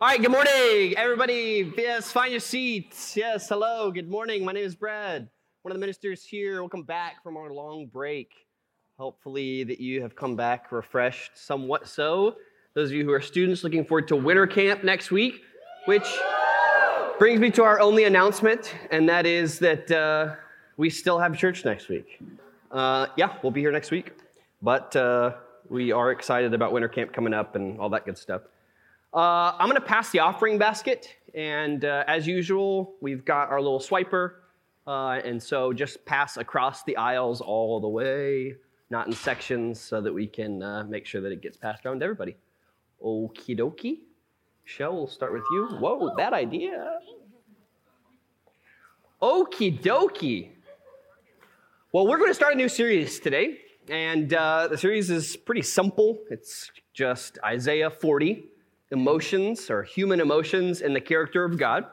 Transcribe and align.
All 0.00 0.06
right, 0.06 0.22
good 0.22 0.30
morning, 0.30 0.94
everybody. 0.96 1.72
Yes, 1.76 2.12
find 2.12 2.30
your 2.30 2.38
seats. 2.38 3.16
Yes, 3.16 3.48
hello, 3.48 3.90
good 3.90 4.08
morning. 4.08 4.44
My 4.44 4.52
name 4.52 4.64
is 4.64 4.76
Brad, 4.76 5.28
one 5.62 5.72
of 5.72 5.74
the 5.74 5.80
ministers 5.80 6.24
here. 6.24 6.62
Welcome 6.62 6.84
back 6.84 7.20
from 7.20 7.36
our 7.36 7.50
long 7.52 7.86
break. 7.86 8.30
Hopefully, 8.96 9.64
that 9.64 9.80
you 9.80 10.00
have 10.00 10.14
come 10.14 10.36
back 10.36 10.70
refreshed 10.70 11.32
somewhat 11.34 11.88
so. 11.88 12.36
Those 12.74 12.90
of 12.90 12.96
you 12.96 13.04
who 13.04 13.10
are 13.10 13.20
students 13.20 13.64
looking 13.64 13.84
forward 13.84 14.06
to 14.06 14.14
winter 14.14 14.46
camp 14.46 14.84
next 14.84 15.10
week, 15.10 15.42
which 15.86 16.06
brings 17.18 17.40
me 17.40 17.50
to 17.50 17.64
our 17.64 17.80
only 17.80 18.04
announcement, 18.04 18.76
and 18.92 19.08
that 19.08 19.26
is 19.26 19.58
that 19.58 19.90
uh, 19.90 20.36
we 20.76 20.90
still 20.90 21.18
have 21.18 21.36
church 21.36 21.64
next 21.64 21.88
week. 21.88 22.20
Uh, 22.70 23.08
yeah, 23.16 23.36
we'll 23.42 23.50
be 23.50 23.62
here 23.62 23.72
next 23.72 23.90
week, 23.90 24.12
but 24.62 24.94
uh, 24.94 25.32
we 25.68 25.90
are 25.90 26.12
excited 26.12 26.54
about 26.54 26.70
winter 26.70 26.88
camp 26.88 27.12
coming 27.12 27.34
up 27.34 27.56
and 27.56 27.80
all 27.80 27.88
that 27.88 28.04
good 28.04 28.16
stuff. 28.16 28.42
Uh, 29.12 29.52
I'm 29.58 29.68
going 29.70 29.80
to 29.80 29.86
pass 29.86 30.10
the 30.10 30.18
offering 30.18 30.58
basket, 30.58 31.16
and 31.34 31.82
uh, 31.82 32.04
as 32.06 32.26
usual, 32.26 32.94
we've 33.00 33.24
got 33.24 33.48
our 33.48 33.60
little 33.60 33.80
swiper, 33.80 34.32
uh, 34.86 35.20
and 35.24 35.42
so 35.42 35.72
just 35.72 36.04
pass 36.04 36.36
across 36.36 36.84
the 36.84 36.94
aisles 36.98 37.40
all 37.40 37.80
the 37.80 37.88
way, 37.88 38.54
not 38.90 39.06
in 39.06 39.14
sections, 39.14 39.80
so 39.80 40.02
that 40.02 40.12
we 40.12 40.26
can 40.26 40.62
uh, 40.62 40.84
make 40.84 41.06
sure 41.06 41.22
that 41.22 41.32
it 41.32 41.40
gets 41.40 41.56
passed 41.56 41.86
around 41.86 42.00
to 42.00 42.04
everybody. 42.04 42.36
Okie 43.02 43.58
dokie. 43.58 44.00
Shell, 44.64 44.94
we'll 44.94 45.06
start 45.06 45.32
with 45.32 45.44
you. 45.52 45.68
Whoa, 45.80 46.14
bad 46.14 46.34
idea. 46.34 46.98
Okie 49.22 49.80
dokie. 49.80 50.50
Well, 51.92 52.06
we're 52.06 52.18
going 52.18 52.30
to 52.30 52.34
start 52.34 52.52
a 52.52 52.56
new 52.56 52.68
series 52.68 53.20
today, 53.20 53.60
and 53.88 54.34
uh, 54.34 54.68
the 54.68 54.76
series 54.76 55.08
is 55.08 55.34
pretty 55.34 55.62
simple. 55.62 56.18
It's 56.28 56.70
just 56.92 57.38
Isaiah 57.42 57.88
40 57.88 58.50
emotions 58.90 59.70
or 59.70 59.82
human 59.82 60.20
emotions 60.20 60.80
in 60.80 60.92
the 60.92 61.00
character 61.00 61.44
of 61.44 61.58
God. 61.58 61.86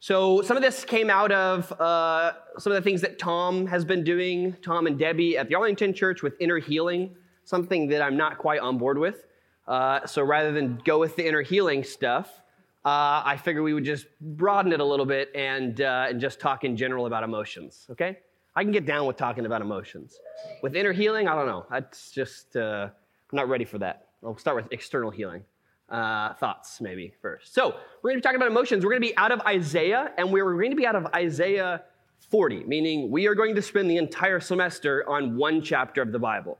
So, 0.00 0.42
some 0.42 0.56
of 0.56 0.62
this 0.62 0.84
came 0.84 1.10
out 1.10 1.32
of 1.32 1.72
uh, 1.80 2.32
some 2.58 2.72
of 2.72 2.76
the 2.76 2.88
things 2.88 3.00
that 3.00 3.18
Tom 3.18 3.66
has 3.66 3.84
been 3.84 4.04
doing, 4.04 4.56
Tom 4.62 4.86
and 4.86 4.96
Debbie 4.96 5.36
at 5.36 5.48
the 5.48 5.56
Arlington 5.56 5.92
Church 5.92 6.22
with 6.22 6.34
inner 6.40 6.58
healing, 6.58 7.16
something 7.44 7.88
that 7.88 8.00
I'm 8.00 8.16
not 8.16 8.38
quite 8.38 8.60
on 8.60 8.78
board 8.78 8.96
with. 8.96 9.26
Uh, 9.66 10.06
so, 10.06 10.22
rather 10.22 10.52
than 10.52 10.80
go 10.84 11.00
with 11.00 11.16
the 11.16 11.26
inner 11.26 11.42
healing 11.42 11.82
stuff, 11.82 12.42
uh, 12.84 13.22
I 13.24 13.36
figured 13.42 13.64
we 13.64 13.74
would 13.74 13.84
just 13.84 14.06
broaden 14.20 14.72
it 14.72 14.78
a 14.78 14.84
little 14.84 15.04
bit 15.04 15.32
and, 15.34 15.80
uh, 15.80 16.06
and 16.08 16.20
just 16.20 16.38
talk 16.38 16.62
in 16.62 16.76
general 16.76 17.06
about 17.06 17.24
emotions, 17.24 17.86
okay? 17.90 18.18
I 18.54 18.62
can 18.62 18.72
get 18.72 18.86
down 18.86 19.06
with 19.06 19.16
talking 19.16 19.46
about 19.46 19.62
emotions. 19.62 20.16
With 20.62 20.76
inner 20.76 20.92
healing, 20.92 21.26
I 21.26 21.34
don't 21.34 21.46
know. 21.46 21.66
That's 21.70 22.12
just, 22.12 22.56
uh, 22.56 22.88
I'm 22.88 23.36
not 23.36 23.48
ready 23.48 23.64
for 23.64 23.78
that. 23.78 24.06
I'll 24.24 24.38
start 24.38 24.56
with 24.56 24.72
external 24.72 25.10
healing 25.10 25.42
uh, 25.88 26.34
thoughts 26.34 26.80
maybe 26.80 27.12
first. 27.22 27.54
So 27.54 27.76
we're 28.02 28.10
going 28.10 28.16
to 28.16 28.18
be 28.18 28.22
talking 28.22 28.36
about 28.36 28.50
emotions. 28.50 28.84
We're 28.84 28.92
going 28.92 29.02
to 29.02 29.08
be 29.08 29.16
out 29.16 29.32
of 29.32 29.40
Isaiah, 29.42 30.12
and 30.18 30.30
we're 30.30 30.52
going 30.54 30.70
to 30.70 30.76
be 30.76 30.86
out 30.86 30.96
of 30.96 31.06
Isaiah 31.14 31.82
40, 32.30 32.64
meaning 32.64 33.10
we 33.10 33.26
are 33.26 33.34
going 33.34 33.54
to 33.54 33.62
spend 33.62 33.90
the 33.90 33.96
entire 33.96 34.40
semester 34.40 35.08
on 35.08 35.36
one 35.36 35.62
chapter 35.62 36.02
of 36.02 36.12
the 36.12 36.18
Bible. 36.18 36.58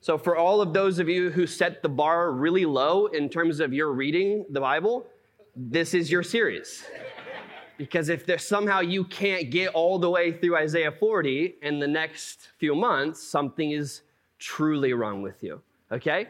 So 0.00 0.16
for 0.16 0.34
all 0.34 0.62
of 0.62 0.72
those 0.72 0.98
of 0.98 1.08
you 1.08 1.30
who 1.30 1.46
set 1.46 1.82
the 1.82 1.88
bar 1.88 2.32
really 2.32 2.64
low 2.64 3.06
in 3.06 3.28
terms 3.28 3.60
of 3.60 3.74
your 3.74 3.92
reading 3.92 4.46
the 4.48 4.60
Bible, 4.60 5.06
this 5.54 5.92
is 5.92 6.10
your 6.10 6.22
series. 6.22 6.84
Because 7.76 8.08
if 8.08 8.24
there's 8.24 8.46
somehow 8.46 8.80
you 8.80 9.04
can't 9.04 9.50
get 9.50 9.74
all 9.74 9.98
the 9.98 10.08
way 10.08 10.32
through 10.32 10.56
Isaiah 10.56 10.92
40 10.92 11.56
in 11.62 11.78
the 11.78 11.86
next 11.86 12.48
few 12.58 12.74
months, 12.74 13.22
something 13.22 13.72
is 13.72 14.02
truly 14.38 14.94
wrong 14.94 15.20
with 15.20 15.42
you. 15.42 15.60
Okay? 15.92 16.28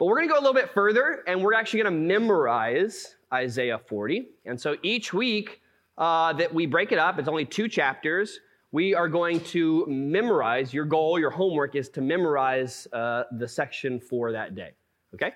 But 0.00 0.06
we're 0.06 0.16
going 0.16 0.28
to 0.28 0.32
go 0.32 0.38
a 0.38 0.40
little 0.40 0.54
bit 0.54 0.72
further, 0.72 1.22
and 1.26 1.42
we're 1.42 1.52
actually 1.52 1.82
going 1.82 1.92
to 1.92 2.00
memorize 2.00 3.16
Isaiah 3.30 3.78
40. 3.78 4.30
And 4.46 4.58
so 4.58 4.76
each 4.82 5.12
week 5.12 5.60
uh, 5.98 6.32
that 6.32 6.54
we 6.54 6.64
break 6.64 6.90
it 6.90 6.98
up, 6.98 7.18
it's 7.18 7.28
only 7.28 7.44
two 7.44 7.68
chapters. 7.68 8.40
We 8.72 8.94
are 8.94 9.08
going 9.08 9.40
to 9.40 9.84
memorize. 9.86 10.72
Your 10.72 10.86
goal, 10.86 11.18
your 11.18 11.28
homework 11.28 11.76
is 11.76 11.90
to 11.90 12.00
memorize 12.00 12.88
uh, 12.94 13.24
the 13.32 13.46
section 13.46 14.00
for 14.00 14.32
that 14.32 14.54
day. 14.54 14.70
Okay? 15.12 15.32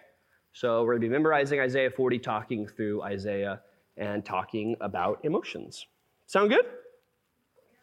So 0.54 0.80
we're 0.80 0.94
going 0.94 1.02
to 1.02 1.08
be 1.08 1.12
memorizing 1.12 1.60
Isaiah 1.60 1.90
40, 1.90 2.18
talking 2.20 2.66
through 2.66 3.02
Isaiah 3.02 3.60
and 3.98 4.24
talking 4.24 4.76
about 4.80 5.20
emotions. 5.24 5.86
Sound 6.26 6.48
good? 6.48 6.64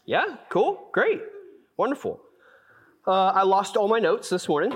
Yeah? 0.07 0.23
Cool? 0.49 0.89
Great. 0.93 1.21
Wonderful. 1.77 2.21
Uh, 3.05 3.27
I 3.27 3.43
lost 3.43 3.77
all 3.77 3.87
my 3.87 3.99
notes 3.99 4.29
this 4.29 4.49
morning 4.49 4.73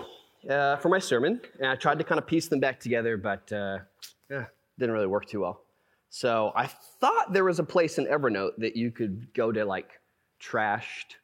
uh, 0.49 0.77
for 0.77 0.89
my 0.89 0.99
sermon, 0.99 1.41
and 1.59 1.67
I 1.67 1.75
tried 1.75 1.97
to 1.99 2.03
kind 2.03 2.19
of 2.19 2.27
piece 2.27 2.47
them 2.47 2.59
back 2.59 2.79
together, 2.79 3.17
but 3.17 3.51
uh, 3.51 3.79
yeah, 4.29 4.45
didn't 4.77 4.93
really 4.93 5.07
work 5.07 5.25
too 5.25 5.41
well. 5.41 5.61
So 6.09 6.53
I 6.55 6.67
thought 6.67 7.33
there 7.33 7.43
was 7.43 7.59
a 7.59 7.63
place 7.63 7.97
in 7.97 8.05
Evernote 8.05 8.51
that 8.59 8.75
you 8.75 8.91
could 8.91 9.33
go 9.33 9.51
to 9.51 9.65
like 9.65 9.99
trashed 10.41 11.15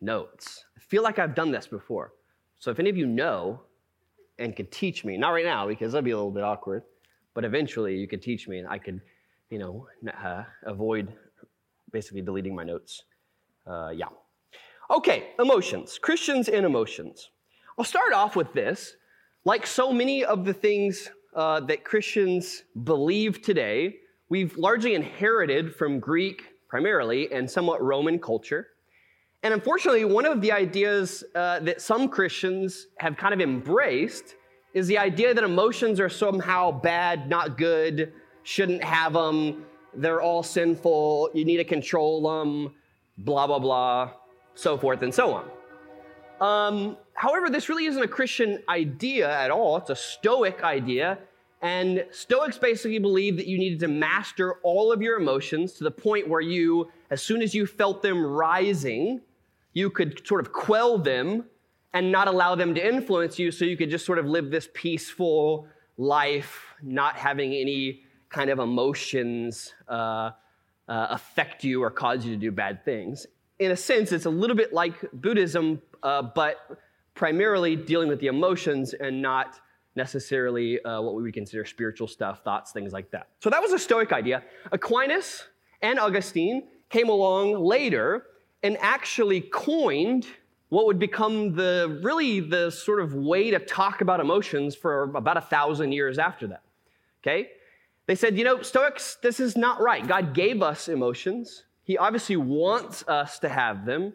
notes. 0.00 0.64
I 0.76 0.80
feel 0.80 1.02
like 1.02 1.18
I've 1.18 1.34
done 1.34 1.50
this 1.50 1.66
before. 1.66 2.14
So 2.58 2.70
if 2.70 2.78
any 2.78 2.90
of 2.90 2.96
you 2.96 3.06
know 3.06 3.60
and 4.38 4.56
could 4.56 4.72
teach 4.72 5.04
me, 5.04 5.16
not 5.16 5.30
right 5.30 5.44
now 5.44 5.68
because 5.68 5.92
that'd 5.92 6.04
be 6.04 6.10
a 6.10 6.16
little 6.16 6.30
bit 6.30 6.42
awkward, 6.42 6.82
but 7.34 7.44
eventually 7.44 7.96
you 7.96 8.08
could 8.08 8.22
teach 8.22 8.48
me 8.48 8.58
and 8.58 8.68
I 8.68 8.78
could, 8.78 9.00
you 9.50 9.58
know, 9.58 9.86
uh, 10.24 10.44
avoid 10.64 11.12
basically 11.92 12.22
deleting 12.22 12.54
my 12.54 12.64
notes. 12.64 13.04
Uh, 13.66 13.90
yeah. 13.90 14.06
Okay, 14.90 15.28
emotions. 15.38 15.98
Christians 16.00 16.48
and 16.48 16.66
emotions. 16.66 17.30
I'll 17.78 17.84
start 17.84 18.12
off 18.12 18.36
with 18.36 18.52
this. 18.52 18.94
Like 19.44 19.66
so 19.66 19.92
many 19.92 20.24
of 20.24 20.44
the 20.44 20.52
things 20.52 21.10
uh, 21.34 21.60
that 21.60 21.84
Christians 21.84 22.64
believe 22.84 23.42
today, 23.42 23.96
we've 24.28 24.56
largely 24.56 24.94
inherited 24.94 25.74
from 25.74 26.00
Greek 26.00 26.42
primarily 26.68 27.32
and 27.32 27.50
somewhat 27.50 27.82
Roman 27.82 28.18
culture. 28.18 28.68
And 29.42 29.54
unfortunately, 29.54 30.04
one 30.04 30.26
of 30.26 30.40
the 30.40 30.52
ideas 30.52 31.24
uh, 31.34 31.60
that 31.60 31.80
some 31.80 32.08
Christians 32.08 32.88
have 32.98 33.16
kind 33.16 33.32
of 33.32 33.40
embraced 33.40 34.36
is 34.74 34.86
the 34.86 34.98
idea 34.98 35.34
that 35.34 35.42
emotions 35.42 35.98
are 35.98 36.08
somehow 36.08 36.70
bad, 36.70 37.28
not 37.28 37.56
good, 37.56 38.12
shouldn't 38.42 38.84
have 38.84 39.14
them, 39.14 39.64
they're 39.94 40.20
all 40.20 40.42
sinful, 40.42 41.30
you 41.34 41.44
need 41.44 41.56
to 41.56 41.64
control 41.64 42.22
them, 42.22 42.74
blah, 43.18 43.46
blah, 43.46 43.58
blah, 43.58 44.12
so 44.54 44.78
forth 44.78 45.02
and 45.02 45.12
so 45.12 45.32
on. 45.32 45.50
Um, 46.40 46.96
however, 47.14 47.50
this 47.50 47.68
really 47.68 47.86
isn't 47.86 48.02
a 48.02 48.08
Christian 48.08 48.62
idea 48.68 49.30
at 49.30 49.50
all. 49.50 49.76
It's 49.76 49.90
a 49.90 49.96
Stoic 49.96 50.62
idea. 50.62 51.18
And 51.62 52.06
Stoics 52.10 52.56
basically 52.56 52.98
believe 52.98 53.36
that 53.36 53.46
you 53.46 53.58
needed 53.58 53.80
to 53.80 53.88
master 53.88 54.54
all 54.62 54.90
of 54.90 55.02
your 55.02 55.18
emotions 55.18 55.74
to 55.74 55.84
the 55.84 55.90
point 55.90 56.26
where 56.26 56.40
you, 56.40 56.90
as 57.10 57.20
soon 57.20 57.42
as 57.42 57.54
you 57.54 57.66
felt 57.66 58.02
them 58.02 58.24
rising, 58.24 59.20
you 59.74 59.90
could 59.90 60.26
sort 60.26 60.40
of 60.40 60.52
quell 60.52 60.96
them 60.96 61.44
and 61.92 62.10
not 62.10 62.28
allow 62.28 62.54
them 62.54 62.74
to 62.74 62.86
influence 62.86 63.38
you 63.38 63.50
so 63.50 63.64
you 63.64 63.76
could 63.76 63.90
just 63.90 64.06
sort 64.06 64.18
of 64.18 64.24
live 64.24 64.50
this 64.50 64.68
peaceful 64.72 65.66
life, 65.98 66.64
not 66.82 67.16
having 67.16 67.52
any 67.52 68.02
kind 68.30 68.48
of 68.48 68.58
emotions 68.58 69.74
uh, 69.88 70.30
uh, 70.88 71.06
affect 71.10 71.62
you 71.62 71.82
or 71.82 71.90
cause 71.90 72.24
you 72.24 72.32
to 72.32 72.40
do 72.40 72.50
bad 72.50 72.84
things. 72.84 73.26
In 73.58 73.72
a 73.72 73.76
sense, 73.76 74.12
it's 74.12 74.24
a 74.24 74.30
little 74.30 74.56
bit 74.56 74.72
like 74.72 74.94
Buddhism, 75.12 75.82
uh, 76.02 76.22
but 76.22 76.56
primarily 77.14 77.76
dealing 77.76 78.08
with 78.08 78.20
the 78.20 78.28
emotions 78.28 78.94
and 78.94 79.20
not 79.20 79.60
necessarily 79.96 80.82
uh, 80.84 81.00
what 81.00 81.14
we 81.14 81.22
would 81.22 81.34
consider 81.34 81.64
spiritual 81.64 82.06
stuff, 82.06 82.42
thoughts, 82.44 82.72
things 82.72 82.92
like 82.92 83.10
that. 83.10 83.28
So 83.40 83.50
that 83.50 83.60
was 83.60 83.72
a 83.72 83.78
Stoic 83.78 84.12
idea. 84.12 84.42
Aquinas 84.72 85.44
and 85.82 85.98
Augustine 85.98 86.68
came 86.88 87.08
along 87.08 87.54
later 87.62 88.26
and 88.62 88.76
actually 88.80 89.40
coined 89.40 90.26
what 90.68 90.86
would 90.86 90.98
become 90.98 91.54
the 91.54 92.00
really 92.02 92.40
the 92.40 92.70
sort 92.70 93.00
of 93.00 93.14
way 93.14 93.50
to 93.50 93.58
talk 93.58 94.00
about 94.00 94.20
emotions 94.20 94.76
for 94.76 95.02
about 95.14 95.36
a 95.36 95.40
thousand 95.40 95.92
years 95.92 96.18
after 96.18 96.46
that. 96.46 96.62
Okay? 97.22 97.50
They 98.06 98.14
said, 98.14 98.38
you 98.38 98.44
know, 98.44 98.62
Stoics, 98.62 99.18
this 99.22 99.40
is 99.40 99.56
not 99.56 99.80
right. 99.80 100.06
God 100.06 100.34
gave 100.34 100.62
us 100.62 100.88
emotions. 100.88 101.64
He 101.84 101.98
obviously 101.98 102.36
wants 102.36 103.06
us 103.08 103.38
to 103.40 103.48
have 103.48 103.84
them. 103.84 104.12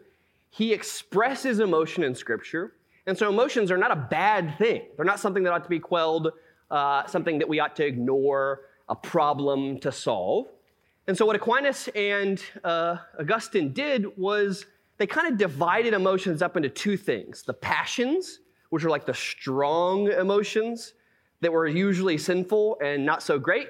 He 0.56 0.72
expresses 0.72 1.60
emotion 1.60 2.02
in 2.02 2.14
Scripture. 2.14 2.72
And 3.06 3.16
so 3.16 3.28
emotions 3.28 3.70
are 3.70 3.76
not 3.76 3.90
a 3.90 3.96
bad 3.96 4.56
thing. 4.56 4.84
They're 4.96 5.04
not 5.04 5.20
something 5.20 5.42
that 5.42 5.52
ought 5.52 5.64
to 5.64 5.68
be 5.68 5.78
quelled, 5.78 6.32
uh, 6.70 7.06
something 7.06 7.38
that 7.40 7.48
we 7.48 7.60
ought 7.60 7.76
to 7.76 7.84
ignore, 7.84 8.62
a 8.88 8.96
problem 8.96 9.78
to 9.80 9.92
solve. 9.92 10.46
And 11.06 11.14
so 11.16 11.26
what 11.26 11.36
Aquinas 11.36 11.90
and 11.94 12.42
uh, 12.64 12.96
Augustine 13.20 13.74
did 13.74 14.16
was 14.16 14.64
they 14.96 15.06
kind 15.06 15.30
of 15.30 15.36
divided 15.36 15.92
emotions 15.92 16.40
up 16.40 16.56
into 16.56 16.70
two 16.70 16.96
things 16.96 17.42
the 17.42 17.52
passions, 17.52 18.40
which 18.70 18.82
are 18.82 18.88
like 18.88 19.04
the 19.04 19.14
strong 19.14 20.10
emotions 20.10 20.94
that 21.42 21.52
were 21.52 21.66
usually 21.66 22.16
sinful 22.16 22.78
and 22.82 23.04
not 23.04 23.22
so 23.22 23.38
great, 23.38 23.68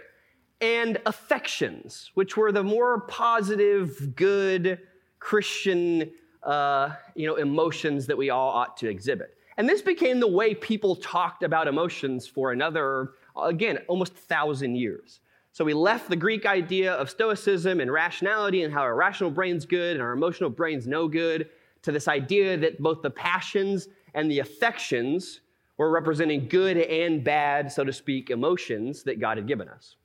and 0.60 0.98
affections, 1.04 2.12
which 2.14 2.36
were 2.36 2.52
the 2.52 2.62
more 2.62 3.00
positive, 3.00 4.14
good, 4.14 4.78
Christian 5.18 6.12
uh, 6.46 6.94
you 7.14 7.26
know, 7.26 7.36
emotions 7.36 8.06
that 8.06 8.16
we 8.16 8.30
all 8.30 8.50
ought 8.50 8.76
to 8.78 8.88
exhibit. 8.88 9.36
And 9.58 9.68
this 9.68 9.82
became 9.82 10.20
the 10.20 10.28
way 10.28 10.54
people 10.54 10.96
talked 10.96 11.42
about 11.42 11.66
emotions 11.66 12.26
for 12.26 12.52
another, 12.52 13.12
again, 13.42 13.78
almost 13.88 14.14
thousand 14.14 14.76
years. 14.76 15.20
So 15.52 15.64
we 15.64 15.74
left 15.74 16.10
the 16.10 16.16
Greek 16.16 16.44
idea 16.44 16.92
of 16.92 17.08
stoicism 17.08 17.80
and 17.80 17.90
rationality 17.90 18.62
and 18.62 18.72
how 18.72 18.82
our 18.82 18.94
rational 18.94 19.30
brain's 19.30 19.64
good 19.64 19.94
and 19.94 20.02
our 20.02 20.12
emotional 20.12 20.50
brain's 20.50 20.86
no 20.86 21.08
good 21.08 21.48
to 21.82 21.92
this 21.92 22.08
idea 22.08 22.56
that 22.58 22.78
both 22.78 23.00
the 23.02 23.10
passions 23.10 23.88
and 24.14 24.30
the 24.30 24.40
affections 24.40 25.40
were 25.78 25.90
representing 25.90 26.48
good 26.48 26.76
and 26.76 27.24
bad, 27.24 27.72
so 27.72 27.84
to 27.84 27.92
speak, 27.92 28.30
emotions 28.30 29.02
that 29.04 29.18
God 29.20 29.36
had 29.36 29.46
given 29.46 29.68
us. 29.68 29.96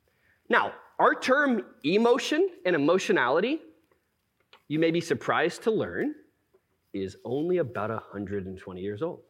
Now, 0.48 0.72
our 0.98 1.14
term 1.14 1.64
emotion 1.84 2.48
and 2.64 2.74
emotionality, 2.74 3.60
you 4.68 4.78
may 4.78 4.90
be 4.90 5.00
surprised 5.00 5.62
to 5.64 5.70
learn, 5.70 6.14
is 6.92 7.16
only 7.24 7.58
about 7.58 7.90
120 7.90 8.80
years 8.80 9.02
old. 9.02 9.20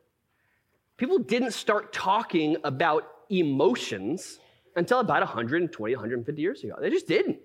People 0.97 1.19
didn't 1.19 1.53
start 1.53 1.93
talking 1.93 2.57
about 2.65 3.05
emotions 3.31 4.39
until 4.77 5.01
about 5.01 5.21
120, 5.21 5.95
150 5.95 6.43
years 6.43 6.65
ago. 6.65 6.75
They 6.81 6.91
just 6.91 7.07
didn't. 7.07 7.37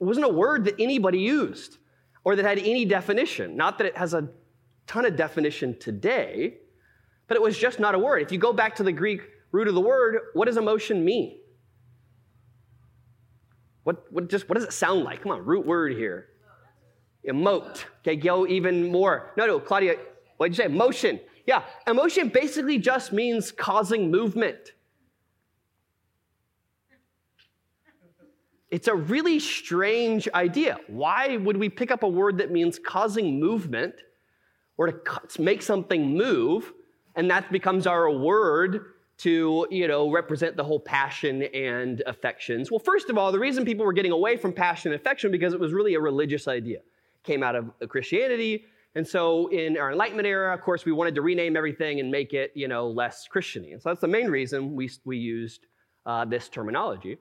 It 0.00 0.04
wasn't 0.04 0.26
a 0.26 0.30
word 0.30 0.64
that 0.64 0.74
anybody 0.78 1.18
used 1.18 1.78
or 2.24 2.36
that 2.36 2.44
had 2.44 2.58
any 2.58 2.84
definition. 2.84 3.56
Not 3.56 3.78
that 3.78 3.86
it 3.86 3.96
has 3.96 4.14
a 4.14 4.28
ton 4.86 5.04
of 5.04 5.16
definition 5.16 5.78
today, 5.78 6.58
but 7.28 7.36
it 7.36 7.42
was 7.42 7.56
just 7.56 7.78
not 7.78 7.94
a 7.94 7.98
word. 7.98 8.22
If 8.22 8.32
you 8.32 8.38
go 8.38 8.52
back 8.52 8.76
to 8.76 8.82
the 8.82 8.92
Greek 8.92 9.22
root 9.52 9.68
of 9.68 9.74
the 9.74 9.80
word, 9.80 10.18
what 10.34 10.46
does 10.46 10.56
emotion 10.56 11.04
mean? 11.04 11.38
What, 13.84 14.10
what, 14.10 14.28
just, 14.28 14.48
what 14.48 14.56
does 14.56 14.64
it 14.64 14.72
sound 14.72 15.04
like? 15.04 15.22
Come 15.22 15.32
on, 15.32 15.44
root 15.44 15.66
word 15.66 15.92
here. 15.92 16.28
Emote. 17.28 17.84
Okay, 18.00 18.16
go 18.16 18.46
even 18.46 18.90
more. 18.90 19.32
No, 19.36 19.46
no, 19.46 19.58
Claudia, 19.58 19.96
what 20.36 20.48
did 20.48 20.58
you 20.58 20.64
say? 20.64 20.68
Motion. 20.68 21.20
Yeah, 21.46 21.62
emotion 21.86 22.28
basically 22.28 22.78
just 22.78 23.12
means 23.12 23.52
causing 23.52 24.10
movement. 24.10 24.72
It's 28.70 28.88
a 28.88 28.94
really 28.94 29.38
strange 29.38 30.28
idea. 30.34 30.78
Why 30.88 31.36
would 31.36 31.56
we 31.56 31.68
pick 31.68 31.90
up 31.90 32.02
a 32.02 32.08
word 32.08 32.38
that 32.38 32.50
means 32.50 32.78
causing 32.78 33.38
movement 33.38 33.94
or 34.76 34.90
to 34.90 35.42
make 35.42 35.62
something 35.62 36.16
move, 36.16 36.72
and 37.14 37.30
that 37.30 37.52
becomes 37.52 37.86
our 37.86 38.10
word 38.10 38.86
to 39.18 39.66
you 39.70 39.86
know 39.86 40.10
represent 40.10 40.56
the 40.56 40.64
whole 40.64 40.80
passion 40.80 41.42
and 41.54 42.02
affections 42.06 42.70
well 42.70 42.80
first 42.80 43.08
of 43.10 43.16
all 43.16 43.30
the 43.30 43.38
reason 43.38 43.64
people 43.64 43.84
were 43.86 43.92
getting 43.92 44.10
away 44.10 44.36
from 44.36 44.52
passion 44.52 44.90
and 44.90 45.00
affection 45.00 45.30
because 45.30 45.52
it 45.52 45.60
was 45.60 45.72
really 45.72 45.94
a 45.94 46.00
religious 46.00 46.48
idea 46.48 46.80
came 47.24 47.42
out 47.42 47.56
of 47.56 47.70
christianity. 47.88 48.64
And 48.96 49.06
so 49.06 49.48
in 49.48 49.76
our 49.76 49.90
enlightenment 49.90 50.26
era 50.26 50.54
of 50.54 50.60
course 50.60 50.84
we 50.84 50.92
wanted 50.92 51.14
to 51.16 51.22
rename 51.22 51.56
everything 51.56 52.00
and 52.00 52.10
make 52.10 52.32
it 52.32 52.52
you 52.54 52.68
know 52.68 52.88
less 52.88 53.26
christiany. 53.32 53.72
And 53.72 53.82
so 53.82 53.90
that's 53.90 54.00
the 54.00 54.08
main 54.08 54.28
reason 54.28 54.74
we, 54.74 54.90
we 55.04 55.16
used 55.16 55.66
uh, 56.06 56.24
this 56.24 56.48
terminology. 56.48 57.18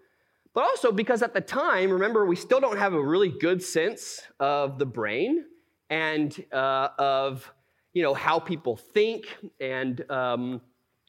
But 0.54 0.66
also 0.66 0.92
because 0.92 1.24
at 1.24 1.34
the 1.34 1.42
time, 1.42 1.90
remember, 1.90 2.26
we 2.26 2.36
still 2.36 2.60
don't 2.60 2.78
have 2.78 2.94
a 2.94 3.04
really 3.04 3.30
good 3.30 3.64
sense 3.64 4.22
of 4.40 4.78
the 4.78 4.86
brain 4.86 5.46
and 5.90 6.46
uh, 6.52 6.90
of 7.00 7.52
you 7.94 8.04
know 8.04 8.14
how 8.14 8.40
people 8.40 8.76
think, 8.76 9.26
and 9.60 10.10
um, 10.12 10.62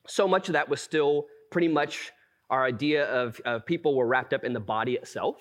so 0.06 0.28
much 0.28 0.48
of 0.48 0.54
that 0.54 0.68
was 0.68 0.80
still 0.80 1.26
pretty 1.50 1.68
much 1.68 2.12
our 2.50 2.64
idea 2.64 3.06
of, 3.06 3.40
of 3.44 3.64
people 3.64 3.96
were 3.96 4.06
wrapped 4.06 4.34
up 4.34 4.44
in 4.44 4.52
the 4.52 4.60
body 4.60 4.94
itself. 4.94 5.36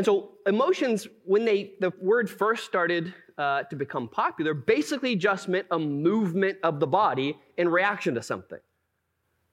And 0.00 0.06
so 0.06 0.30
emotions, 0.46 1.06
when 1.26 1.44
they 1.44 1.74
the 1.78 1.92
word 2.00 2.30
first 2.30 2.64
started 2.64 3.12
uh, 3.36 3.64
to 3.64 3.76
become 3.76 4.08
popular, 4.08 4.54
basically 4.54 5.14
just 5.14 5.46
meant 5.46 5.66
a 5.70 5.78
movement 5.78 6.56
of 6.62 6.80
the 6.80 6.86
body 6.86 7.36
in 7.58 7.68
reaction 7.68 8.14
to 8.14 8.22
something. 8.22 8.60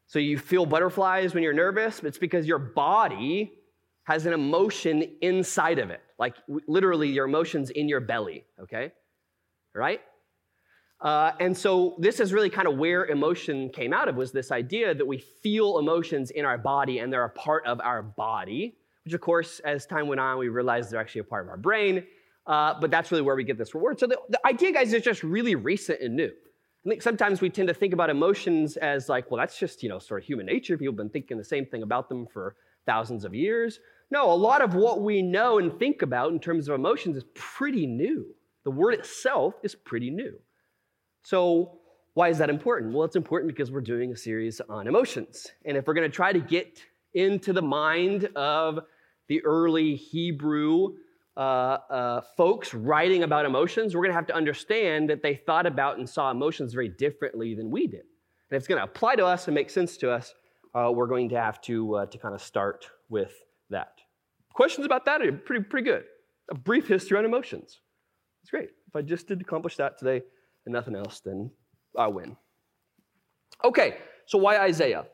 So 0.05 0.19
you 0.19 0.37
feel 0.37 0.65
butterflies 0.65 1.33
when 1.33 1.43
you're 1.43 1.51
nervous, 1.51 1.99
it's 2.01 2.17
because 2.17 2.47
your 2.47 2.59
body 2.59 3.59
has 4.03 4.25
an 4.25 4.31
emotion 4.31 5.17
inside 5.21 5.79
of 5.79 5.89
it, 5.89 5.99
like 6.17 6.35
literally 6.65 7.09
your 7.09 7.25
emotions 7.25 7.69
in 7.69 7.89
your 7.89 7.99
belly, 7.99 8.45
okay? 8.57 8.93
Right? 9.75 9.99
Uh, 11.01 11.33
and 11.41 11.57
so 11.57 11.97
this 11.99 12.21
is 12.21 12.31
really 12.31 12.49
kind 12.49 12.69
of 12.69 12.77
where 12.77 13.05
emotion 13.07 13.67
came 13.67 13.91
out 13.91 14.07
of 14.07 14.15
was 14.15 14.31
this 14.31 14.49
idea 14.53 14.95
that 14.95 15.05
we 15.05 15.17
feel 15.17 15.77
emotions 15.77 16.31
in 16.31 16.45
our 16.45 16.57
body 16.57 16.99
and 16.99 17.11
they're 17.11 17.25
a 17.25 17.29
part 17.31 17.65
of 17.65 17.81
our 17.81 18.01
body, 18.01 18.77
which 19.07 19.13
of 19.13 19.21
course, 19.21 19.59
as 19.59 19.85
time 19.85 20.09
went 20.09 20.19
on, 20.19 20.37
we 20.37 20.49
realized 20.49 20.91
they're 20.91 20.99
actually 20.99 21.21
a 21.21 21.23
part 21.23 21.45
of 21.45 21.49
our 21.49 21.55
brain. 21.55 22.03
Uh, 22.45 22.73
but 22.77 22.91
that's 22.91 23.09
really 23.09 23.23
where 23.23 23.37
we 23.37 23.43
get 23.45 23.57
this 23.57 23.73
reward. 23.73 23.97
So 23.97 24.05
the, 24.05 24.19
the 24.27 24.45
idea, 24.45 24.73
guys, 24.73 24.91
is 24.91 25.01
just 25.01 25.23
really 25.23 25.55
recent 25.55 26.01
and 26.01 26.13
new. 26.13 26.29
I 26.85 26.89
think 26.89 27.01
sometimes 27.01 27.39
we 27.39 27.49
tend 27.49 27.69
to 27.69 27.73
think 27.73 27.93
about 27.93 28.09
emotions 28.09 28.75
as 28.75 29.07
like, 29.07 29.31
well, 29.31 29.37
that's 29.37 29.57
just, 29.57 29.81
you 29.81 29.87
know, 29.87 29.97
sort 29.97 30.21
of 30.21 30.27
human 30.27 30.45
nature. 30.45 30.77
People 30.77 30.91
have 30.91 30.97
been 30.97 31.09
thinking 31.09 31.37
the 31.37 31.43
same 31.45 31.65
thing 31.65 31.83
about 31.83 32.09
them 32.09 32.27
for 32.27 32.55
thousands 32.85 33.23
of 33.23 33.33
years. 33.33 33.79
No, 34.11 34.29
a 34.29 34.35
lot 34.35 34.61
of 34.61 34.75
what 34.75 35.01
we 35.01 35.21
know 35.21 35.57
and 35.57 35.79
think 35.79 36.01
about 36.01 36.33
in 36.33 36.39
terms 36.39 36.67
of 36.67 36.75
emotions 36.75 37.15
is 37.15 37.23
pretty 37.33 37.85
new. 37.85 38.25
The 38.65 38.71
word 38.71 38.93
itself 38.93 39.53
is 39.63 39.73
pretty 39.73 40.09
new. 40.09 40.33
So, 41.23 41.79
why 42.13 42.27
is 42.27 42.39
that 42.39 42.49
important? 42.49 42.93
Well, 42.93 43.05
it's 43.05 43.15
important 43.15 43.53
because 43.53 43.71
we're 43.71 43.79
doing 43.79 44.11
a 44.11 44.17
series 44.17 44.59
on 44.67 44.85
emotions. 44.85 45.47
And 45.63 45.77
if 45.77 45.87
we're 45.87 45.93
going 45.93 46.11
to 46.11 46.15
try 46.15 46.33
to 46.33 46.39
get 46.39 46.81
into 47.13 47.53
the 47.53 47.61
mind 47.61 48.29
of 48.35 48.79
the 49.27 49.43
early 49.43 49.95
Hebrew 49.95 50.95
uh, 51.35 51.39
uh, 51.89 52.21
folks 52.35 52.73
writing 52.73 53.23
about 53.23 53.45
emotions, 53.45 53.95
we're 53.95 54.01
going 54.01 54.11
to 54.11 54.15
have 54.15 54.27
to 54.27 54.35
understand 54.35 55.09
that 55.09 55.21
they 55.21 55.35
thought 55.35 55.65
about 55.65 55.97
and 55.97 56.09
saw 56.09 56.31
emotions 56.31 56.73
very 56.73 56.89
differently 56.89 57.53
than 57.53 57.69
we 57.69 57.87
did. 57.87 58.01
And 58.01 58.55
if 58.55 58.57
it's 58.57 58.67
going 58.67 58.79
to 58.79 58.85
apply 58.85 59.15
to 59.15 59.25
us 59.25 59.47
and 59.47 59.53
make 59.53 59.69
sense 59.69 59.97
to 59.97 60.11
us, 60.11 60.33
uh, 60.73 60.91
we're 60.91 61.07
going 61.07 61.29
to 61.29 61.35
have 61.39 61.61
to, 61.61 61.95
uh, 61.95 62.05
to 62.07 62.17
kind 62.17 62.33
of 62.33 62.41
start 62.41 62.87
with 63.09 63.33
that. 63.69 63.99
Questions 64.53 64.85
about 64.85 65.05
that 65.05 65.21
are 65.21 65.31
pretty, 65.31 65.63
pretty 65.63 65.85
good. 65.85 66.05
A 66.49 66.55
brief 66.55 66.87
history 66.87 67.17
on 67.17 67.25
emotions. 67.25 67.81
It's 68.41 68.49
great. 68.49 68.69
If 68.87 68.95
I 68.95 69.01
just 69.01 69.27
did 69.27 69.41
accomplish 69.41 69.75
that 69.75 69.99
today 69.99 70.23
and 70.65 70.73
nothing 70.73 70.95
else, 70.95 71.19
then 71.19 71.51
I 71.97 72.07
win. 72.07 72.37
Okay, 73.63 73.97
so 74.25 74.37
why 74.37 74.59
Isaiah? 74.59 75.05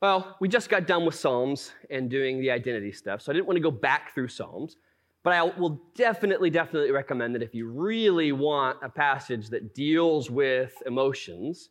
Well, 0.00 0.36
we 0.40 0.48
just 0.48 0.70
got 0.70 0.86
done 0.86 1.04
with 1.04 1.14
Psalms 1.14 1.72
and 1.90 2.08
doing 2.08 2.40
the 2.40 2.50
identity 2.50 2.90
stuff, 2.90 3.20
so 3.20 3.30
I 3.30 3.34
didn't 3.34 3.46
want 3.46 3.58
to 3.58 3.62
go 3.62 3.70
back 3.70 4.14
through 4.14 4.28
Psalms. 4.28 4.76
But 5.22 5.34
I 5.34 5.42
will 5.42 5.82
definitely, 5.94 6.48
definitely 6.48 6.92
recommend 6.92 7.34
that 7.34 7.42
if 7.42 7.54
you 7.54 7.68
really 7.68 8.32
want 8.32 8.78
a 8.82 8.88
passage 8.88 9.50
that 9.50 9.74
deals 9.74 10.30
with 10.30 10.72
emotions, 10.86 11.68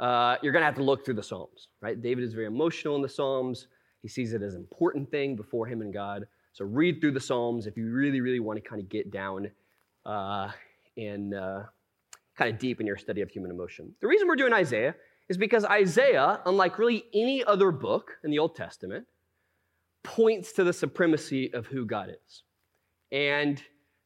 uh, 0.00 0.36
you're 0.42 0.52
going 0.52 0.62
to 0.62 0.66
have 0.66 0.74
to 0.74 0.82
look 0.82 1.04
through 1.04 1.14
the 1.14 1.22
Psalms, 1.22 1.68
right? 1.80 2.02
David 2.02 2.24
is 2.24 2.34
very 2.34 2.46
emotional 2.46 2.96
in 2.96 3.02
the 3.02 3.08
Psalms. 3.08 3.68
He 4.02 4.08
sees 4.08 4.32
it 4.32 4.42
as 4.42 4.54
an 4.54 4.60
important 4.60 5.08
thing 5.08 5.36
before 5.36 5.66
him 5.66 5.82
and 5.82 5.92
God. 5.92 6.26
So 6.52 6.64
read 6.64 7.00
through 7.00 7.12
the 7.12 7.20
Psalms 7.20 7.68
if 7.68 7.76
you 7.76 7.88
really, 7.88 8.20
really 8.20 8.40
want 8.40 8.60
to 8.60 8.68
kind 8.68 8.82
of 8.82 8.88
get 8.88 9.12
down 9.12 9.48
uh, 10.04 10.50
and 10.96 11.32
uh, 11.32 11.62
kind 12.36 12.52
of 12.52 12.58
deep 12.58 12.80
in 12.80 12.88
your 12.88 12.96
study 12.96 13.20
of 13.20 13.30
human 13.30 13.52
emotion. 13.52 13.94
The 14.00 14.08
reason 14.08 14.26
we're 14.26 14.34
doing 14.34 14.52
Isaiah 14.52 14.96
is 15.30 15.38
because 15.38 15.64
Isaiah, 15.64 16.40
unlike 16.44 16.76
really 16.76 17.04
any 17.14 17.42
other 17.44 17.70
book 17.70 18.18
in 18.24 18.32
the 18.32 18.38
Old 18.40 18.56
Testament, 18.56 19.06
points 20.02 20.50
to 20.52 20.64
the 20.64 20.72
supremacy 20.72 21.54
of 21.54 21.66
who 21.66 21.86
God 21.86 22.10
is 22.10 22.42
and 23.12 23.62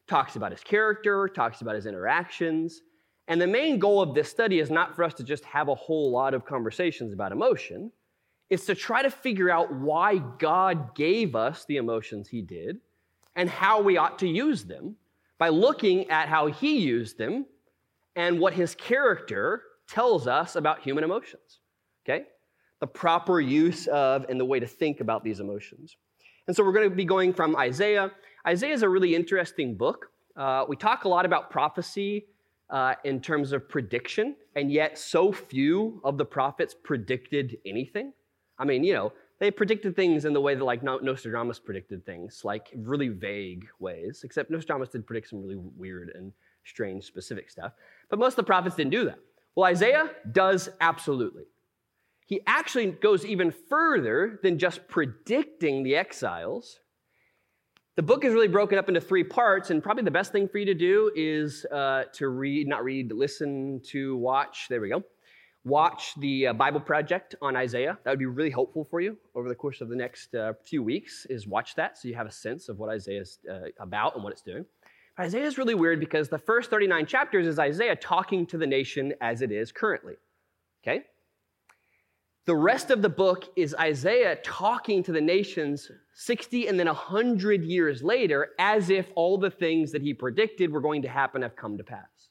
talks 0.07 0.35
about 0.35 0.51
his 0.51 0.61
character, 0.61 1.27
talks 1.27 1.61
about 1.61 1.73
his 1.73 1.87
interactions. 1.87 2.81
And 3.27 3.41
the 3.41 3.47
main 3.47 3.79
goal 3.79 4.01
of 4.01 4.13
this 4.13 4.29
study 4.29 4.59
is 4.59 4.69
not 4.69 4.95
for 4.95 5.03
us 5.03 5.15
to 5.15 5.23
just 5.23 5.43
have 5.45 5.67
a 5.67 5.73
whole 5.73 6.11
lot 6.11 6.35
of 6.35 6.45
conversations 6.45 7.11
about 7.11 7.31
emotion 7.31 7.91
is 8.51 8.67
to 8.67 8.75
try 8.75 9.01
to 9.01 9.09
figure 9.09 9.49
out 9.49 9.73
why 9.73 10.19
God 10.37 10.93
gave 10.93 11.35
us 11.35 11.65
the 11.65 11.77
emotions 11.77 12.27
He 12.27 12.43
did 12.43 12.77
and 13.35 13.49
how 13.49 13.81
we 13.81 13.97
ought 13.97 14.19
to 14.19 14.27
use 14.27 14.63
them 14.63 14.95
by 15.39 15.49
looking 15.49 16.07
at 16.11 16.29
how 16.29 16.45
He 16.45 16.77
used 16.77 17.17
them 17.17 17.47
and 18.15 18.39
what 18.39 18.53
His 18.53 18.75
character 18.75 19.63
tells 19.87 20.27
us 20.27 20.55
about 20.55 20.81
human 20.81 21.03
emotions. 21.03 21.59
Okay? 22.07 22.25
The 22.79 22.87
proper 22.87 23.39
use 23.39 23.87
of 23.87 24.25
and 24.29 24.39
the 24.39 24.45
way 24.45 24.59
to 24.59 24.67
think 24.67 24.99
about 24.99 25.23
these 25.23 25.39
emotions. 25.39 25.97
And 26.47 26.55
so 26.55 26.63
we're 26.63 26.73
going 26.73 26.89
to 26.89 26.95
be 26.95 27.05
going 27.05 27.33
from 27.33 27.55
Isaiah. 27.55 28.11
Isaiah 28.47 28.73
is 28.73 28.83
a 28.83 28.89
really 28.89 29.15
interesting 29.15 29.75
book. 29.75 30.11
Uh, 30.35 30.65
we 30.67 30.75
talk 30.75 31.05
a 31.05 31.09
lot 31.09 31.25
about 31.25 31.49
prophecy 31.49 32.27
uh, 32.69 32.95
in 33.03 33.21
terms 33.21 33.51
of 33.51 33.69
prediction, 33.69 34.35
and 34.55 34.71
yet 34.71 34.97
so 34.97 35.31
few 35.31 36.01
of 36.03 36.17
the 36.17 36.25
prophets 36.25 36.75
predicted 36.83 37.57
anything. 37.65 38.11
I 38.57 38.65
mean, 38.65 38.83
you 38.83 38.93
know, 38.93 39.13
they 39.39 39.51
predicted 39.51 39.95
things 39.95 40.25
in 40.25 40.33
the 40.33 40.41
way 40.41 40.55
that 40.55 40.63
like 40.63 40.81
Nostradamus 40.81 41.59
predicted 41.59 42.05
things, 42.05 42.41
like 42.43 42.71
really 42.75 43.09
vague 43.09 43.67
ways, 43.79 44.21
except 44.23 44.49
Nostradamus 44.49 44.89
did 44.89 45.05
predict 45.05 45.29
some 45.29 45.41
really 45.41 45.57
weird 45.57 46.11
and 46.15 46.31
strange 46.63 47.03
specific 47.03 47.49
stuff. 47.49 47.73
But 48.09 48.19
most 48.19 48.33
of 48.33 48.37
the 48.37 48.43
prophets 48.43 48.75
didn't 48.75 48.91
do 48.91 49.05
that. 49.05 49.19
Well, 49.55 49.65
Isaiah 49.65 50.09
does 50.31 50.69
absolutely. 50.81 51.43
He 52.27 52.41
actually 52.47 52.87
goes 52.87 53.25
even 53.25 53.53
further 53.69 54.39
than 54.43 54.57
just 54.57 54.87
predicting 54.87 55.83
the 55.83 55.95
exiles. 55.95 56.79
The 57.95 58.03
book 58.03 58.25
is 58.25 58.33
really 58.33 58.49
broken 58.49 58.77
up 58.77 58.89
into 58.89 58.99
three 58.99 59.23
parts, 59.23 59.69
and 59.69 59.81
probably 59.81 60.03
the 60.03 60.11
best 60.11 60.31
thing 60.31 60.49
for 60.49 60.57
you 60.57 60.65
to 60.65 60.73
do 60.73 61.11
is 61.15 61.65
uh, 61.71 62.03
to 62.13 62.27
read, 62.27 62.67
not 62.67 62.83
read, 62.83 63.11
listen 63.13 63.81
to, 63.91 64.17
watch. 64.17 64.67
There 64.69 64.81
we 64.81 64.89
go 64.89 65.03
watch 65.65 66.13
the 66.19 66.47
uh, 66.47 66.53
Bible 66.53 66.79
Project 66.79 67.35
on 67.41 67.55
Isaiah. 67.55 67.97
That 68.03 68.11
would 68.11 68.19
be 68.19 68.27
really 68.27 68.51
helpful 68.51 68.85
for 68.85 69.01
you 69.01 69.17
over 69.33 69.49
the 69.49 69.55
course 69.55 69.81
of 69.81 69.89
the 69.89 69.95
next 69.95 70.33
uh, 70.35 70.53
few 70.63 70.81
weeks. 70.81 71.25
Is 71.29 71.47
watch 71.47 71.75
that 71.75 71.97
so 71.97 72.07
you 72.07 72.15
have 72.15 72.27
a 72.27 72.31
sense 72.31 72.69
of 72.69 72.77
what 72.77 72.89
Isaiah 72.89 73.21
is 73.21 73.39
uh, 73.51 73.69
about 73.79 74.15
and 74.15 74.23
what 74.23 74.31
it's 74.31 74.43
doing. 74.43 74.65
Isaiah 75.19 75.45
is 75.45 75.57
really 75.57 75.75
weird 75.75 75.99
because 75.99 76.27
the 76.27 76.37
first 76.37 76.69
39 76.69 77.05
chapters 77.05 77.47
is 77.47 77.57
Isaiah 77.57 77.95
talking 77.95 78.45
to 78.47 78.57
the 78.57 78.67
nation 78.67 79.13
as 79.21 79.41
it 79.41 79.51
is 79.51 79.71
currently. 79.71 80.15
Okay? 80.83 81.03
The 82.45 82.55
rest 82.55 82.91
of 82.91 83.01
the 83.01 83.09
book 83.09 83.45
is 83.55 83.73
Isaiah 83.79 84.35
talking 84.43 85.01
to 85.03 85.11
the 85.11 85.21
nations 85.21 85.89
60 86.13 86.67
and 86.67 86.79
then 86.79 86.87
100 86.87 87.63
years 87.63 88.03
later 88.03 88.49
as 88.59 88.89
if 88.89 89.07
all 89.15 89.37
the 89.37 89.49
things 89.49 89.91
that 89.93 90.01
he 90.01 90.13
predicted 90.13 90.71
were 90.71 90.81
going 90.81 91.01
to 91.01 91.09
happen 91.09 91.41
have 91.41 91.55
come 91.55 91.77
to 91.77 91.83
pass. 91.83 92.29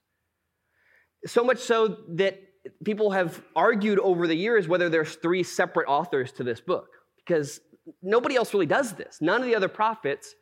So 1.26 1.42
much 1.42 1.58
so 1.58 1.98
that 2.10 2.38
people 2.84 3.10
have 3.10 3.42
argued 3.56 3.98
over 3.98 4.26
the 4.26 4.36
years 4.36 4.68
whether 4.68 4.88
there's 4.88 5.16
three 5.16 5.42
separate 5.42 5.88
authors 5.88 6.32
to 6.32 6.44
this 6.44 6.60
book 6.60 6.88
because 7.16 7.60
nobody 8.02 8.36
else 8.36 8.54
really 8.54 8.66
does 8.66 8.92
this. 8.92 9.18
None 9.20 9.40
of 9.40 9.46
the 9.46 9.56
other 9.56 9.68
prophets 9.68 10.34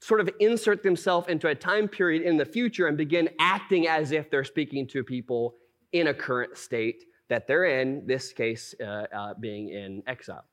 sort 0.00 0.20
of 0.20 0.30
insert 0.40 0.82
themselves 0.82 1.28
into 1.28 1.48
a 1.48 1.54
time 1.54 1.88
period 1.88 2.22
in 2.22 2.36
the 2.36 2.44
future 2.44 2.86
and 2.86 2.96
begin 2.96 3.28
acting 3.38 3.86
as 3.88 4.12
if 4.12 4.30
they're 4.30 4.44
speaking 4.44 4.86
to 4.88 5.02
people 5.02 5.54
in 5.92 6.08
a 6.08 6.14
current 6.14 6.56
state 6.56 7.04
that 7.28 7.46
they're 7.46 7.80
in, 7.80 8.06
this 8.06 8.32
case 8.32 8.74
uh, 8.80 9.06
uh, 9.14 9.34
being 9.40 9.70
in 9.70 10.02
exile. 10.06 10.44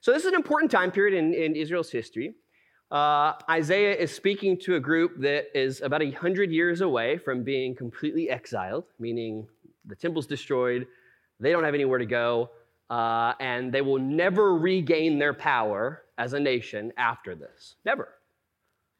So, 0.00 0.12
this 0.12 0.22
is 0.22 0.28
an 0.28 0.34
important 0.34 0.70
time 0.70 0.90
period 0.90 1.16
in, 1.16 1.34
in 1.34 1.56
Israel's 1.56 1.90
history. 1.90 2.34
Uh, 2.90 3.32
Isaiah 3.48 3.94
is 3.94 4.14
speaking 4.14 4.58
to 4.60 4.76
a 4.76 4.80
group 4.80 5.18
that 5.20 5.46
is 5.58 5.80
about 5.80 6.02
a 6.02 6.10
hundred 6.10 6.50
years 6.50 6.82
away 6.82 7.16
from 7.16 7.42
being 7.42 7.74
completely 7.74 8.28
exiled, 8.28 8.84
meaning 8.98 9.46
the 9.86 9.96
temple's 9.96 10.26
destroyed, 10.26 10.86
they 11.40 11.50
don't 11.52 11.64
have 11.64 11.74
anywhere 11.74 11.98
to 11.98 12.06
go, 12.06 12.50
uh, 12.90 13.32
and 13.40 13.72
they 13.72 13.80
will 13.80 13.98
never 13.98 14.54
regain 14.54 15.18
their 15.18 15.32
power 15.32 16.02
as 16.18 16.34
a 16.34 16.40
nation 16.40 16.92
after 16.98 17.34
this. 17.34 17.76
Never. 17.84 18.08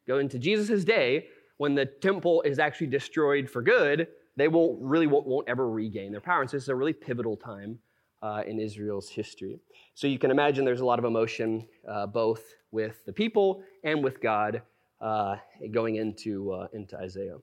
Go 0.06 0.18
into 0.18 0.38
Jesus' 0.38 0.84
day, 0.84 1.26
when 1.58 1.74
the 1.74 1.86
temple 1.86 2.42
is 2.42 2.58
actually 2.58 2.88
destroyed 2.88 3.48
for 3.48 3.62
good, 3.62 4.08
they 4.36 4.48
won't 4.48 4.78
really 4.80 5.06
won't, 5.06 5.26
won't 5.26 5.48
ever 5.48 5.68
regain 5.68 6.10
their 6.10 6.20
power. 6.20 6.40
And 6.40 6.50
so 6.50 6.56
this 6.56 6.64
is 6.64 6.68
a 6.68 6.74
really 6.74 6.92
pivotal 6.92 7.36
time 7.36 7.78
uh, 8.22 8.42
in 8.46 8.58
Israel's 8.58 9.08
history. 9.08 9.60
So 9.94 10.06
you 10.06 10.18
can 10.18 10.30
imagine 10.30 10.64
there's 10.64 10.80
a 10.80 10.84
lot 10.84 10.98
of 10.98 11.04
emotion 11.04 11.66
uh, 11.88 12.06
both 12.06 12.42
with 12.70 13.04
the 13.04 13.12
people 13.12 13.62
and 13.84 14.02
with 14.02 14.20
God 14.20 14.62
uh, 15.00 15.36
going 15.70 15.96
into, 15.96 16.52
uh, 16.52 16.68
into 16.72 16.96
Isaiah. 16.96 17.36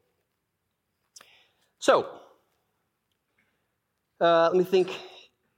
So, 1.77 2.07
uh, 4.19 4.49
let 4.51 4.55
me 4.55 4.63
think. 4.63 4.89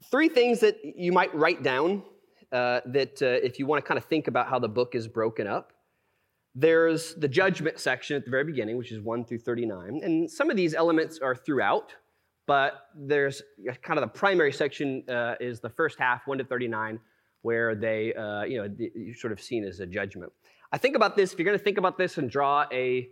Three 0.10 0.28
things 0.28 0.60
that 0.60 0.78
you 0.84 1.14
might 1.14 1.34
write 1.34 1.64
down 1.64 2.04
uh, 2.52 2.82
that 2.88 3.22
if 3.22 3.60
you 3.60 3.66
want 3.66 3.82
to 3.84 3.88
kind 3.88 3.98
of 3.98 4.06
think 4.06 4.28
about 4.28 4.48
how 4.50 4.60
the 4.60 4.68
book 4.68 4.94
is 4.94 5.08
broken 5.08 5.48
up. 5.48 5.72
There's 6.54 7.16
the 7.16 7.28
judgment 7.28 7.80
section 7.80 8.18
at 8.18 8.26
the 8.26 8.32
very 8.32 8.44
beginning, 8.44 8.78
which 8.78 8.92
is 8.92 9.00
1 9.02 9.26
through 9.26 9.40
39. 9.40 10.02
And 10.04 10.30
some 10.30 10.50
of 10.50 10.58
these 10.58 10.74
elements 10.74 11.20
are 11.20 11.36
throughout, 11.36 11.94
but 12.46 12.88
there's 12.94 13.42
kind 13.82 13.98
of 13.98 14.02
the 14.02 14.20
primary 14.20 14.52
section 14.52 15.04
uh, 15.10 15.36
is 15.40 15.62
the 15.62 15.70
first 15.70 15.98
half, 15.98 16.28
1 16.28 16.40
to 16.40 16.44
39, 16.44 17.00
where 17.42 17.74
they, 17.74 18.14
uh, 18.14 18.44
you 18.44 18.58
know, 18.58 18.70
you're 18.78 19.16
sort 19.16 19.32
of 19.32 19.42
seen 19.42 19.64
as 19.64 19.80
a 19.80 19.86
judgment. 19.86 20.32
I 20.74 20.78
think 20.78 20.96
about 20.96 21.16
this, 21.16 21.32
if 21.32 21.40
you're 21.40 21.46
going 21.46 21.58
to 21.58 21.64
think 21.64 21.78
about 21.78 21.98
this 21.98 22.18
and 22.18 22.30
draw 22.30 22.66
a 22.72 23.10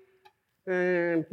uh, 0.69 1.23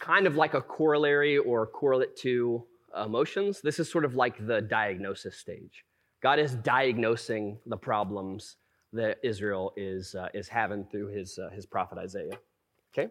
kind 0.00 0.26
of 0.26 0.36
like 0.36 0.54
a 0.54 0.60
corollary 0.60 1.38
or 1.38 1.66
correlate 1.66 2.16
to 2.16 2.64
emotions, 3.04 3.60
this 3.60 3.78
is 3.78 3.90
sort 3.90 4.04
of 4.04 4.14
like 4.14 4.46
the 4.46 4.62
diagnosis 4.62 5.36
stage. 5.36 5.84
God 6.22 6.38
is 6.38 6.54
diagnosing 6.56 7.58
the 7.66 7.76
problems 7.76 8.56
that 8.92 9.18
Israel 9.22 9.72
is, 9.76 10.14
uh, 10.14 10.28
is 10.34 10.48
having 10.48 10.84
through 10.84 11.08
his, 11.08 11.38
uh, 11.38 11.50
his 11.50 11.66
prophet 11.66 11.98
Isaiah. 11.98 12.38
Okay? 12.92 13.10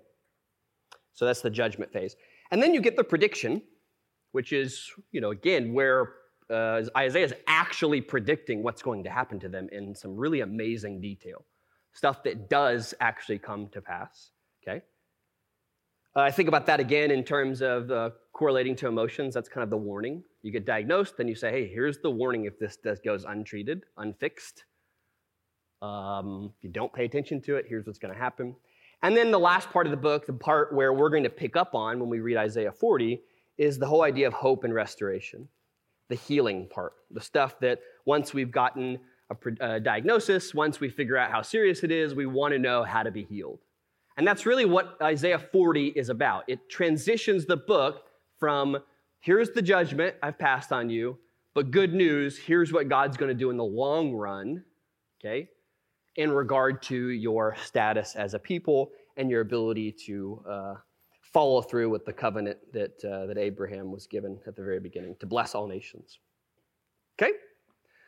So 1.14 1.26
that's 1.26 1.42
the 1.42 1.50
judgment 1.50 1.92
phase. 1.92 2.16
And 2.52 2.62
then 2.62 2.74
you 2.74 2.82
get 2.82 2.96
the 2.96 3.04
prediction, 3.04 3.62
which 4.32 4.54
is, 4.54 4.92
you 5.12 5.22
know, 5.22 5.32
again, 5.32 5.74
where 5.74 6.14
uh, 6.50 6.84
Isaiah 6.98 7.26
is 7.26 7.34
actually 7.48 8.02
predicting 8.02 8.64
what's 8.64 8.82
going 8.82 9.04
to 9.04 9.10
happen 9.10 9.40
to 9.40 9.50
them 9.50 9.68
in 9.72 9.96
some 9.96 10.16
really 10.16 10.42
amazing 10.42 11.00
detail. 11.00 11.46
Stuff 11.94 12.24
that 12.24 12.50
does 12.50 12.94
actually 13.00 13.40
come 13.40 13.70
to 13.70 13.82
pass. 13.82 14.32
Okay? 14.64 14.82
Uh, 16.16 16.22
I 16.22 16.32
think 16.32 16.50
about 16.50 16.66
that 16.66 16.80
again 16.80 17.12
in 17.12 17.24
terms 17.24 17.62
of 17.62 17.92
uh, 17.92 18.10
correlating 18.34 18.76
to 18.78 18.88
emotions. 18.88 19.34
That's 19.34 19.50
kind 19.50 19.64
of 19.64 19.70
the 19.70 19.78
warning. 19.78 20.24
You 20.42 20.52
get 20.52 20.66
diagnosed, 20.66 21.18
then 21.18 21.28
you 21.28 21.36
say, 21.36 21.52
hey, 21.52 21.68
here's 21.68 22.00
the 22.00 22.10
warning 22.10 22.46
if 22.46 22.58
this 22.58 22.78
does, 22.78 23.00
goes 23.00 23.26
untreated, 23.26 23.84
unfixed. 23.98 24.64
Um, 25.82 26.52
if 26.58 26.64
you 26.64 26.70
don't 26.70 26.92
pay 26.92 27.06
attention 27.06 27.42
to 27.42 27.56
it, 27.56 27.66
here's 27.68 27.86
what's 27.86 28.00
going 28.00 28.14
to 28.14 28.20
happen. 28.20 28.56
And 29.02 29.16
then 29.16 29.32
the 29.32 29.40
last 29.40 29.70
part 29.70 29.88
of 29.88 29.92
the 29.92 29.98
book, 29.98 30.26
the 30.26 30.34
part 30.34 30.74
where 30.74 30.94
we're 30.94 31.10
going 31.10 31.24
to 31.24 31.30
pick 31.30 31.56
up 31.56 31.74
on 31.74 32.00
when 32.00 32.10
we 32.10 32.20
read 32.20 32.38
Isaiah 32.38 32.72
40, 32.72 33.22
is 33.58 33.78
the 33.78 33.86
whole 33.86 34.04
idea 34.04 34.28
of 34.28 34.34
hope 34.34 34.64
and 34.64 34.74
restoration, 34.74 35.48
the 36.10 36.16
healing 36.16 36.68
part, 36.70 36.94
the 37.12 37.22
stuff 37.22 37.60
that 37.60 37.80
once 38.06 38.34
we've 38.34 38.52
gotten 38.52 39.00
a, 39.30 39.76
a 39.76 39.80
diagnosis, 39.80 40.54
once 40.54 40.80
we 40.80 40.90
figure 40.90 41.18
out 41.18 41.32
how 41.32 41.42
serious 41.42 41.84
it 41.84 41.92
is, 41.92 42.14
we 42.14 42.26
want 42.26 42.54
to 42.54 42.60
know 42.60 42.84
how 42.84 43.04
to 43.04 43.12
be 43.12 43.24
healed. 43.24 43.60
And 44.18 44.28
that's 44.28 44.46
really 44.46 44.66
what 44.66 44.98
Isaiah 45.02 45.40
40 45.40 45.88
is 45.96 46.10
about. 46.10 46.44
It 46.48 46.70
transitions 46.70 47.46
the 47.46 47.56
book 47.56 48.08
from 48.38 48.78
here's 49.22 49.52
the 49.52 49.62
judgment 49.62 50.16
I've 50.22 50.38
passed 50.38 50.74
on 50.74 50.90
you, 50.90 51.18
but 51.54 51.72
good 51.72 51.94
news, 51.94 52.38
here's 52.38 52.74
what 52.74 52.90
God's 52.90 53.16
going 53.16 53.30
to 53.30 53.36
do 53.36 53.50
in 53.50 53.58
the 53.58 53.64
long 53.64 54.14
run, 54.14 54.64
okay? 55.20 55.50
In 56.16 56.32
regard 56.32 56.82
to 56.84 57.10
your 57.10 57.56
status 57.63 58.16
as 58.16 58.34
a 58.34 58.39
people 58.39 58.92
and 59.18 59.30
your 59.30 59.42
ability 59.42 59.92
to 59.92 60.44
uh, 60.50 60.74
follow 61.22 61.62
through 61.62 61.89
with 61.89 62.06
the 62.06 62.13
covenant 62.13 62.58
that, 62.74 63.04
uh, 63.06 63.25
that 63.28 63.38
Abraham 63.38 63.92
was 63.92 64.08
given 64.08 64.39
at 64.48 64.56
the 64.56 64.63
very 64.63 64.80
beginning 64.80 65.16
to 65.20 65.25
bless 65.25 65.56
all 65.56 65.68
nations. 65.68 66.20
Okay? 67.22 67.34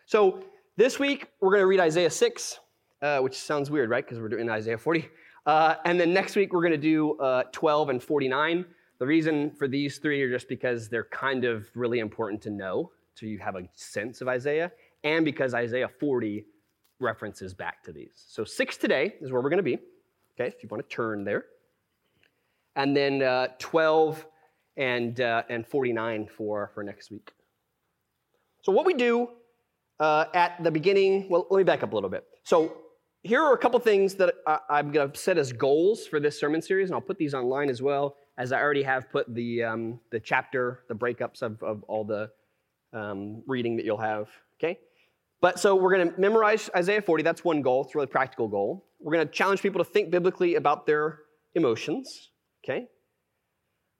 So 0.06 0.44
this 0.78 1.00
week 1.00 1.28
we're 1.40 1.52
going 1.52 1.62
to 1.62 1.68
read 1.68 1.80
Isaiah 1.80 2.10
6, 2.10 2.60
uh, 3.02 3.20
which 3.20 3.38
sounds 3.38 3.70
weird, 3.70 3.90
right? 3.90 4.04
Because 4.04 4.20
we're 4.20 4.30
doing 4.30 4.50
Isaiah 4.50 4.78
40. 4.78 5.08
Uh, 5.46 5.76
and 5.86 6.00
then 6.00 6.14
next 6.14 6.36
week 6.36 6.54
we're 6.54 6.62
going 6.62 6.72
to 6.72 6.78
do 6.78 7.18
uh, 7.20 7.44
12 7.52 7.90
and 7.90 8.04
49. 8.04 8.66
The 9.00 9.06
reason 9.06 9.52
for 9.52 9.68
these 9.68 9.98
three 9.98 10.22
are 10.22 10.30
just 10.30 10.48
because 10.48 10.88
they're 10.88 11.06
kind 11.06 11.44
of 11.44 11.68
really 11.76 12.00
important 12.00 12.42
to 12.44 12.52
know, 12.52 12.92
so 13.16 13.26
you 13.26 13.40
have 13.40 13.56
a 13.56 13.64
sense 13.74 14.22
of 14.22 14.28
Isaiah, 14.28 14.72
and 15.04 15.26
because 15.26 15.54
Isaiah 15.54 15.88
40 15.88 16.46
references 17.02 17.54
back 17.54 17.84
to 17.84 17.92
these. 17.92 18.24
So 18.28 18.44
six 18.44 18.78
today 18.78 19.16
is 19.22 19.32
where 19.32 19.42
we're 19.42 19.50
going 19.50 19.58
to 19.58 19.64
be. 19.64 19.80
Okay, 20.40 20.48
if 20.48 20.64
you 20.64 20.70
want 20.70 20.88
to 20.88 20.96
turn 20.96 21.24
there. 21.24 21.46
And 22.76 22.96
then 22.96 23.22
uh, 23.22 23.48
12 23.60 24.26
and, 24.78 25.20
uh, 25.20 25.44
and 25.50 25.68
49 25.68 26.30
for, 26.36 26.72
for 26.74 26.84
next 26.84 27.12
week. 27.12 27.32
So, 28.62 28.72
what 28.72 28.86
we 28.86 28.94
do 28.94 29.30
uh, 30.00 30.26
at 30.34 30.64
the 30.64 30.72
beginning, 30.72 31.28
well, 31.30 31.48
let 31.50 31.58
me 31.58 31.64
back 31.64 31.84
up 31.84 31.92
a 31.92 31.96
little 31.96 32.10
bit. 32.10 32.26
So, 32.44 32.78
here 33.24 33.42
are 33.42 33.54
a 33.54 33.58
couple 33.58 33.80
things 33.80 34.16
that 34.16 34.36
I, 34.48 34.80
am 34.80 34.92
going 34.92 35.12
to 35.12 35.18
set 35.18 35.38
as 35.38 35.52
goals 35.52 36.08
for 36.08 36.20
this 36.20 36.40
sermon 36.40 36.62
series, 36.62 36.90
and 36.90 36.96
I'll 36.96 37.02
put 37.02 37.18
these 37.18 37.34
online 37.34 37.70
as 37.70 37.82
well, 37.82 38.16
as 38.38 38.52
I 38.52 38.60
already 38.60 38.84
have 38.84 39.12
put 39.12 39.32
the, 39.34 39.64
um, 39.64 40.00
the 40.12 40.20
chapter, 40.20 40.84
the 40.88 40.96
breakups 40.96 41.42
of, 41.42 41.62
of 41.62 41.84
all 41.84 42.04
the 42.04 42.32
um, 42.94 43.44
reading 43.46 43.76
that 43.78 43.86
you'll 43.86 43.98
have. 43.98 44.30
Okay? 44.60 44.80
But 45.42 45.60
so 45.60 45.76
we're 45.76 45.94
going 45.96 46.12
to 46.12 46.20
memorize 46.20 46.70
Isaiah 46.76 47.02
40. 47.02 47.24
That's 47.24 47.44
one 47.44 47.64
goal. 47.64 47.84
It's 47.84 47.96
a 47.96 47.98
really 47.98 48.08
practical 48.08 48.48
goal. 48.48 48.86
We're 49.00 49.14
going 49.14 49.28
to 49.28 49.34
challenge 49.34 49.62
people 49.62 49.84
to 49.84 49.90
think 49.90 50.12
biblically 50.12 50.56
about 50.56 50.86
their 50.86 51.20
emotions. 51.56 52.30
Okay? 52.64 52.88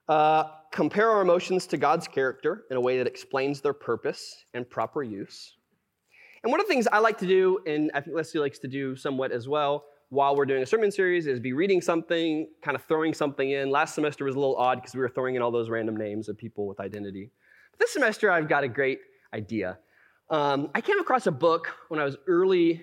Uh, 0.08 0.44
compare 0.72 1.10
our 1.10 1.20
emotions 1.20 1.66
to 1.66 1.76
God's 1.76 2.06
character 2.06 2.64
in 2.70 2.76
a 2.76 2.80
way 2.80 2.98
that 2.98 3.08
explains 3.08 3.60
their 3.60 3.72
purpose 3.72 4.44
and 4.54 4.68
proper 4.68 5.02
use. 5.02 5.56
And 6.44 6.50
one 6.50 6.60
of 6.60 6.66
the 6.66 6.72
things 6.72 6.88
I 6.92 6.98
like 6.98 7.18
to 7.18 7.26
do, 7.26 7.60
and 7.66 7.90
I 7.94 8.00
think 8.00 8.16
Leslie 8.16 8.40
likes 8.40 8.58
to 8.60 8.68
do 8.68 8.96
somewhat 8.96 9.32
as 9.32 9.48
well, 9.48 9.84
while 10.10 10.36
we're 10.36 10.44
doing 10.44 10.62
a 10.62 10.66
sermon 10.66 10.90
series, 10.90 11.26
is 11.26 11.40
be 11.40 11.52
reading 11.52 11.80
something, 11.80 12.48
kind 12.62 12.74
of 12.74 12.84
throwing 12.84 13.14
something 13.14 13.50
in. 13.50 13.70
Last 13.70 13.94
semester 13.94 14.24
was 14.24 14.34
a 14.34 14.38
little 14.38 14.56
odd 14.56 14.76
because 14.76 14.94
we 14.94 15.00
were 15.00 15.08
throwing 15.08 15.36
in 15.36 15.42
all 15.42 15.50
those 15.50 15.70
random 15.70 15.96
names 15.96 16.28
of 16.28 16.36
people 16.36 16.66
with 16.66 16.80
identity. 16.80 17.30
But 17.72 17.80
this 17.80 17.92
semester, 17.92 18.30
I've 18.30 18.48
got 18.48 18.64
a 18.64 18.68
great 18.68 18.98
idea. 19.32 19.78
Um, 20.32 20.70
I 20.74 20.80
came 20.80 20.98
across 20.98 21.26
a 21.26 21.30
book 21.30 21.68
when 21.88 22.00
I 22.00 22.04
was 22.04 22.16
early 22.26 22.80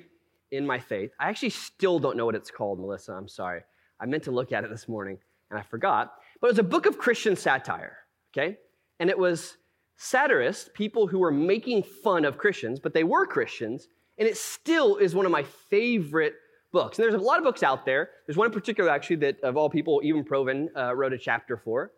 in 0.52 0.68
my 0.68 0.78
faith. 0.78 1.12
I 1.20 1.30
actually 1.30 1.50
still 1.50 1.98
don't 1.98 2.16
know 2.16 2.28
what 2.28 2.36
it's 2.36 2.52
called, 2.52 2.80
Melissa. 2.80 3.14
I'm 3.14 3.28
sorry. 3.28 3.62
I 4.00 4.06
meant 4.06 4.22
to 4.26 4.32
look 4.32 4.52
at 4.52 4.64
it 4.64 4.70
this 4.70 4.88
morning 4.88 5.18
and 5.50 5.58
I 5.58 5.64
forgot. 5.64 6.14
But 6.40 6.48
it 6.48 6.52
was 6.52 6.60
a 6.60 6.64
book 6.64 6.86
of 6.86 7.00
Christian 7.00 7.36
satire, 7.36 7.98
okay? 8.32 8.60
And 9.00 9.10
it 9.10 9.18
was 9.18 9.58
satirists, 9.98 10.70
people 10.76 11.08
who 11.08 11.18
were 11.18 11.32
making 11.32 11.82
fun 11.82 12.24
of 12.24 12.38
Christians, 12.38 12.80
but 12.80 12.94
they 12.94 13.04
were 13.04 13.26
Christians. 13.26 13.88
And 14.20 14.28
it 14.28 14.38
still 14.38 14.98
is 14.98 15.16
one 15.16 15.26
of 15.26 15.32
my 15.32 15.44
favorite 15.72 16.36
books. 16.72 17.00
And 17.00 17.04
there's 17.04 17.20
a 17.20 17.26
lot 17.26 17.40
of 17.40 17.44
books 17.44 17.64
out 17.64 17.84
there. 17.84 18.12
There's 18.28 18.38
one 18.38 18.46
in 18.46 18.54
particular, 18.54 18.92
actually, 18.92 19.16
that 19.18 19.40
of 19.42 19.58
all 19.58 19.72
people, 19.72 20.02
even 20.04 20.24
Proven 20.24 20.70
uh, 20.78 20.96
wrote 20.96 21.14
a 21.14 21.18
chapter 21.18 21.58
for. 21.58 21.94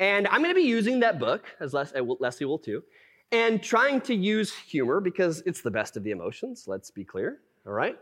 And 0.00 0.26
I'm 0.26 0.42
going 0.42 0.50
to 0.50 0.60
be 0.60 0.66
using 0.66 0.98
that 1.00 1.20
book, 1.20 1.46
as 1.60 1.72
Les- 1.72 1.94
uh, 1.94 2.02
Leslie 2.18 2.46
will 2.46 2.58
too. 2.58 2.82
And 3.32 3.62
trying 3.62 4.00
to 4.02 4.14
use 4.14 4.54
humor 4.54 5.00
because 5.00 5.42
it's 5.46 5.60
the 5.60 5.70
best 5.70 5.96
of 5.96 6.04
the 6.04 6.10
emotions, 6.10 6.64
let's 6.66 6.90
be 6.90 7.04
clear, 7.04 7.40
all 7.66 7.72
right? 7.72 7.98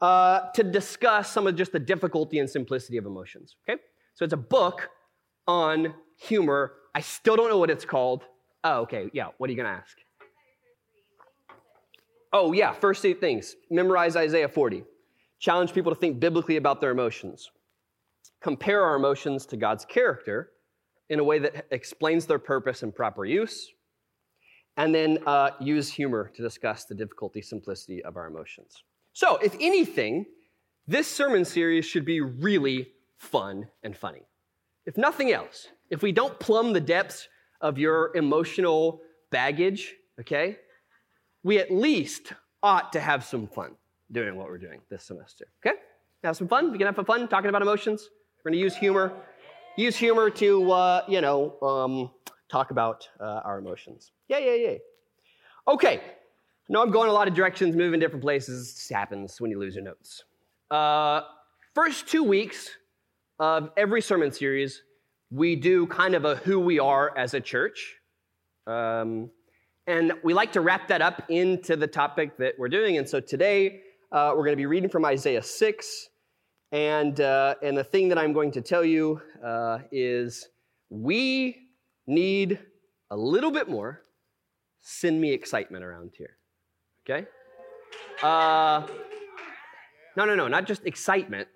Uh, 0.00 0.50
to 0.50 0.64
discuss 0.64 1.30
some 1.30 1.46
of 1.46 1.54
just 1.54 1.70
the 1.72 1.78
difficulty 1.78 2.40
and 2.40 2.50
simplicity 2.50 2.96
of 2.96 3.06
emotions, 3.06 3.56
okay? 3.62 3.80
So 4.14 4.24
it's 4.24 4.34
a 4.34 4.38
book 4.38 4.88
on 5.46 5.94
humor. 6.18 6.72
I 6.94 7.00
still 7.00 7.36
don't 7.36 7.48
know 7.48 7.58
what 7.58 7.70
it's 7.70 7.84
called. 7.84 8.24
Oh, 8.64 8.80
okay, 8.80 9.10
yeah, 9.12 9.28
what 9.38 9.48
are 9.48 9.52
you 9.52 9.56
gonna 9.56 9.68
ask? 9.68 9.96
Oh, 12.32 12.52
yeah, 12.52 12.72
first 12.72 13.04
eight 13.04 13.20
things. 13.20 13.56
Memorize 13.70 14.16
Isaiah 14.16 14.48
40. 14.48 14.84
Challenge 15.38 15.72
people 15.72 15.92
to 15.92 16.00
think 16.00 16.18
biblically 16.18 16.56
about 16.56 16.80
their 16.80 16.90
emotions. 16.90 17.50
Compare 18.40 18.82
our 18.82 18.96
emotions 18.96 19.44
to 19.46 19.56
God's 19.56 19.84
character 19.84 20.50
in 21.10 21.18
a 21.18 21.24
way 21.24 21.38
that 21.40 21.66
explains 21.70 22.26
their 22.26 22.38
purpose 22.38 22.82
and 22.82 22.94
proper 22.94 23.24
use. 23.24 23.72
And 24.76 24.94
then 24.94 25.18
uh, 25.26 25.50
use 25.60 25.90
humor 25.92 26.30
to 26.34 26.42
discuss 26.42 26.84
the 26.84 26.94
difficulty, 26.94 27.42
simplicity 27.42 28.02
of 28.02 28.16
our 28.16 28.26
emotions. 28.26 28.82
So, 29.12 29.36
if 29.36 29.54
anything, 29.60 30.24
this 30.86 31.06
sermon 31.06 31.44
series 31.44 31.84
should 31.84 32.06
be 32.06 32.20
really 32.20 32.88
fun 33.18 33.68
and 33.82 33.96
funny. 33.96 34.22
If 34.86 34.96
nothing 34.96 35.30
else, 35.32 35.68
if 35.90 36.02
we 36.02 36.10
don't 36.10 36.38
plumb 36.40 36.72
the 36.72 36.80
depths 36.80 37.28
of 37.60 37.78
your 37.78 38.16
emotional 38.16 39.02
baggage, 39.30 39.94
okay, 40.20 40.58
we 41.42 41.58
at 41.58 41.70
least 41.70 42.32
ought 42.62 42.92
to 42.92 43.00
have 43.00 43.24
some 43.24 43.46
fun 43.46 43.76
doing 44.10 44.36
what 44.36 44.48
we're 44.48 44.58
doing 44.58 44.80
this 44.90 45.04
semester. 45.04 45.46
Okay? 45.64 45.76
Have 46.24 46.36
some 46.36 46.48
fun. 46.48 46.70
We 46.70 46.78
can 46.78 46.86
have 46.86 46.96
some 46.96 47.04
fun 47.04 47.28
talking 47.28 47.48
about 47.48 47.62
emotions. 47.62 48.08
We're 48.44 48.50
going 48.50 48.58
to 48.58 48.62
use 48.62 48.76
humor. 48.76 49.12
Use 49.76 49.96
humor 49.96 50.30
to, 50.30 50.70
uh, 50.70 51.02
you 51.08 51.20
know, 51.20 51.58
um, 51.62 52.10
talk 52.52 52.70
about 52.70 53.08
uh, 53.18 53.40
our 53.44 53.58
emotions. 53.58 54.12
Yeah, 54.28 54.38
yeah, 54.38 54.54
yeah. 54.54 54.76
Okay. 55.66 56.02
No, 56.68 56.82
I'm 56.82 56.90
going 56.90 57.08
a 57.08 57.12
lot 57.12 57.26
of 57.26 57.34
directions, 57.34 57.74
moving 57.74 57.98
different 57.98 58.22
places. 58.22 58.74
This 58.74 58.88
happens 58.88 59.40
when 59.40 59.50
you 59.50 59.58
lose 59.58 59.74
your 59.74 59.84
notes. 59.84 60.22
Uh, 60.70 61.22
first 61.74 62.06
two 62.06 62.22
weeks 62.22 62.70
of 63.38 63.70
every 63.76 64.02
sermon 64.02 64.30
series, 64.30 64.82
we 65.30 65.56
do 65.56 65.86
kind 65.86 66.14
of 66.14 66.24
a 66.24 66.36
who 66.36 66.60
we 66.60 66.78
are 66.78 67.16
as 67.16 67.34
a 67.34 67.40
church. 67.40 67.96
Um, 68.66 69.30
and 69.86 70.12
we 70.22 70.34
like 70.34 70.52
to 70.52 70.60
wrap 70.60 70.88
that 70.88 71.02
up 71.02 71.24
into 71.28 71.74
the 71.74 71.86
topic 71.86 72.36
that 72.36 72.54
we're 72.58 72.68
doing. 72.68 72.98
And 72.98 73.08
so 73.08 73.18
today 73.18 73.80
uh, 74.12 74.32
we're 74.36 74.44
going 74.44 74.52
to 74.52 74.56
be 74.56 74.66
reading 74.66 74.90
from 74.90 75.04
Isaiah 75.04 75.42
6. 75.42 76.08
And, 76.70 77.20
uh, 77.20 77.56
and 77.62 77.76
the 77.76 77.84
thing 77.84 78.08
that 78.08 78.18
I'm 78.18 78.32
going 78.32 78.52
to 78.52 78.60
tell 78.60 78.84
you 78.84 79.20
uh, 79.44 79.78
is 79.90 80.48
we 80.90 81.61
need 82.06 82.58
a 83.10 83.16
little 83.16 83.50
bit 83.50 83.68
more 83.68 84.02
send 84.82 85.20
me 85.20 85.32
excitement 85.32 85.84
around 85.84 86.10
here. 86.16 86.36
Okay? 87.04 87.26
Uh, 88.22 88.86
no, 90.16 90.24
no, 90.24 90.34
no, 90.34 90.48
not 90.48 90.66
just 90.66 90.84
excitement. 90.84 91.48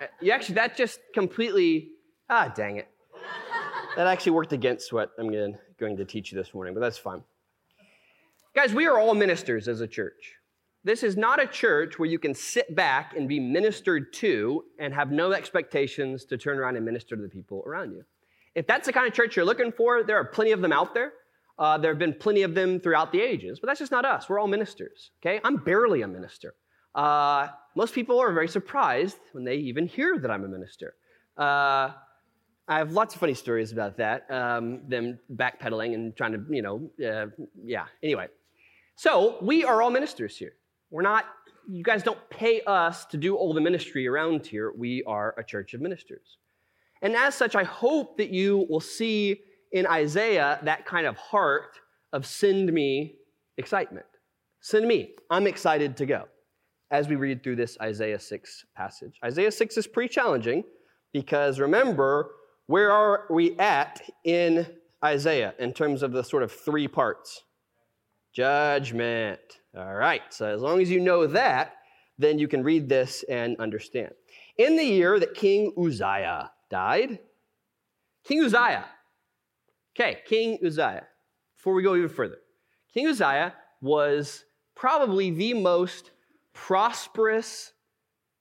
Uh, 0.00 0.06
you 0.20 0.32
actually, 0.32 0.54
that 0.56 0.76
just 0.76 1.00
completely, 1.14 1.90
ah, 2.28 2.52
dang 2.54 2.76
it. 2.76 2.88
That 3.96 4.06
actually 4.06 4.32
worked 4.32 4.52
against 4.52 4.92
what 4.92 5.12
I'm 5.18 5.30
going 5.30 5.96
to 5.96 6.04
teach 6.04 6.32
you 6.32 6.38
this 6.38 6.54
morning, 6.54 6.72
but 6.72 6.80
that's 6.80 6.98
fine. 6.98 7.22
Guys, 8.54 8.72
we 8.72 8.86
are 8.86 8.98
all 8.98 9.14
ministers 9.14 9.68
as 9.68 9.80
a 9.80 9.86
church. 9.86 10.34
This 10.84 11.02
is 11.02 11.16
not 11.16 11.40
a 11.40 11.46
church 11.46 11.98
where 11.98 12.08
you 12.08 12.18
can 12.18 12.34
sit 12.34 12.74
back 12.74 13.14
and 13.16 13.28
be 13.28 13.38
ministered 13.38 14.12
to 14.14 14.64
and 14.78 14.92
have 14.92 15.12
no 15.12 15.32
expectations 15.32 16.24
to 16.26 16.36
turn 16.36 16.58
around 16.58 16.76
and 16.76 16.84
minister 16.84 17.16
to 17.16 17.22
the 17.22 17.28
people 17.28 17.62
around 17.66 17.92
you. 17.92 18.04
If 18.54 18.66
that's 18.66 18.86
the 18.86 18.92
kind 18.92 19.06
of 19.06 19.14
church 19.14 19.36
you're 19.36 19.44
looking 19.44 19.72
for, 19.72 20.02
there 20.02 20.16
are 20.16 20.24
plenty 20.24 20.52
of 20.52 20.60
them 20.60 20.72
out 20.72 20.94
there. 20.94 21.12
Uh, 21.58 21.78
there 21.78 21.90
have 21.90 21.98
been 21.98 22.14
plenty 22.14 22.42
of 22.42 22.54
them 22.54 22.80
throughout 22.80 23.12
the 23.12 23.20
ages, 23.20 23.60
but 23.60 23.66
that's 23.66 23.78
just 23.78 23.92
not 23.92 24.04
us. 24.04 24.28
We're 24.28 24.38
all 24.38 24.48
ministers, 24.48 25.10
okay? 25.20 25.40
I'm 25.44 25.56
barely 25.56 26.02
a 26.02 26.08
minister. 26.08 26.54
Uh, 26.94 27.48
most 27.76 27.94
people 27.94 28.18
are 28.18 28.32
very 28.32 28.48
surprised 28.48 29.18
when 29.32 29.44
they 29.44 29.56
even 29.56 29.86
hear 29.86 30.18
that 30.18 30.30
I'm 30.30 30.44
a 30.44 30.48
minister. 30.48 30.94
Uh, 31.36 31.90
I 32.68 32.78
have 32.78 32.92
lots 32.92 33.14
of 33.14 33.20
funny 33.20 33.34
stories 33.34 33.72
about 33.72 33.96
that, 33.98 34.30
um, 34.30 34.80
them 34.88 35.18
backpedaling 35.34 35.94
and 35.94 36.16
trying 36.16 36.32
to, 36.32 36.44
you 36.50 36.62
know, 36.62 36.90
uh, 37.04 37.26
yeah. 37.64 37.86
Anyway, 38.02 38.28
so 38.96 39.38
we 39.42 39.64
are 39.64 39.82
all 39.82 39.90
ministers 39.90 40.36
here. 40.36 40.54
We're 40.90 41.02
not, 41.02 41.24
you 41.68 41.82
guys 41.82 42.02
don't 42.02 42.18
pay 42.30 42.62
us 42.62 43.04
to 43.06 43.16
do 43.16 43.36
all 43.36 43.52
the 43.52 43.60
ministry 43.60 44.06
around 44.06 44.46
here. 44.46 44.72
We 44.72 45.02
are 45.04 45.34
a 45.38 45.44
church 45.44 45.74
of 45.74 45.80
ministers. 45.80 46.38
And 47.02 47.16
as 47.16 47.34
such, 47.34 47.56
I 47.56 47.64
hope 47.64 48.16
that 48.18 48.30
you 48.30 48.66
will 48.70 48.80
see 48.80 49.40
in 49.72 49.86
Isaiah 49.86 50.60
that 50.62 50.86
kind 50.86 51.06
of 51.06 51.16
heart 51.16 51.78
of 52.12 52.24
send 52.24 52.72
me 52.72 53.16
excitement. 53.58 54.06
Send 54.60 54.86
me. 54.86 55.14
I'm 55.28 55.46
excited 55.46 55.96
to 55.96 56.06
go 56.06 56.24
as 56.92 57.08
we 57.08 57.16
read 57.16 57.42
through 57.42 57.56
this 57.56 57.76
Isaiah 57.80 58.20
6 58.20 58.64
passage. 58.76 59.18
Isaiah 59.24 59.50
6 59.50 59.76
is 59.76 59.86
pretty 59.86 60.12
challenging 60.12 60.62
because 61.12 61.58
remember, 61.58 62.30
where 62.66 62.92
are 62.92 63.24
we 63.28 63.58
at 63.58 64.00
in 64.24 64.66
Isaiah 65.04 65.54
in 65.58 65.72
terms 65.72 66.02
of 66.02 66.12
the 66.12 66.22
sort 66.22 66.44
of 66.44 66.52
three 66.52 66.86
parts? 66.86 67.42
Judgment. 68.32 69.40
All 69.76 69.94
right, 69.94 70.22
so 70.30 70.46
as 70.46 70.62
long 70.62 70.80
as 70.80 70.90
you 70.90 71.00
know 71.00 71.26
that, 71.26 71.72
then 72.18 72.38
you 72.38 72.46
can 72.46 72.62
read 72.62 72.88
this 72.88 73.24
and 73.28 73.56
understand. 73.58 74.12
In 74.58 74.76
the 74.76 74.84
year 74.84 75.18
that 75.18 75.34
King 75.34 75.72
Uzziah 75.76 76.51
died, 76.72 77.20
King 78.24 78.44
Uzziah, 78.44 78.86
okay, 79.94 80.18
King 80.26 80.58
Uzziah, 80.66 81.06
before 81.56 81.74
we 81.74 81.82
go 81.84 81.94
even 81.94 82.08
further, 82.08 82.38
King 82.92 83.06
Uzziah 83.06 83.54
was 83.80 84.44
probably 84.74 85.30
the 85.30 85.54
most 85.54 86.10
prosperous 86.54 87.72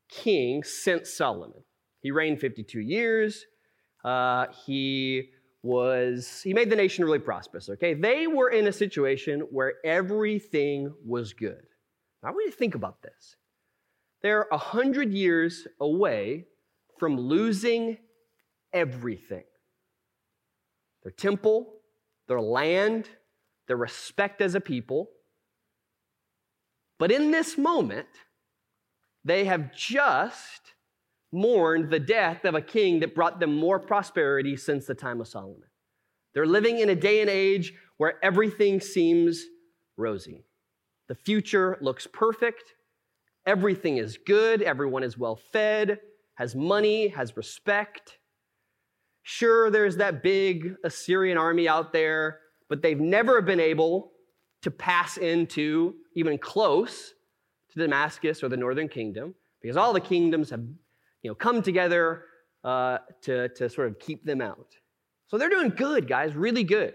king 0.09 0.63
since 0.63 1.13
Solomon. 1.13 1.63
He 1.99 2.11
reigned 2.11 2.39
52 2.39 2.79
years. 2.79 3.45
Uh, 4.03 4.47
he 4.65 5.29
was 5.63 6.41
he 6.43 6.55
made 6.55 6.71
the 6.71 6.75
nation 6.75 7.05
really 7.05 7.19
prosperous 7.19 7.69
okay? 7.69 7.93
They 7.93 8.25
were 8.25 8.49
in 8.49 8.65
a 8.65 8.71
situation 8.71 9.41
where 9.51 9.73
everything 9.85 10.91
was 11.05 11.33
good. 11.33 11.61
Now 12.23 12.29
i 12.29 12.31
want 12.31 12.45
you 12.45 12.51
to 12.51 12.57
think 12.57 12.73
about 12.73 13.03
this. 13.03 13.35
They're 14.23 14.47
a 14.51 14.57
hundred 14.57 15.13
years 15.13 15.67
away 15.79 16.45
from 16.97 17.17
losing 17.17 17.97
everything 18.73 19.43
their 21.03 21.11
temple 21.11 21.73
their 22.27 22.41
land 22.41 23.09
their 23.67 23.77
respect 23.77 24.41
as 24.41 24.55
a 24.55 24.61
people 24.61 25.09
but 26.99 27.11
in 27.11 27.31
this 27.31 27.57
moment 27.57 28.07
they 29.23 29.45
have 29.45 29.73
just 29.73 30.73
mourned 31.31 31.89
the 31.89 31.99
death 31.99 32.43
of 32.45 32.55
a 32.55 32.61
king 32.61 32.99
that 32.99 33.15
brought 33.15 33.39
them 33.39 33.55
more 33.55 33.79
prosperity 33.79 34.57
since 34.57 34.85
the 34.85 34.95
time 34.95 35.21
of 35.21 35.27
Solomon. 35.27 35.69
They're 36.33 36.45
living 36.45 36.79
in 36.79 36.89
a 36.89 36.95
day 36.95 37.21
and 37.21 37.29
age 37.29 37.73
where 37.97 38.23
everything 38.23 38.79
seems 38.79 39.45
rosy. 39.97 40.43
The 41.07 41.15
future 41.15 41.77
looks 41.81 42.07
perfect. 42.07 42.73
Everything 43.45 43.97
is 43.97 44.17
good. 44.17 44.61
Everyone 44.61 45.03
is 45.03 45.17
well 45.17 45.35
fed, 45.35 45.99
has 46.35 46.55
money, 46.55 47.09
has 47.09 47.35
respect. 47.37 48.17
Sure, 49.23 49.69
there's 49.69 49.97
that 49.97 50.23
big 50.23 50.75
Assyrian 50.83 51.37
army 51.37 51.67
out 51.67 51.93
there, 51.93 52.39
but 52.69 52.81
they've 52.81 52.99
never 52.99 53.41
been 53.41 53.59
able 53.59 54.11
to 54.61 54.71
pass 54.71 55.17
into 55.17 55.95
even 56.15 56.37
close 56.37 57.13
to 57.71 57.79
Damascus 57.79 58.43
or 58.43 58.49
the 58.49 58.57
northern 58.57 58.87
kingdom 58.87 59.35
because 59.61 59.77
all 59.77 59.93
the 59.93 60.01
kingdoms 60.01 60.49
have 60.49 60.61
you 61.21 61.29
know, 61.29 61.35
come 61.35 61.61
together 61.61 62.25
uh, 62.63 62.99
to, 63.21 63.49
to 63.49 63.69
sort 63.69 63.87
of 63.87 63.99
keep 63.99 64.25
them 64.25 64.41
out. 64.41 64.75
So 65.27 65.37
they're 65.37 65.49
doing 65.49 65.69
good, 65.69 66.07
guys, 66.07 66.35
really 66.35 66.63
good. 66.63 66.93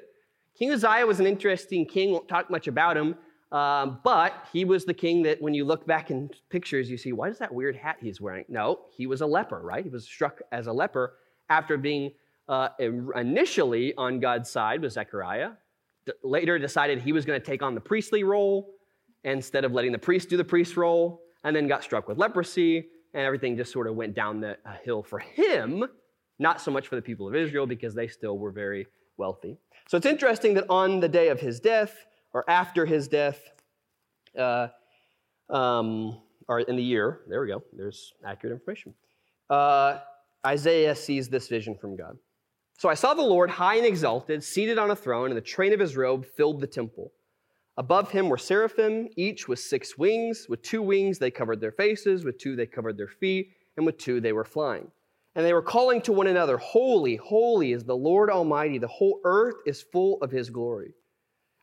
King 0.59 0.73
Uzziah 0.73 1.07
was 1.07 1.21
an 1.21 1.27
interesting 1.27 1.87
king, 1.87 2.13
won't 2.13 2.29
talk 2.29 2.51
much 2.51 2.67
about 2.67 2.97
him, 2.97 3.15
um, 3.53 4.01
but 4.03 4.47
he 4.53 4.65
was 4.65 4.85
the 4.85 4.95
king 4.95 5.23
that 5.23 5.41
when 5.41 5.55
you 5.55 5.65
look 5.65 5.87
back 5.87 6.11
in 6.11 6.31
pictures, 6.51 6.91
you 6.91 6.97
see, 6.97 7.13
why 7.13 7.29
is 7.29 7.39
that 7.39 7.53
weird 7.53 7.77
hat 7.77 7.97
he's 8.01 8.21
wearing? 8.21 8.45
No, 8.49 8.81
he 8.91 9.07
was 9.07 9.21
a 9.21 9.27
leper, 9.27 9.61
right? 9.63 9.85
He 9.85 9.91
was 9.91 10.05
struck 10.05 10.41
as 10.53 10.67
a 10.67 10.73
leper 10.73 11.15
after 11.49 11.77
being 11.77 12.13
uh, 12.49 12.69
initially 13.15 13.95
on 13.97 14.21
God's 14.21 14.51
side 14.51 14.81
with 14.83 14.93
Zechariah. 14.93 15.51
D- 16.07 16.13
later 16.23 16.59
decided 16.59 17.01
he 17.01 17.13
was 17.13 17.25
going 17.25 17.41
to 17.41 17.45
take 17.45 17.63
on 17.63 17.75
the 17.75 17.81
priestly 17.81 18.23
role 18.23 18.75
instead 19.25 19.65
of 19.65 19.73
letting 19.73 19.93
the 19.93 19.99
priest 19.99 20.29
do 20.29 20.37
the 20.37 20.45
priest 20.45 20.77
role, 20.77 21.21
and 21.43 21.55
then 21.55 21.67
got 21.67 21.83
struck 21.83 22.07
with 22.09 22.19
leprosy 22.19 22.87
and 23.15 23.25
everything 23.25 23.57
just 23.57 23.73
sort 23.73 23.87
of 23.87 23.97
went 23.97 24.15
down 24.15 24.41
the 24.41 24.57
hill 24.85 25.03
for 25.03 25.19
him, 25.19 25.85
not 26.39 26.61
so 26.61 26.71
much 26.71 26.87
for 26.87 26.97
the 26.97 27.03
people 27.03 27.27
of 27.27 27.35
Israel 27.35 27.67
because 27.67 27.95
they 27.95 28.07
still 28.07 28.39
were 28.39 28.51
very 28.51 28.87
wealthy. 29.17 29.57
So 29.89 29.97
it's 29.97 30.07
interesting 30.07 30.55
that 30.55 30.67
on 30.69 31.01
the 31.01 31.09
day 31.09 31.29
of 31.29 31.41
his 31.41 31.59
death, 31.59 32.07
or 32.35 32.49
after 32.49 32.85
his 32.85 33.09
death, 33.09 33.41
uh, 34.39 34.69
um, 35.49 36.21
or 36.47 36.61
in 36.61 36.77
the 36.77 36.83
year, 36.83 37.21
there 37.29 37.41
we 37.41 37.49
go, 37.49 37.63
there's 37.73 38.13
accurate 38.25 38.53
information. 38.53 38.93
Uh, 39.49 40.01
Isaiah 40.47 40.95
sees 40.95 41.29
this 41.29 41.49
vision 41.49 41.77
from 41.77 41.97
God. 41.97 42.17
So 42.79 42.89
I 42.89 42.95
saw 42.95 43.15
the 43.15 43.23
Lord 43.23 43.51
high 43.51 43.77
and 43.77 43.87
exalted, 43.87 44.45
seated 44.45 44.79
on 44.79 44.91
a 44.91 44.97
throne, 44.97 45.31
and 45.31 45.37
the 45.37 45.41
train 45.43 45.73
of 45.73 45.81
his 45.81 45.97
robe 45.97 46.25
filled 46.25 46.61
the 46.61 46.67
temple. 46.67 47.13
Above 47.77 48.11
him 48.11 48.29
were 48.29 48.39
seraphim, 48.39 49.09
each 49.17 49.49
with 49.49 49.59
six 49.59 49.99
wings. 49.99 50.47
With 50.49 50.63
two 50.63 50.83
wings 50.83 51.19
they 51.19 51.31
covered 51.31 51.61
their 51.61 51.73
faces, 51.73 52.25
with 52.25 52.39
two 52.39 52.55
they 52.55 52.67
covered 52.67 52.97
their 52.97 53.09
feet, 53.09 53.51
and 53.77 53.85
with 53.85 53.99
two 53.99 54.21
they 54.21 54.33
were 54.33 54.45
flying. 54.45 54.91
And 55.35 55.45
they 55.45 55.53
were 55.53 55.63
calling 55.63 56.01
to 56.03 56.13
one 56.13 56.29
another, 56.29 56.57
Holy, 56.59 57.17
holy 57.17 57.73
is 57.73 57.85
the 57.85 57.97
Lord 57.97 58.31
Almighty. 58.31 58.79
The 58.79 58.87
whole 58.87 59.21
earth 59.25 59.57
is 59.67 59.83
full 59.83 60.23
of 60.23 60.31
his 60.31 60.49
glory. 60.49 60.95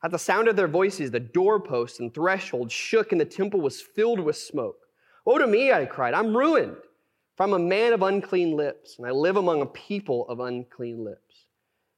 At 0.04 0.12
the 0.12 0.20
sound 0.20 0.48
of 0.48 0.56
their 0.56 0.68
voices, 0.68 1.10
the 1.10 1.20
doorposts 1.20 2.00
and 2.00 2.14
threshold 2.14 2.72
shook, 2.72 3.12
and 3.12 3.22
the 3.22 3.26
temple 3.26 3.62
was 3.62 3.82
filled 3.82 4.20
with 4.20 4.36
smoke. 4.36 4.78
Woe 5.26 5.38
to 5.38 5.48
me, 5.48 5.72
I 5.72 5.86
cried, 5.86 6.14
I'm 6.14 6.36
ruined. 6.36 6.76
For 7.36 7.44
I'm 7.44 7.54
a 7.54 7.60
man 7.60 7.94
of 7.94 8.04
unclean 8.04 8.56
lips, 8.56 8.98
and 8.98 9.08
I 9.08 9.12
live 9.12 9.38
among 9.38 9.62
a 9.62 9.66
people 9.66 10.28
of 10.30 10.40
unclean 10.40 11.04
lips. 11.04 11.48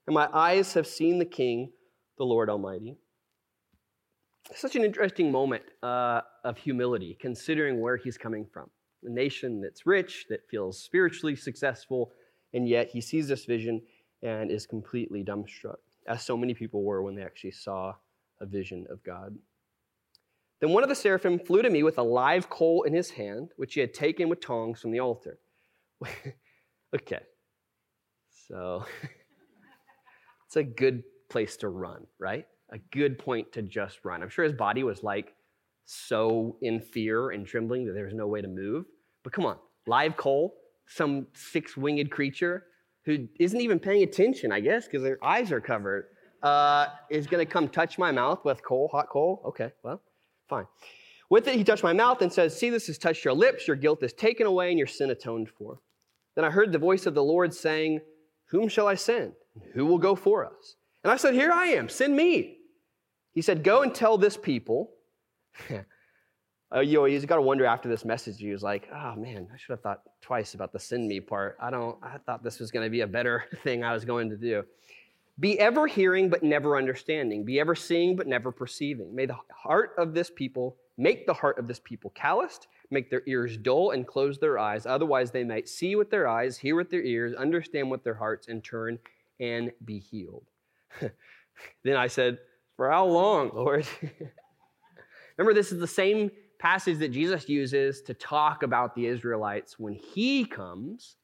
And 0.07 0.13
my 0.13 0.29
eyes 0.33 0.73
have 0.73 0.87
seen 0.87 1.19
the 1.19 1.25
King, 1.25 1.71
the 2.17 2.23
Lord 2.23 2.49
Almighty. 2.49 2.95
Such 4.53 4.75
an 4.75 4.83
interesting 4.83 5.31
moment 5.31 5.63
uh, 5.83 6.21
of 6.43 6.57
humility, 6.57 7.17
considering 7.19 7.81
where 7.81 7.97
he's 7.97 8.17
coming 8.17 8.45
from. 8.45 8.69
A 9.03 9.09
nation 9.09 9.59
that's 9.61 9.85
rich, 9.85 10.25
that 10.29 10.47
feels 10.49 10.81
spiritually 10.81 11.35
successful, 11.35 12.13
and 12.53 12.69
yet 12.69 12.89
he 12.89 13.01
sees 13.01 13.27
this 13.27 13.45
vision 13.45 13.81
and 14.21 14.49
is 14.49 14.65
completely 14.65 15.23
dumbstruck, 15.23 15.77
as 16.07 16.23
so 16.23 16.37
many 16.37 16.53
people 16.53 16.83
were 16.83 17.01
when 17.01 17.15
they 17.15 17.23
actually 17.23 17.51
saw 17.51 17.93
a 18.39 18.45
vision 18.45 18.85
of 18.89 19.03
God. 19.03 19.35
Then 20.61 20.71
one 20.71 20.83
of 20.83 20.89
the 20.89 20.95
seraphim 20.95 21.39
flew 21.39 21.61
to 21.61 21.69
me 21.69 21.83
with 21.83 21.97
a 21.97 22.03
live 22.03 22.49
coal 22.49 22.83
in 22.83 22.93
his 22.93 23.09
hand, 23.09 23.51
which 23.57 23.73
he 23.73 23.81
had 23.81 23.93
taken 23.93 24.29
with 24.29 24.39
tongs 24.39 24.79
from 24.79 24.91
the 24.91 24.99
altar. 24.99 25.37
okay, 26.95 27.19
so 28.47 28.85
it's 30.47 30.55
a 30.55 30.63
good 30.63 31.03
place 31.29 31.57
to 31.57 31.69
run, 31.69 32.05
right? 32.19 32.45
A 32.71 32.77
good 32.91 33.19
point 33.19 33.51
to 33.53 33.61
just 33.61 34.05
run. 34.05 34.23
I'm 34.23 34.29
sure 34.29 34.45
his 34.45 34.53
body 34.53 34.83
was 34.83 35.03
like 35.03 35.33
so 35.85 36.57
in 36.61 36.79
fear 36.79 37.31
and 37.31 37.45
trembling 37.45 37.85
that 37.85 37.93
there 37.93 38.05
was 38.05 38.13
no 38.13 38.27
way 38.27 38.41
to 38.41 38.47
move. 38.47 38.85
But 39.23 39.33
come 39.33 39.45
on, 39.45 39.57
live 39.87 40.17
coal, 40.17 40.55
some 40.87 41.27
six 41.33 41.75
winged 41.75 42.11
creature 42.11 42.65
who 43.05 43.27
isn't 43.39 43.59
even 43.59 43.79
paying 43.79 44.03
attention, 44.03 44.51
I 44.51 44.59
guess, 44.59 44.85
because 44.85 45.03
their 45.03 45.23
eyes 45.23 45.51
are 45.51 45.61
covered, 45.61 46.07
uh, 46.41 46.87
is 47.09 47.27
going 47.27 47.45
to 47.45 47.51
come 47.51 47.67
touch 47.67 47.99
my 47.99 48.11
mouth 48.11 48.43
with 48.43 48.63
coal, 48.63 48.89
hot 48.91 49.09
coal. 49.09 49.43
Okay, 49.45 49.71
well. 49.83 50.01
Fine. 50.47 50.65
With 51.29 51.47
it, 51.47 51.55
he 51.55 51.63
touched 51.63 51.83
my 51.83 51.93
mouth 51.93 52.21
and 52.21 52.31
says, 52.31 52.57
See, 52.57 52.69
this 52.69 52.87
has 52.87 52.97
touched 52.97 53.25
your 53.25 53.33
lips. 53.33 53.67
Your 53.67 53.75
guilt 53.75 54.03
is 54.03 54.13
taken 54.13 54.45
away 54.45 54.69
and 54.69 54.77
your 54.77 54.87
sin 54.87 55.09
atoned 55.09 55.49
for. 55.49 55.79
Then 56.35 56.45
I 56.45 56.49
heard 56.49 56.71
the 56.71 56.77
voice 56.77 57.05
of 57.05 57.15
the 57.15 57.23
Lord 57.23 57.53
saying, 57.53 58.01
Whom 58.49 58.67
shall 58.67 58.87
I 58.87 58.95
send? 58.95 59.33
Who 59.73 59.85
will 59.85 59.97
go 59.97 60.15
for 60.15 60.45
us? 60.45 60.75
And 61.03 61.11
I 61.11 61.17
said, 61.17 61.33
Here 61.33 61.51
I 61.51 61.67
am, 61.67 61.89
send 61.89 62.15
me. 62.15 62.57
He 63.31 63.41
said, 63.41 63.63
Go 63.63 63.81
and 63.81 63.93
tell 63.93 64.17
this 64.17 64.37
people. 64.37 64.91
uh, 66.75 66.79
you 66.79 66.99
know, 66.99 67.05
he's 67.05 67.25
got 67.25 67.37
to 67.37 67.41
wonder 67.41 67.65
after 67.65 67.89
this 67.89 68.05
message, 68.05 68.37
he 68.37 68.51
was 68.51 68.63
like, 68.63 68.87
Oh 68.93 69.15
man, 69.15 69.47
I 69.53 69.57
should 69.57 69.71
have 69.71 69.81
thought 69.81 70.01
twice 70.21 70.53
about 70.53 70.73
the 70.73 70.79
send 70.79 71.07
me 71.07 71.19
part. 71.19 71.57
I 71.61 71.71
don't, 71.71 71.97
I 72.03 72.17
thought 72.25 72.43
this 72.43 72.59
was 72.59 72.69
going 72.69 72.85
to 72.85 72.89
be 72.89 73.01
a 73.01 73.07
better 73.07 73.45
thing 73.63 73.83
I 73.83 73.93
was 73.93 74.05
going 74.05 74.29
to 74.29 74.37
do. 74.37 74.63
Be 75.39 75.59
ever 75.59 75.85
hearing, 75.85 76.29
but 76.29 76.43
never 76.43 76.77
understanding. 76.77 77.43
Be 77.43 77.59
ever 77.59 77.75
seeing, 77.75 78.15
but 78.15 78.27
never 78.27 78.51
perceiving. 78.51 79.13
May 79.13 79.25
the 79.25 79.37
heart 79.51 79.91
of 79.97 80.13
this 80.13 80.29
people 80.29 80.77
make 80.97 81.25
the 81.25 81.33
heart 81.33 81.59
of 81.59 81.67
this 81.67 81.79
people 81.79 82.11
calloused, 82.15 82.67
make 82.89 83.09
their 83.09 83.23
ears 83.25 83.57
dull, 83.57 83.91
and 83.91 84.07
close 84.07 84.39
their 84.39 84.57
eyes. 84.57 84.85
Otherwise, 84.85 85.31
they 85.31 85.43
might 85.43 85.67
see 85.67 85.95
with 85.97 86.09
their 86.09 86.27
eyes, 86.27 86.57
hear 86.57 86.75
with 86.75 86.89
their 86.89 87.01
ears, 87.01 87.33
understand 87.35 87.91
with 87.91 88.03
their 88.03 88.13
hearts, 88.13 88.47
and 88.47 88.63
turn 88.63 88.97
and 89.39 89.71
be 89.83 89.99
healed. 89.99 90.45
then 91.83 91.97
I 91.97 92.07
said, 92.07 92.37
For 92.77 92.89
how 92.89 93.05
long, 93.05 93.51
Lord? 93.53 93.85
Remember, 95.37 95.53
this 95.53 95.73
is 95.73 95.79
the 95.79 95.87
same 95.87 96.31
passage 96.59 96.99
that 96.99 97.09
Jesus 97.09 97.49
uses 97.49 98.01
to 98.03 98.13
talk 98.13 98.63
about 98.63 98.95
the 98.95 99.05
Israelites 99.05 99.77
when 99.77 99.93
he 99.93 100.45
comes 100.45 101.17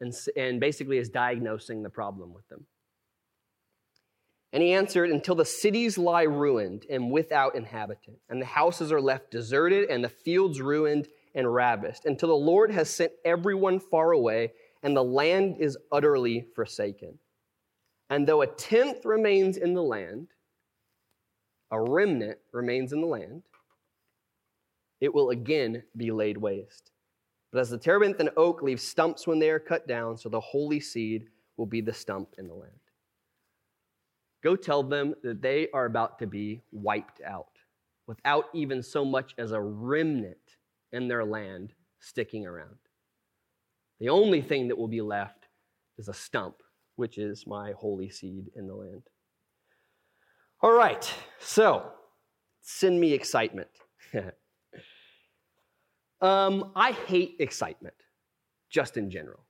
and, 0.00 0.12
and 0.36 0.58
basically 0.58 0.98
is 0.98 1.08
diagnosing 1.08 1.84
the 1.84 1.90
problem 1.90 2.34
with 2.34 2.48
them. 2.48 2.66
And 4.52 4.62
he 4.62 4.72
answered, 4.72 5.10
Until 5.10 5.34
the 5.34 5.44
cities 5.44 5.96
lie 5.96 6.22
ruined 6.22 6.86
and 6.90 7.10
without 7.10 7.54
inhabitant, 7.54 8.18
and 8.28 8.40
the 8.40 8.46
houses 8.46 8.90
are 8.90 9.00
left 9.00 9.30
deserted, 9.30 9.88
and 9.88 10.02
the 10.02 10.08
fields 10.08 10.60
ruined 10.60 11.08
and 11.34 11.52
ravished, 11.52 12.04
until 12.04 12.30
the 12.30 12.34
Lord 12.34 12.72
has 12.72 12.90
sent 12.90 13.12
everyone 13.24 13.78
far 13.78 14.10
away, 14.10 14.52
and 14.82 14.96
the 14.96 15.04
land 15.04 15.56
is 15.60 15.78
utterly 15.92 16.46
forsaken. 16.54 17.18
And 18.08 18.26
though 18.26 18.42
a 18.42 18.46
tenth 18.48 19.04
remains 19.04 19.56
in 19.56 19.74
the 19.74 19.82
land, 19.82 20.28
a 21.70 21.80
remnant 21.80 22.38
remains 22.52 22.92
in 22.92 23.00
the 23.00 23.06
land, 23.06 23.44
it 25.00 25.14
will 25.14 25.30
again 25.30 25.84
be 25.96 26.10
laid 26.10 26.36
waste. 26.36 26.90
But 27.52 27.60
as 27.60 27.70
the 27.70 27.78
terebinth 27.78 28.18
and 28.18 28.30
oak 28.36 28.62
leave 28.62 28.80
stumps 28.80 29.26
when 29.26 29.38
they 29.38 29.50
are 29.50 29.60
cut 29.60 29.86
down, 29.86 30.18
so 30.18 30.28
the 30.28 30.40
holy 30.40 30.80
seed 30.80 31.28
will 31.56 31.66
be 31.66 31.80
the 31.80 31.92
stump 31.92 32.34
in 32.38 32.48
the 32.48 32.54
land. 32.54 32.72
Go 34.42 34.56
tell 34.56 34.82
them 34.82 35.14
that 35.22 35.42
they 35.42 35.68
are 35.74 35.84
about 35.84 36.18
to 36.20 36.26
be 36.26 36.62
wiped 36.72 37.20
out 37.22 37.58
without 38.06 38.46
even 38.54 38.82
so 38.82 39.04
much 39.04 39.34
as 39.38 39.52
a 39.52 39.60
remnant 39.60 40.36
in 40.92 41.08
their 41.08 41.24
land 41.24 41.72
sticking 42.00 42.46
around. 42.46 42.76
The 44.00 44.08
only 44.08 44.40
thing 44.40 44.68
that 44.68 44.78
will 44.78 44.88
be 44.88 45.02
left 45.02 45.46
is 45.98 46.08
a 46.08 46.14
stump, 46.14 46.56
which 46.96 47.18
is 47.18 47.46
my 47.46 47.72
holy 47.72 48.08
seed 48.08 48.50
in 48.56 48.66
the 48.66 48.74
land. 48.74 49.02
All 50.62 50.72
right, 50.72 51.08
so 51.38 51.92
send 52.62 52.98
me 52.98 53.12
excitement. 53.12 53.68
um, 56.20 56.72
I 56.74 56.92
hate 56.92 57.36
excitement, 57.38 57.94
just 58.70 58.96
in 58.96 59.10
general, 59.10 59.44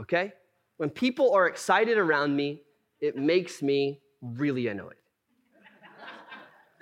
okay? 0.00 0.32
When 0.76 0.90
people 0.90 1.34
are 1.34 1.46
excited 1.48 1.98
around 1.98 2.34
me, 2.34 2.62
it 3.00 3.16
makes 3.16 3.62
me 3.62 4.00
really 4.22 4.68
annoyed. 4.68 4.94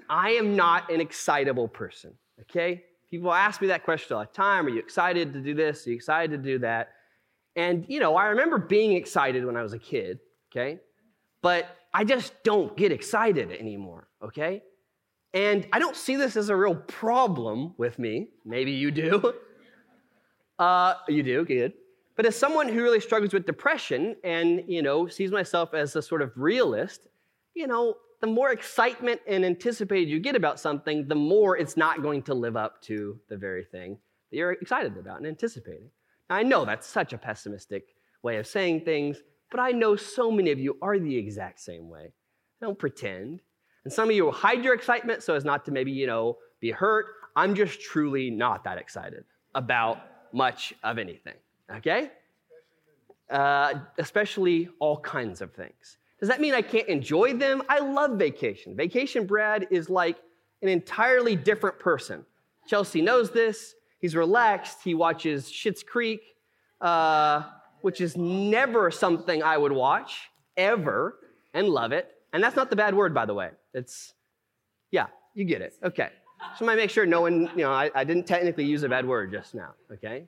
I 0.09 0.31
am 0.31 0.55
not 0.55 0.91
an 0.91 1.01
excitable 1.01 1.69
person, 1.69 2.15
okay? 2.43 2.85
People 3.11 3.33
ask 3.33 3.61
me 3.61 3.69
that 3.69 3.85
question 3.85 4.17
all 4.17 4.23
the 4.23 4.27
time 4.27 4.67
Are 4.67 4.71
you 4.71 4.79
excited 4.79 5.33
to 5.33 5.41
do 5.41 5.55
this? 5.55 5.87
Are 5.87 5.91
you 5.91 5.97
excited 5.97 6.31
to 6.31 6.39
do 6.39 6.59
that? 6.61 6.91
And, 7.57 7.87
you 7.89 8.01
know, 8.01 8.17
I 8.17 8.27
remember 8.27 8.59
being 8.59 8.93
excited 8.93 9.45
when 9.45 9.57
I 9.57 9.63
was 9.63 9.73
a 9.73 9.79
kid, 9.79 10.19
okay? 10.53 10.79
But 11.43 11.67
I 11.93 12.05
just 12.05 12.35
don't 12.45 12.77
get 12.77 12.93
excited 12.93 13.51
anymore, 13.51 14.09
okay? 14.23 14.63
And 15.33 15.67
I 15.73 15.79
don't 15.79 15.97
see 15.97 16.17
this 16.17 16.37
as 16.37 16.51
a 16.51 16.57
real 16.57 16.75
problem 16.75 17.75
with 17.79 17.99
me. 17.99 18.29
Maybe 18.45 18.73
you 18.73 18.91
do. 18.91 19.33
Uh, 20.59 20.95
you 21.07 21.23
do, 21.23 21.45
good. 21.45 21.75
But 22.17 22.25
as 22.25 22.35
someone 22.35 22.67
who 22.67 22.83
really 22.83 23.01
struggles 23.01 23.35
with 23.35 23.45
depression 23.45 24.17
and, 24.25 24.65
you 24.67 24.81
know, 24.81 25.07
sees 25.07 25.31
myself 25.31 25.75
as 25.75 25.95
a 25.97 26.01
sort 26.01 26.23
of 26.23 26.33
realist, 26.35 27.03
you 27.57 27.67
know, 27.67 27.95
the 28.21 28.27
more 28.27 28.53
excitement 28.53 29.21
and 29.27 29.45
anticipated 29.45 30.09
you 30.11 30.21
get 30.21 30.37
about 30.37 30.61
something, 30.61 31.09
the 31.09 31.15
more 31.15 31.57
it's 31.57 31.77
not 31.77 32.03
going 32.03 32.23
to 32.23 32.35
live 32.35 32.57
up 32.57 32.83
to 32.83 33.19
the 33.29 33.37
very 33.37 33.65
thing 33.65 33.99
that 34.31 34.37
you're 34.37 34.53
excited 34.53 34.97
about 34.99 35.19
and 35.19 35.27
anticipating. 35.27 35.91
Now, 36.29 36.37
I 36.37 36.43
know 36.43 36.65
that's 36.65 36.87
such 36.87 37.13
a 37.13 37.19
pessimistic 37.19 37.85
way 38.23 38.37
of 38.37 38.47
saying 38.47 38.83
things, 38.85 39.19
but 39.51 39.59
I 39.59 39.71
know 39.71 39.97
so 39.97 40.31
many 40.31 40.51
of 40.51 40.59
you 40.59 40.77
are 40.83 40.99
the 40.99 41.17
exact 41.17 41.61
same 41.61 41.89
way. 41.89 42.13
Don't 42.61 42.79
pretend. 42.79 43.41
And 43.85 43.93
some 43.93 44.11
of 44.11 44.15
you 44.15 44.25
will 44.25 44.33
hide 44.33 44.63
your 44.63 44.75
excitement 44.75 45.23
so 45.23 45.35
as 45.35 45.45
not 45.45 45.65
to 45.67 45.71
maybe, 45.71 45.93
you 45.93 46.07
know, 46.07 46.37
be 46.61 46.71
hurt. 46.71 47.07
I'm 47.37 47.55
just 47.55 47.81
truly 47.81 48.31
not 48.31 48.65
that 48.65 48.77
excited 48.77 49.25
about 49.55 49.99
much 50.33 50.75
of 50.83 50.99
anything, 50.99 51.37
okay? 51.71 52.11
Uh, 53.31 53.75
especially 53.99 54.69
all 54.79 55.01
kinds 55.01 55.41
of 55.41 55.53
things. 55.53 55.97
Does 56.21 56.29
that 56.29 56.41
mean 56.41 56.55
I 56.55 56.63
can't 56.63 56.89
enjoy 56.89 57.35
them? 57.35 57.63
I 57.69 57.81
love 57.81 58.19
vacation. 58.19 58.75
Vacation 58.75 59.27
Brad 59.27 59.67
is 59.71 59.91
like 59.91 60.17
an 60.63 60.69
entirely 60.69 61.37
different 61.37 61.79
person. 61.79 62.25
Chelsea 62.67 63.03
knows 63.03 63.31
this. 63.31 63.75
He's 63.99 64.17
relaxed. 64.17 64.79
He 64.83 64.95
watches 64.95 65.47
Schitt's 65.47 65.83
Creek, 65.83 66.21
uh, 66.81 67.43
which 67.83 68.01
is 68.01 68.17
never 68.17 68.91
something 68.91 69.43
I 69.43 69.59
would 69.59 69.73
watch 69.73 70.31
ever 70.57 71.19
and 71.55 71.69
love 71.69 71.93
it. 71.93 72.11
And 72.33 72.43
that's 72.43 72.57
not 72.57 72.71
the 72.71 72.77
bad 72.77 72.95
word, 72.95 73.15
by 73.15 73.27
the 73.27 73.35
way. 73.35 73.51
It's, 73.75 74.15
yeah, 74.91 75.07
you 75.35 75.45
get 75.45 75.61
it. 75.61 75.75
Okay. 75.83 76.09
So 76.59 76.69
I 76.69 76.75
make 76.75 76.91
sure 76.91 77.07
no 77.07 77.23
one, 77.23 77.51
you 77.57 77.63
know, 77.63 77.73
I, 77.73 77.91
I 77.95 78.05
didn't 78.05 78.27
technically 78.27 78.65
use 78.65 78.83
a 78.83 78.89
bad 78.89 79.07
word 79.07 79.33
just 79.33 79.55
now. 79.55 79.75
Okay. 79.93 80.27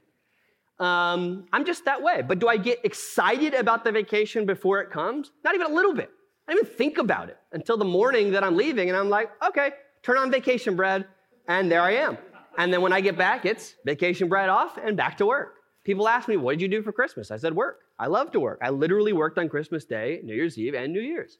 Um, 0.78 1.46
I'm 1.52 1.64
just 1.64 1.84
that 1.86 2.02
way. 2.02 2.22
But 2.22 2.38
do 2.38 2.48
I 2.48 2.56
get 2.56 2.84
excited 2.84 3.54
about 3.54 3.84
the 3.84 3.92
vacation 3.92 4.46
before 4.46 4.80
it 4.80 4.90
comes? 4.90 5.32
Not 5.44 5.54
even 5.54 5.70
a 5.70 5.74
little 5.74 5.94
bit. 5.94 6.10
I 6.46 6.52
don't 6.52 6.64
even 6.64 6.76
think 6.76 6.98
about 6.98 7.28
it 7.28 7.36
until 7.52 7.76
the 7.76 7.84
morning 7.84 8.32
that 8.32 8.42
I'm 8.42 8.56
leaving, 8.56 8.88
and 8.88 8.96
I'm 8.96 9.10
like, 9.10 9.30
okay, 9.46 9.72
turn 10.02 10.16
on 10.16 10.30
vacation 10.30 10.76
Brad, 10.76 11.06
and 11.46 11.70
there 11.70 11.82
I 11.82 11.92
am. 11.92 12.16
And 12.56 12.72
then 12.72 12.80
when 12.80 12.92
I 12.92 13.00
get 13.00 13.18
back, 13.18 13.44
it's 13.44 13.74
vacation 13.84 14.28
Brad 14.28 14.48
off 14.48 14.78
and 14.78 14.96
back 14.96 15.18
to 15.18 15.26
work. 15.26 15.54
People 15.84 16.08
ask 16.08 16.28
me, 16.28 16.36
What 16.36 16.52
did 16.52 16.62
you 16.62 16.68
do 16.68 16.82
for 16.82 16.92
Christmas? 16.92 17.30
I 17.30 17.36
said, 17.36 17.54
Work. 17.54 17.80
I 17.98 18.06
love 18.06 18.30
to 18.32 18.40
work. 18.40 18.58
I 18.62 18.70
literally 18.70 19.12
worked 19.12 19.38
on 19.38 19.48
Christmas 19.48 19.84
Day, 19.84 20.20
New 20.22 20.34
Year's 20.34 20.58
Eve, 20.58 20.74
and 20.74 20.92
New 20.92 21.00
Year's. 21.00 21.38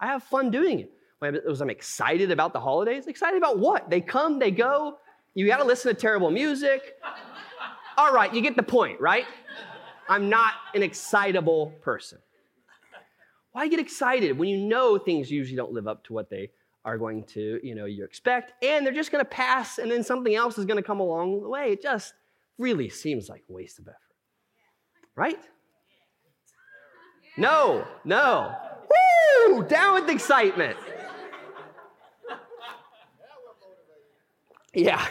I 0.00 0.06
have 0.06 0.22
fun 0.22 0.50
doing 0.50 0.80
it. 0.80 0.92
Was 1.46 1.60
I'm 1.60 1.70
excited 1.70 2.30
about 2.30 2.52
the 2.52 2.60
holidays? 2.60 3.08
Excited 3.08 3.36
about 3.36 3.58
what? 3.58 3.90
They 3.90 4.00
come, 4.00 4.38
they 4.38 4.52
go. 4.52 4.98
You 5.34 5.46
got 5.46 5.56
to 5.56 5.64
listen 5.64 5.92
to 5.92 6.00
terrible 6.00 6.30
music. 6.30 6.94
All 7.98 8.12
right, 8.12 8.32
you 8.32 8.40
get 8.40 8.54
the 8.54 8.62
point, 8.62 9.00
right? 9.00 9.26
I'm 10.08 10.28
not 10.28 10.52
an 10.72 10.84
excitable 10.84 11.72
person. 11.82 12.18
Why 13.50 13.66
get 13.66 13.80
excited 13.80 14.38
when 14.38 14.48
you 14.48 14.56
know 14.56 14.98
things 14.98 15.32
usually 15.32 15.56
don't 15.56 15.72
live 15.72 15.88
up 15.88 16.04
to 16.04 16.12
what 16.12 16.30
they 16.30 16.52
are 16.84 16.96
going 16.96 17.24
to, 17.24 17.58
you 17.60 17.74
know, 17.74 17.86
you 17.86 18.04
expect, 18.04 18.52
and 18.62 18.86
they're 18.86 18.94
just 18.94 19.10
going 19.10 19.24
to 19.24 19.28
pass, 19.28 19.78
and 19.78 19.90
then 19.90 20.04
something 20.04 20.32
else 20.32 20.58
is 20.58 20.64
going 20.64 20.76
to 20.76 20.82
come 20.82 21.00
along 21.00 21.42
the 21.42 21.48
way? 21.48 21.72
It 21.72 21.82
just 21.82 22.14
really 22.56 22.88
seems 22.88 23.28
like 23.28 23.42
a 23.50 23.52
waste 23.52 23.80
of 23.80 23.88
effort, 23.88 23.98
right? 25.16 25.40
No, 27.36 27.84
no. 28.04 28.54
Woo! 29.48 29.64
Down 29.64 30.00
with 30.00 30.08
excitement. 30.08 30.76
Yeah. 34.72 35.04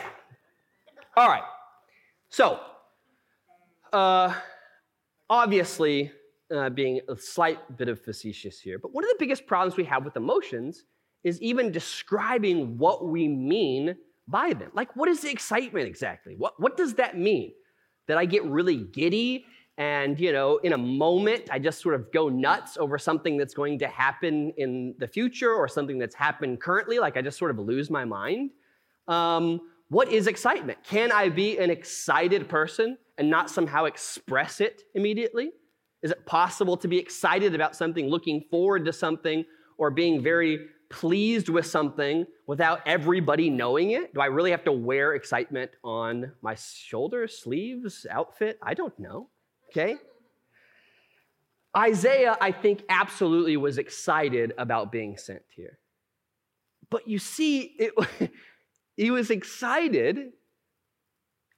All 1.17 1.27
right. 1.27 1.43
So, 2.29 2.61
uh, 3.93 4.33
obviously, 5.29 6.11
uh, 6.53 6.69
being 6.69 7.01
a 7.09 7.17
slight 7.17 7.77
bit 7.77 7.89
of 7.89 8.01
facetious 8.01 8.59
here, 8.59 8.79
but 8.79 8.93
one 8.93 9.03
of 9.03 9.09
the 9.09 9.17
biggest 9.19 9.45
problems 9.45 9.75
we 9.75 9.83
have 9.83 10.05
with 10.05 10.15
emotions 10.15 10.85
is 11.23 11.41
even 11.41 11.71
describing 11.71 12.77
what 12.77 13.07
we 13.07 13.27
mean 13.27 13.95
by 14.27 14.53
them. 14.53 14.71
Like, 14.73 14.95
what 14.95 15.09
is 15.09 15.21
the 15.21 15.31
excitement 15.31 15.87
exactly? 15.87 16.35
What, 16.37 16.59
what 16.59 16.77
does 16.77 16.93
that 16.95 17.17
mean? 17.17 17.53
That 18.07 18.17
I 18.17 18.25
get 18.25 18.45
really 18.45 18.77
giddy 18.77 19.45
and, 19.77 20.19
you 20.19 20.31
know, 20.31 20.57
in 20.57 20.73
a 20.73 20.77
moment, 20.77 21.49
I 21.51 21.59
just 21.59 21.81
sort 21.81 21.93
of 21.93 22.11
go 22.11 22.29
nuts 22.29 22.77
over 22.77 22.97
something 22.97 23.37
that's 23.37 23.53
going 23.53 23.77
to 23.79 23.87
happen 23.87 24.51
in 24.57 24.95
the 24.97 25.07
future 25.07 25.53
or 25.53 25.67
something 25.67 25.99
that's 25.99 26.15
happened 26.15 26.59
currently. 26.59 26.97
Like, 26.97 27.15
I 27.15 27.21
just 27.21 27.37
sort 27.37 27.51
of 27.51 27.59
lose 27.59 27.91
my 27.91 28.03
mind. 28.03 28.51
Um, 29.07 29.61
what 29.89 30.11
is 30.11 30.27
excitement? 30.27 30.79
Can 30.83 31.11
I 31.11 31.29
be 31.29 31.57
an 31.57 31.69
excited 31.69 32.49
person 32.49 32.97
and 33.17 33.29
not 33.29 33.49
somehow 33.49 33.85
express 33.85 34.61
it 34.61 34.83
immediately? 34.95 35.51
Is 36.03 36.11
it 36.11 36.25
possible 36.25 36.77
to 36.77 36.87
be 36.87 36.97
excited 36.97 37.55
about 37.55 37.75
something, 37.75 38.07
looking 38.07 38.43
forward 38.51 38.85
to 38.85 38.93
something, 38.93 39.45
or 39.77 39.89
being 39.89 40.21
very 40.21 40.67
pleased 40.89 41.49
with 41.49 41.65
something 41.65 42.25
without 42.47 42.81
everybody 42.85 43.49
knowing 43.49 43.91
it? 43.91 44.13
Do 44.13 44.21
I 44.21 44.27
really 44.27 44.51
have 44.51 44.63
to 44.65 44.71
wear 44.71 45.15
excitement 45.15 45.71
on 45.83 46.31
my 46.41 46.55
shoulders, 46.55 47.39
sleeves, 47.39 48.05
outfit? 48.09 48.59
I 48.61 48.73
don't 48.73 48.97
know 48.99 49.29
okay? 49.69 49.95
Isaiah, 51.75 52.37
I 52.41 52.51
think, 52.51 52.83
absolutely 52.89 53.57
was 53.57 53.77
excited 53.77 54.53
about 54.57 54.91
being 54.91 55.17
sent 55.17 55.43
here. 55.55 55.79
But 56.89 57.07
you 57.07 57.19
see, 57.19 57.75
it, 57.77 57.93
he 58.97 59.11
was 59.11 59.29
excited, 59.29 60.33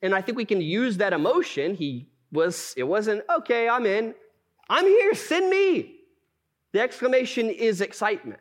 and 0.02 0.14
I 0.14 0.22
think 0.22 0.38
we 0.38 0.46
can 0.46 0.62
use 0.62 0.98
that 0.98 1.14
emotion. 1.14 1.74
He 1.74 2.10
was, 2.32 2.74
it 2.78 2.84
wasn't, 2.84 3.24
okay, 3.38 3.68
I'm 3.68 3.86
in, 3.88 4.14
I'm 4.70 4.86
here, 4.86 5.16
send 5.16 5.50
me. 5.50 5.96
The 6.74 6.82
exclamation 6.82 7.50
is 7.50 7.82
excitement. 7.82 8.40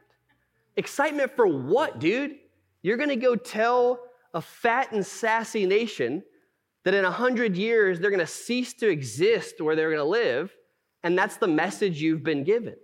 Excitement 0.76 1.34
for 1.34 1.46
what, 1.46 1.98
dude? 1.98 2.36
You're 2.82 2.98
gonna 2.98 3.16
go 3.16 3.34
tell 3.34 4.00
a 4.34 4.42
fat 4.42 4.92
and 4.92 5.04
sassy 5.04 5.64
nation 5.64 6.22
that 6.84 6.94
in 6.94 7.04
100 7.04 7.56
years 7.56 8.00
they're 8.00 8.10
going 8.10 8.18
to 8.18 8.26
cease 8.26 8.72
to 8.74 8.88
exist 8.88 9.60
where 9.60 9.76
they're 9.76 9.90
going 9.90 9.98
to 9.98 10.04
live, 10.04 10.54
and 11.02 11.18
that's 11.18 11.36
the 11.36 11.48
message 11.48 12.00
you've 12.00 12.22
been 12.22 12.44
given. 12.44 12.76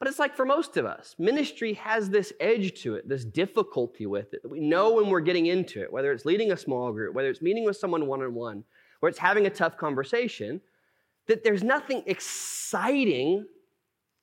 But 0.00 0.08
it's 0.08 0.18
like 0.18 0.34
for 0.34 0.46
most 0.46 0.78
of 0.78 0.86
us, 0.86 1.14
ministry 1.18 1.74
has 1.74 2.08
this 2.08 2.32
edge 2.40 2.82
to 2.82 2.94
it, 2.94 3.06
this 3.06 3.22
difficulty 3.22 4.06
with 4.06 4.32
it 4.32 4.42
that 4.42 4.48
we 4.48 4.58
know 4.58 4.94
when 4.94 5.10
we're 5.10 5.20
getting 5.20 5.46
into 5.46 5.82
it, 5.82 5.92
whether 5.92 6.10
it's 6.10 6.24
leading 6.24 6.52
a 6.52 6.56
small 6.56 6.90
group, 6.90 7.14
whether 7.14 7.28
it's 7.28 7.42
meeting 7.42 7.66
with 7.66 7.76
someone 7.76 8.06
one 8.06 8.22
on 8.22 8.34
one, 8.34 8.64
or 9.02 9.10
it's 9.10 9.18
having 9.18 9.44
a 9.44 9.50
tough 9.50 9.76
conversation, 9.76 10.62
that 11.26 11.44
there's 11.44 11.62
nothing 11.62 12.02
exciting 12.06 13.44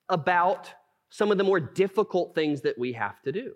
about 0.09 0.73
some 1.11 1.31
of 1.31 1.37
the 1.37 1.43
more 1.43 1.59
difficult 1.59 2.33
things 2.33 2.61
that 2.61 2.77
we 2.77 2.93
have 2.93 3.21
to 3.21 3.31
do. 3.31 3.53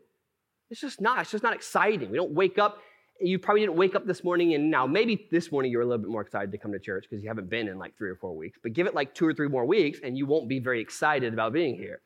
It's 0.70 0.80
just 0.80 1.02
not. 1.02 1.22
It's 1.22 1.32
just 1.32 1.44
not 1.44 1.56
exciting. 1.56 2.12
We 2.12 2.18
don't 2.18 2.34
wake 2.34 2.60
up 2.60 2.78
you 3.24 3.38
probably 3.38 3.62
didn't 3.62 3.76
wake 3.76 3.96
up 3.96 4.08
this 4.08 4.24
morning 4.24 4.56
and 4.56 4.72
now 4.72 4.88
maybe 4.88 5.28
this 5.32 5.52
morning 5.52 5.72
you're 5.72 5.82
a 5.82 5.86
little 5.86 6.02
bit 6.02 6.10
more 6.10 6.22
excited 6.22 6.52
to 6.52 6.58
come 6.58 6.72
to 6.72 6.80
church 6.80 7.06
because 7.08 7.22
you 7.22 7.30
haven't 7.30 7.50
been 7.50 7.68
in 7.68 7.78
like 7.78 7.96
three 7.96 8.10
or 8.10 8.16
four 8.16 8.36
weeks 8.36 8.58
but 8.62 8.74
give 8.74 8.88
it 8.88 8.96
like 8.96 9.14
two 9.14 9.28
or 9.28 9.34
three 9.34 9.48
more 9.48 9.66
weeks 9.66 10.00
and 10.04 10.18
you 10.18 10.26
won't 10.26 10.50
be 10.50 10.60
very 10.60 10.82
excited 10.82 11.32
about 11.32 11.54
being 11.54 11.76
here 11.76 12.02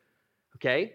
okay 0.56 0.92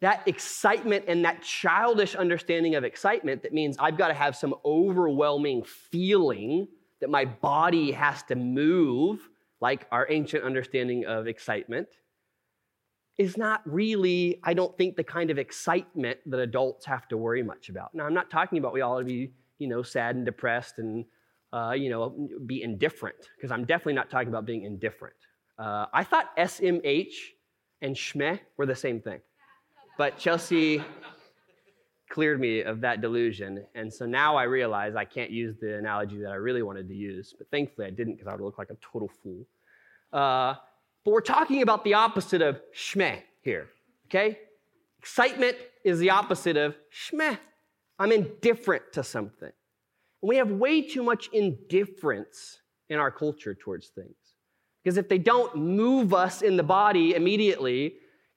that 0.00 0.26
excitement 0.26 1.04
and 1.08 1.24
that 1.24 1.40
childish 1.42 2.14
understanding 2.14 2.74
of 2.74 2.84
excitement 2.84 3.42
that 3.42 3.52
means 3.52 3.76
i've 3.78 3.96
got 3.96 4.08
to 4.08 4.14
have 4.14 4.36
some 4.36 4.54
overwhelming 4.64 5.62
feeling 5.64 6.68
that 7.00 7.10
my 7.10 7.24
body 7.24 7.90
has 7.90 8.22
to 8.22 8.34
move 8.34 9.28
like 9.60 9.86
our 9.90 10.06
ancient 10.10 10.44
understanding 10.44 11.06
of 11.06 11.26
excitement 11.26 11.88
is 13.18 13.36
not 13.36 13.62
really, 13.64 14.40
I 14.42 14.54
don't 14.54 14.76
think, 14.76 14.96
the 14.96 15.04
kind 15.04 15.30
of 15.30 15.38
excitement 15.38 16.18
that 16.26 16.40
adults 16.40 16.84
have 16.86 17.06
to 17.08 17.16
worry 17.16 17.42
much 17.42 17.68
about. 17.68 17.94
Now, 17.94 18.06
I'm 18.06 18.14
not 18.14 18.30
talking 18.30 18.58
about 18.58 18.72
we 18.72 18.80
all 18.80 18.98
to 18.98 19.04
be, 19.04 19.32
you 19.58 19.68
know, 19.68 19.82
sad 19.82 20.16
and 20.16 20.24
depressed 20.24 20.78
and, 20.78 21.04
uh, 21.52 21.74
you 21.76 21.90
know, 21.90 22.28
be 22.44 22.62
indifferent, 22.62 23.16
because 23.36 23.52
I'm 23.52 23.64
definitely 23.64 23.94
not 23.94 24.10
talking 24.10 24.28
about 24.28 24.46
being 24.46 24.64
indifferent. 24.64 25.14
Uh, 25.58 25.86
I 25.92 26.02
thought 26.02 26.36
SMH 26.36 27.14
and 27.82 27.94
Shmeh 27.94 28.40
were 28.56 28.66
the 28.66 28.74
same 28.74 29.00
thing. 29.00 29.20
But 29.96 30.18
Chelsea 30.18 30.82
cleared 32.10 32.40
me 32.40 32.62
of 32.62 32.80
that 32.80 33.00
delusion. 33.00 33.64
And 33.74 33.92
so 33.92 34.06
now 34.06 34.36
I 34.36 34.44
realize 34.44 34.94
I 34.94 35.04
can't 35.04 35.30
use 35.30 35.56
the 35.60 35.76
analogy 35.78 36.18
that 36.18 36.30
I 36.30 36.36
really 36.36 36.62
wanted 36.62 36.88
to 36.88 36.94
use. 36.94 37.34
But 37.36 37.50
thankfully 37.50 37.86
I 37.86 37.90
didn't 37.90 38.14
because 38.14 38.28
I 38.28 38.32
would 38.32 38.40
look 38.40 38.58
like 38.58 38.70
a 38.70 38.76
total 38.80 39.10
fool. 39.22 39.46
Uh, 40.12 40.54
but 41.04 41.10
we're 41.10 41.20
talking 41.20 41.62
about 41.62 41.84
the 41.84 41.94
opposite 41.94 42.40
of 42.40 42.60
shmeh 42.74 43.20
here, 43.42 43.68
okay? 44.06 44.38
Excitement 44.98 45.56
is 45.84 45.98
the 45.98 46.10
opposite 46.10 46.56
of 46.56 46.76
shmeh. 46.92 47.38
I'm 47.98 48.12
indifferent 48.12 48.84
to 48.92 49.02
something. 49.02 49.52
And 50.22 50.28
we 50.28 50.36
have 50.36 50.50
way 50.50 50.82
too 50.82 51.02
much 51.02 51.28
indifference 51.32 52.58
in 52.88 52.98
our 52.98 53.10
culture 53.10 53.54
towards 53.54 53.88
things. 53.88 54.14
Because 54.84 54.98
if 54.98 55.08
they 55.08 55.18
don't 55.18 55.56
move 55.56 56.12
us 56.12 56.42
in 56.42 56.58
the 56.58 56.62
body 56.62 57.14
immediately, 57.14 57.94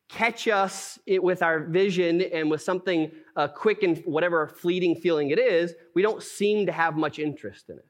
catch 0.07 0.47
us 0.47 0.97
with 1.09 1.43
our 1.43 1.65
vision 1.65 2.21
and 2.21 2.49
with 2.49 2.61
something 2.61 3.11
uh, 3.35 3.49
quick 3.49 3.83
and 3.83 4.01
whatever 4.05 4.47
fleeting 4.47 4.95
feeling 4.95 5.31
it 5.31 5.39
is, 5.39 5.73
we 5.93 6.01
don't 6.01 6.23
seem 6.23 6.65
to 6.65 6.71
have 6.71 6.95
much 6.95 7.19
interest 7.19 7.69
in 7.69 7.77
it. 7.77 7.85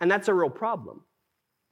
And 0.00 0.10
that's 0.10 0.28
a 0.28 0.34
real 0.34 0.50
problem. 0.50 1.04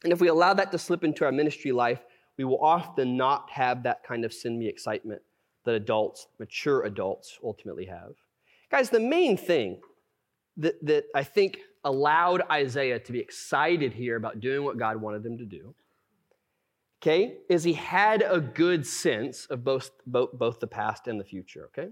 And 0.04 0.12
if 0.12 0.20
we 0.20 0.28
allow 0.28 0.52
that 0.54 0.70
to 0.72 0.78
slip 0.78 1.04
into 1.04 1.24
our 1.24 1.32
ministry 1.32 1.72
life, 1.72 2.00
we 2.36 2.44
will 2.44 2.62
often 2.62 3.16
not 3.16 3.48
have 3.50 3.82
that 3.84 4.04
kind 4.04 4.24
of 4.24 4.32
send 4.32 4.58
me 4.58 4.68
excitement 4.68 5.22
that 5.64 5.74
adults, 5.74 6.26
mature 6.38 6.84
adults, 6.84 7.38
ultimately 7.42 7.86
have. 7.86 8.12
Guys, 8.70 8.90
the 8.90 9.00
main 9.00 9.36
thing 9.36 9.80
that, 10.56 10.74
that 10.84 11.04
I 11.14 11.22
think 11.24 11.60
allowed 11.84 12.42
Isaiah 12.50 12.98
to 12.98 13.12
be 13.12 13.18
excited 13.18 13.92
here 13.92 14.16
about 14.16 14.40
doing 14.40 14.64
what 14.64 14.78
God 14.78 15.00
wanted 15.00 15.24
him 15.24 15.38
to 15.38 15.44
do, 15.44 15.74
okay, 17.02 17.38
is 17.48 17.64
he 17.64 17.72
had 17.72 18.22
a 18.22 18.40
good 18.40 18.86
sense 18.86 19.46
of 19.46 19.64
both, 19.64 19.90
both, 20.06 20.32
both 20.32 20.60
the 20.60 20.66
past 20.66 21.08
and 21.08 21.18
the 21.18 21.24
future, 21.24 21.64
okay? 21.66 21.90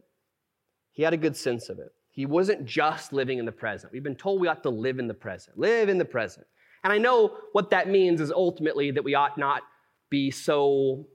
He 0.92 1.03
had 1.03 1.12
a 1.12 1.16
good 1.16 1.37
sense 1.37 1.68
of 1.68 1.79
it. 1.79 1.92
He 2.11 2.26
wasn't 2.26 2.64
just 2.64 3.12
living 3.12 3.38
in 3.38 3.44
the 3.44 3.53
present. 3.53 3.92
We've 3.92 4.03
been 4.03 4.16
told 4.16 4.40
we 4.40 4.48
ought 4.48 4.62
to 4.64 4.70
live 4.70 4.98
in 4.98 5.09
the 5.09 5.14
present. 5.14 5.59
Live 5.59 5.88
in 5.88 5.98
the 5.98 6.05
present. 6.05 6.46
And 6.83 6.92
I 6.92 6.98
know 6.98 7.37
what 7.53 7.70
that 7.70 7.88
means 7.88 8.20
is 8.20 8.33
ultimately 8.33 8.90
that 8.90 9.05
we 9.05 9.14
ought 9.14 9.38
not 9.38 9.62
be 10.09 10.31
so 10.31 11.07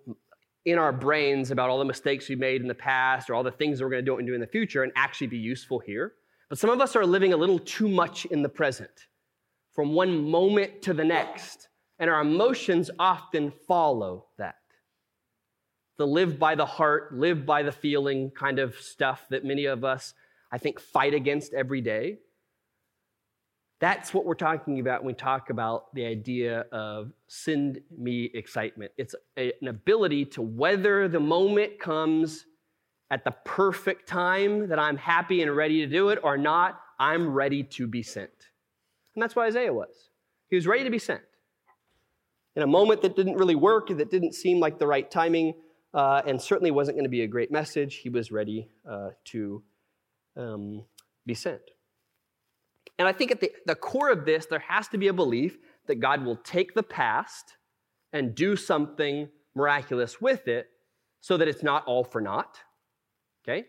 in 0.66 0.78
our 0.78 0.92
brains 0.92 1.52
about 1.52 1.70
all 1.70 1.78
the 1.78 1.86
mistakes 1.86 2.28
we 2.28 2.36
made 2.36 2.62
in 2.62 2.68
the 2.68 2.74
past 2.74 3.30
or 3.30 3.36
all 3.36 3.44
the 3.44 3.52
things 3.52 3.78
that 3.78 3.86
we're 3.86 3.92
going 3.92 4.04
to 4.04 4.10
do 4.10 4.18
and 4.18 4.28
do 4.28 4.34
in 4.34 4.42
the 4.42 4.48
future 4.48 4.84
and 4.84 4.92
actually 4.96 5.28
be 5.28 5.38
useful 5.38 5.80
here. 5.80 6.14
But 6.50 6.60
some 6.60 6.70
of 6.70 6.82
us 6.82 6.96
are 6.96 7.06
living 7.06 7.34
a 7.34 7.38
little 7.38 7.60
too 7.60 7.88
much 7.88 8.26
in 8.26 8.42
the 8.42 8.50
present 8.50 9.08
from 9.74 9.94
one 9.94 10.30
moment 10.30 10.82
to 10.84 10.94
the 10.94 11.04
next, 11.04 11.68
and 12.00 12.10
our 12.10 12.22
emotions 12.22 12.90
often 13.00 13.52
follow 13.68 14.28
that. 14.38 14.56
The 15.98 16.08
live 16.08 16.38
by 16.38 16.56
the 16.56 16.66
heart, 16.66 17.14
live 17.16 17.46
by 17.46 17.64
the 17.64 17.72
feeling 17.72 18.32
kind 18.32 18.60
of 18.60 18.76
stuff 18.76 19.26
that 19.30 19.44
many 19.44 19.66
of 19.66 19.84
us, 19.84 20.14
I 20.52 20.58
think, 20.58 20.80
fight 20.80 21.14
against 21.14 21.54
every 21.54 21.82
day. 21.82 22.20
That's 23.82 24.14
what 24.14 24.26
we're 24.26 24.36
talking 24.36 24.80
about 24.80 25.04
when 25.04 25.14
we 25.14 25.18
talk 25.18 25.50
about 25.50 25.94
the 25.94 26.06
idea 26.06 26.62
of 26.72 27.12
send 27.28 27.82
me 27.98 28.32
excitement. 28.34 28.92
It's 28.98 29.16
an 29.36 29.68
ability 29.68 30.26
to 30.26 30.42
weather 30.42 31.08
the 31.08 31.20
moment 31.20 31.80
comes 31.80 32.46
at 33.12 33.24
the 33.24 33.32
perfect 33.44 34.08
time 34.08 34.70
that 34.70 34.80
I'm 34.80 34.98
happy 34.98 35.42
and 35.42 35.56
ready 35.56 35.82
to 35.82 35.88
do 35.88 36.10
it 36.10 36.20
or 36.24 36.38
not, 36.38 36.80
I'm 37.00 37.34
ready 37.34 37.64
to 37.64 37.88
be 37.88 38.02
sent. 38.02 38.50
And 39.16 39.22
that's 39.22 39.36
what 39.36 39.46
Isaiah 39.46 39.74
was. 39.74 40.10
He 40.50 40.56
was 40.56 40.68
ready 40.68 40.84
to 40.84 40.90
be 40.90 41.00
sent. 41.00 41.22
in 42.56 42.64
a 42.64 42.68
moment 42.68 43.02
that 43.02 43.16
didn't 43.16 43.36
really 43.36 43.56
work, 43.56 43.90
that 43.90 44.10
didn't 44.10 44.34
seem 44.34 44.60
like 44.60 44.80
the 44.80 44.88
right 44.88 45.10
timing, 45.12 45.54
uh, 45.94 46.22
and 46.26 46.42
certainly 46.42 46.72
wasn't 46.72 46.96
going 46.96 47.06
to 47.06 47.10
be 47.10 47.22
a 47.22 47.28
great 47.28 47.52
message, 47.52 47.96
he 47.96 48.10
was 48.10 48.32
ready 48.32 48.70
uh, 48.90 49.10
to 49.26 49.64
um, 50.38 50.84
be 51.26 51.34
sent. 51.34 51.62
And 52.98 53.08
I 53.08 53.12
think 53.12 53.32
at 53.32 53.42
the, 53.42 53.52
the 53.66 53.76
core 53.76 54.10
of 54.10 54.26
this, 54.26 54.46
there 54.46 54.64
has 54.68 54.88
to 54.90 54.98
be 54.98 55.08
a 55.08 55.14
belief 55.14 55.58
that 55.88 55.96
God 55.96 56.24
will 56.24 56.38
take 56.38 56.74
the 56.74 56.84
past 56.84 57.58
and 58.14 58.34
do 58.34 58.56
something 58.56 59.30
miraculous 59.54 60.22
with 60.22 60.48
it 60.48 60.68
so 61.22 61.38
that 61.38 61.48
it's 61.48 61.64
not 61.64 61.86
all 61.86 62.04
for 62.04 62.22
naught. 62.22 62.60
Okay? 63.48 63.66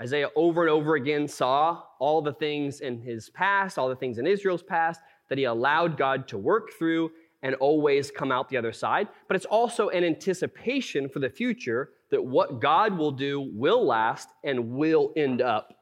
Isaiah 0.00 0.28
over 0.34 0.62
and 0.62 0.70
over 0.70 0.96
again 0.96 1.28
saw 1.28 1.82
all 2.00 2.20
the 2.20 2.32
things 2.32 2.80
in 2.80 3.00
his 3.00 3.30
past, 3.30 3.78
all 3.78 3.88
the 3.88 3.96
things 3.96 4.18
in 4.18 4.26
Israel's 4.26 4.62
past 4.62 5.00
that 5.28 5.38
he 5.38 5.44
allowed 5.44 5.96
God 5.96 6.28
to 6.28 6.38
work 6.38 6.72
through 6.78 7.10
and 7.42 7.54
always 7.56 8.10
come 8.10 8.32
out 8.32 8.48
the 8.48 8.56
other 8.56 8.72
side. 8.72 9.08
But 9.28 9.36
it's 9.36 9.44
also 9.44 9.90
an 9.90 10.02
anticipation 10.02 11.08
for 11.08 11.20
the 11.20 11.30
future 11.30 11.90
that 12.10 12.24
what 12.24 12.60
God 12.60 12.96
will 12.96 13.12
do 13.12 13.50
will 13.54 13.86
last 13.86 14.28
and 14.42 14.70
will 14.70 15.12
end 15.16 15.42
up 15.42 15.74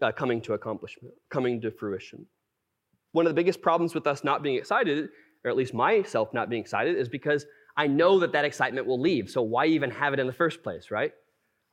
uh, 0.00 0.12
coming 0.12 0.40
to 0.42 0.52
accomplishment, 0.52 1.14
coming 1.30 1.60
to 1.62 1.70
fruition. 1.70 2.26
One 3.12 3.26
of 3.26 3.30
the 3.30 3.34
biggest 3.34 3.62
problems 3.62 3.94
with 3.94 4.06
us 4.06 4.24
not 4.24 4.42
being 4.42 4.56
excited, 4.56 5.08
or 5.44 5.50
at 5.50 5.56
least 5.56 5.74
myself 5.74 6.32
not 6.32 6.48
being 6.50 6.62
excited, 6.62 6.96
is 6.96 7.08
because 7.08 7.46
I 7.76 7.86
know 7.86 8.18
that 8.20 8.32
that 8.32 8.44
excitement 8.44 8.86
will 8.86 9.00
leave. 9.00 9.30
So 9.30 9.42
why 9.42 9.66
even 9.66 9.90
have 9.90 10.12
it 10.12 10.20
in 10.20 10.26
the 10.26 10.32
first 10.32 10.62
place, 10.62 10.90
right? 10.90 11.12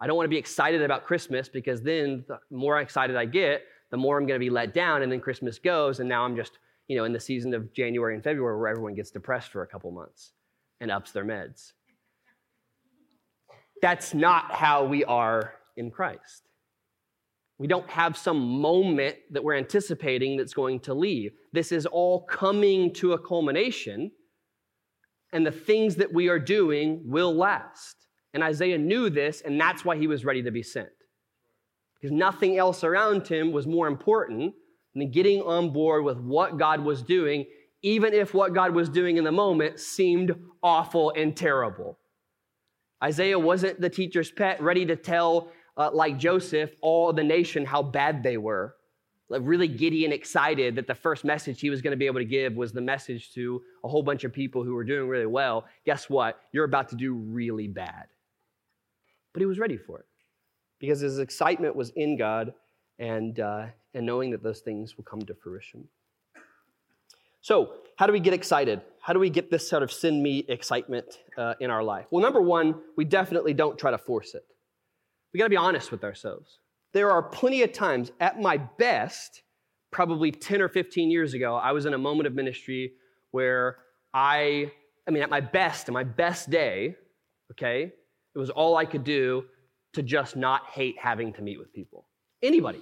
I 0.01 0.07
don't 0.07 0.15
want 0.15 0.25
to 0.25 0.29
be 0.29 0.37
excited 0.37 0.81
about 0.81 1.05
Christmas 1.05 1.49
because 1.49 1.81
then 1.81 2.23
the 2.27 2.39
more 2.49 2.79
excited 2.79 3.15
I 3.15 3.25
get, 3.25 3.63
the 3.91 3.97
more 3.97 4.17
I'm 4.17 4.25
going 4.25 4.39
to 4.39 4.43
be 4.43 4.49
let 4.49 4.73
down, 4.73 5.01
and 5.01 5.11
then 5.11 5.19
Christmas 5.19 5.59
goes, 5.59 5.99
and 5.99 6.07
now 6.07 6.23
I'm 6.23 6.35
just, 6.35 6.59
you 6.87 6.95
know, 6.95 7.05
in 7.05 7.11
the 7.11 7.19
season 7.19 7.53
of 7.53 7.73
January 7.73 8.15
and 8.15 8.23
February 8.23 8.57
where 8.57 8.67
everyone 8.69 8.95
gets 8.95 9.11
depressed 9.11 9.51
for 9.51 9.63
a 9.63 9.67
couple 9.67 9.91
months 9.91 10.31
and 10.79 10.91
ups 10.91 11.11
their 11.11 11.25
meds. 11.25 11.73
That's 13.81 14.13
not 14.13 14.51
how 14.51 14.85
we 14.85 15.03
are 15.05 15.53
in 15.75 15.91
Christ. 15.91 16.43
We 17.57 17.67
don't 17.67 17.89
have 17.89 18.15
some 18.15 18.39
moment 18.61 19.17
that 19.31 19.43
we're 19.43 19.57
anticipating 19.57 20.37
that's 20.37 20.53
going 20.53 20.79
to 20.81 20.93
leave. 20.93 21.33
This 21.51 21.73
is 21.73 21.85
all 21.85 22.23
coming 22.23 22.93
to 22.95 23.13
a 23.13 23.19
culmination, 23.19 24.11
and 25.33 25.45
the 25.45 25.51
things 25.51 25.95
that 25.97 26.13
we 26.13 26.29
are 26.29 26.39
doing 26.39 27.01
will 27.03 27.35
last. 27.35 27.98
And 28.33 28.43
Isaiah 28.43 28.77
knew 28.77 29.09
this, 29.09 29.41
and 29.41 29.59
that's 29.59 29.83
why 29.83 29.97
he 29.97 30.07
was 30.07 30.23
ready 30.23 30.43
to 30.43 30.51
be 30.51 30.63
sent. 30.63 30.89
Because 31.95 32.15
nothing 32.15 32.57
else 32.57 32.83
around 32.83 33.27
him 33.27 33.51
was 33.51 33.67
more 33.67 33.87
important 33.87 34.53
than 34.95 35.11
getting 35.11 35.41
on 35.41 35.71
board 35.71 36.03
with 36.03 36.17
what 36.17 36.57
God 36.57 36.81
was 36.81 37.01
doing, 37.01 37.45
even 37.81 38.13
if 38.13 38.33
what 38.33 38.53
God 38.53 38.73
was 38.73 38.89
doing 38.89 39.17
in 39.17 39.23
the 39.23 39.31
moment 39.31 39.79
seemed 39.79 40.35
awful 40.61 41.11
and 41.15 41.35
terrible. 41.35 41.97
Isaiah 43.03 43.39
wasn't 43.39 43.79
the 43.79 43.89
teacher's 43.89 44.31
pet, 44.31 44.61
ready 44.61 44.85
to 44.85 44.95
tell, 44.95 45.51
uh, 45.77 45.89
like 45.93 46.17
Joseph, 46.17 46.71
all 46.81 47.13
the 47.13 47.23
nation 47.23 47.65
how 47.65 47.81
bad 47.81 48.23
they 48.23 48.37
were. 48.37 48.75
Like 49.29 49.41
really 49.45 49.67
giddy 49.67 50.05
and 50.05 50.13
excited 50.13 50.75
that 50.75 50.87
the 50.87 50.95
first 50.95 51.23
message 51.23 51.61
he 51.61 51.69
was 51.69 51.81
going 51.81 51.91
to 51.91 51.97
be 51.97 52.07
able 52.07 52.19
to 52.19 52.25
give 52.25 52.55
was 52.55 52.73
the 52.73 52.81
message 52.81 53.31
to 53.35 53.61
a 53.83 53.87
whole 53.87 54.01
bunch 54.01 54.23
of 54.23 54.33
people 54.33 54.63
who 54.63 54.73
were 54.73 54.83
doing 54.83 55.07
really 55.07 55.27
well. 55.27 55.65
Guess 55.85 56.09
what? 56.09 56.41
You're 56.51 56.65
about 56.65 56.89
to 56.89 56.95
do 56.95 57.13
really 57.13 57.67
bad. 57.67 58.07
But 59.33 59.41
he 59.41 59.45
was 59.45 59.59
ready 59.59 59.77
for 59.77 59.99
it 59.99 60.05
because 60.79 60.99
his 60.99 61.19
excitement 61.19 61.75
was 61.75 61.91
in 61.95 62.17
God 62.17 62.53
and, 62.97 63.39
uh, 63.39 63.67
and 63.93 64.05
knowing 64.05 64.31
that 64.31 64.43
those 64.43 64.59
things 64.59 64.97
will 64.97 65.03
come 65.03 65.21
to 65.21 65.33
fruition. 65.33 65.87
So, 67.41 67.75
how 67.95 68.05
do 68.05 68.13
we 68.13 68.19
get 68.19 68.33
excited? 68.33 68.81
How 69.01 69.13
do 69.13 69.19
we 69.19 69.29
get 69.29 69.49
this 69.49 69.69
sort 69.69 69.83
of 69.83 69.91
send 69.91 70.21
me 70.21 70.45
excitement 70.49 71.19
uh, 71.37 71.53
in 71.59 71.69
our 71.69 71.83
life? 71.83 72.07
Well, 72.11 72.21
number 72.21 72.41
one, 72.41 72.75
we 72.97 73.05
definitely 73.05 73.53
don't 73.53 73.77
try 73.77 73.91
to 73.91 73.97
force 73.97 74.35
it. 74.35 74.45
We 75.33 75.37
got 75.37 75.45
to 75.45 75.49
be 75.49 75.57
honest 75.57 75.91
with 75.91 76.03
ourselves. 76.03 76.59
There 76.91 77.11
are 77.11 77.21
plenty 77.21 77.61
of 77.61 77.71
times 77.71 78.11
at 78.19 78.41
my 78.41 78.57
best, 78.57 79.43
probably 79.91 80.31
10 80.31 80.61
or 80.61 80.69
15 80.69 81.11
years 81.11 81.33
ago, 81.33 81.55
I 81.55 81.71
was 81.71 81.85
in 81.85 81.93
a 81.93 81.97
moment 81.97 82.27
of 82.27 82.33
ministry 82.33 82.93
where 83.31 83.77
I, 84.13 84.71
I 85.07 85.11
mean, 85.11 85.23
at 85.23 85.29
my 85.29 85.39
best, 85.39 85.87
at 85.87 85.93
my 85.93 86.03
best 86.03 86.49
day, 86.49 86.95
okay, 87.51 87.93
it 88.39 88.41
was 88.41 88.49
all 88.51 88.77
I 88.77 88.85
could 88.85 89.03
do 89.03 89.43
to 89.91 90.01
just 90.01 90.37
not 90.37 90.65
hate 90.67 90.95
having 90.97 91.33
to 91.33 91.41
meet 91.41 91.59
with 91.59 91.73
people. 91.73 92.05
Anybody. 92.41 92.81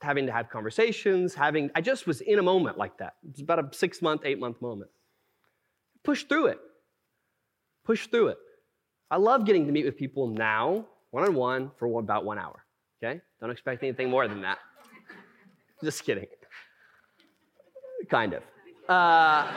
Having 0.00 0.26
to 0.26 0.32
have 0.32 0.50
conversations, 0.50 1.34
having, 1.34 1.70
I 1.76 1.80
just 1.80 2.08
was 2.08 2.20
in 2.20 2.40
a 2.40 2.42
moment 2.42 2.76
like 2.76 2.98
that. 2.98 3.14
It 3.22 3.30
was 3.30 3.40
about 3.42 3.60
a 3.60 3.76
six 3.76 4.02
month, 4.02 4.22
eight 4.24 4.40
month 4.40 4.60
moment. 4.60 4.90
Push 6.02 6.24
through 6.24 6.46
it. 6.46 6.58
Push 7.84 8.08
through 8.08 8.28
it. 8.28 8.38
I 9.08 9.18
love 9.18 9.46
getting 9.46 9.66
to 9.66 9.72
meet 9.72 9.84
with 9.84 9.96
people 9.96 10.26
now, 10.26 10.84
one 11.12 11.22
on 11.22 11.34
one, 11.36 11.70
for 11.78 12.00
about 12.00 12.24
one 12.24 12.36
hour. 12.36 12.64
Okay? 13.02 13.20
Don't 13.40 13.50
expect 13.50 13.84
anything 13.84 14.10
more 14.10 14.26
than 14.26 14.42
that. 14.42 14.58
just 15.84 16.02
kidding. 16.02 16.26
Kind 18.10 18.34
of. 18.34 18.42
Uh, 18.88 19.48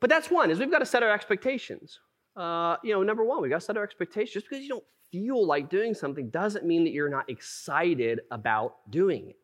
But 0.00 0.08
that's 0.08 0.30
one, 0.30 0.50
is 0.50 0.58
we've 0.58 0.70
got 0.70 0.78
to 0.78 0.86
set 0.86 1.02
our 1.02 1.10
expectations. 1.10 2.00
Uh, 2.36 2.76
you 2.82 2.92
know, 2.92 3.02
number 3.02 3.24
one, 3.24 3.42
we've 3.42 3.50
got 3.50 3.60
to 3.60 3.64
set 3.64 3.76
our 3.76 3.84
expectations. 3.84 4.32
Just 4.32 4.48
because 4.48 4.62
you 4.62 4.68
don't 4.68 4.84
feel 5.12 5.46
like 5.46 5.68
doing 5.68 5.94
something 5.94 6.30
doesn't 6.30 6.64
mean 6.64 6.84
that 6.84 6.90
you're 6.90 7.10
not 7.10 7.28
excited 7.28 8.20
about 8.30 8.90
doing 8.90 9.28
it. 9.28 9.36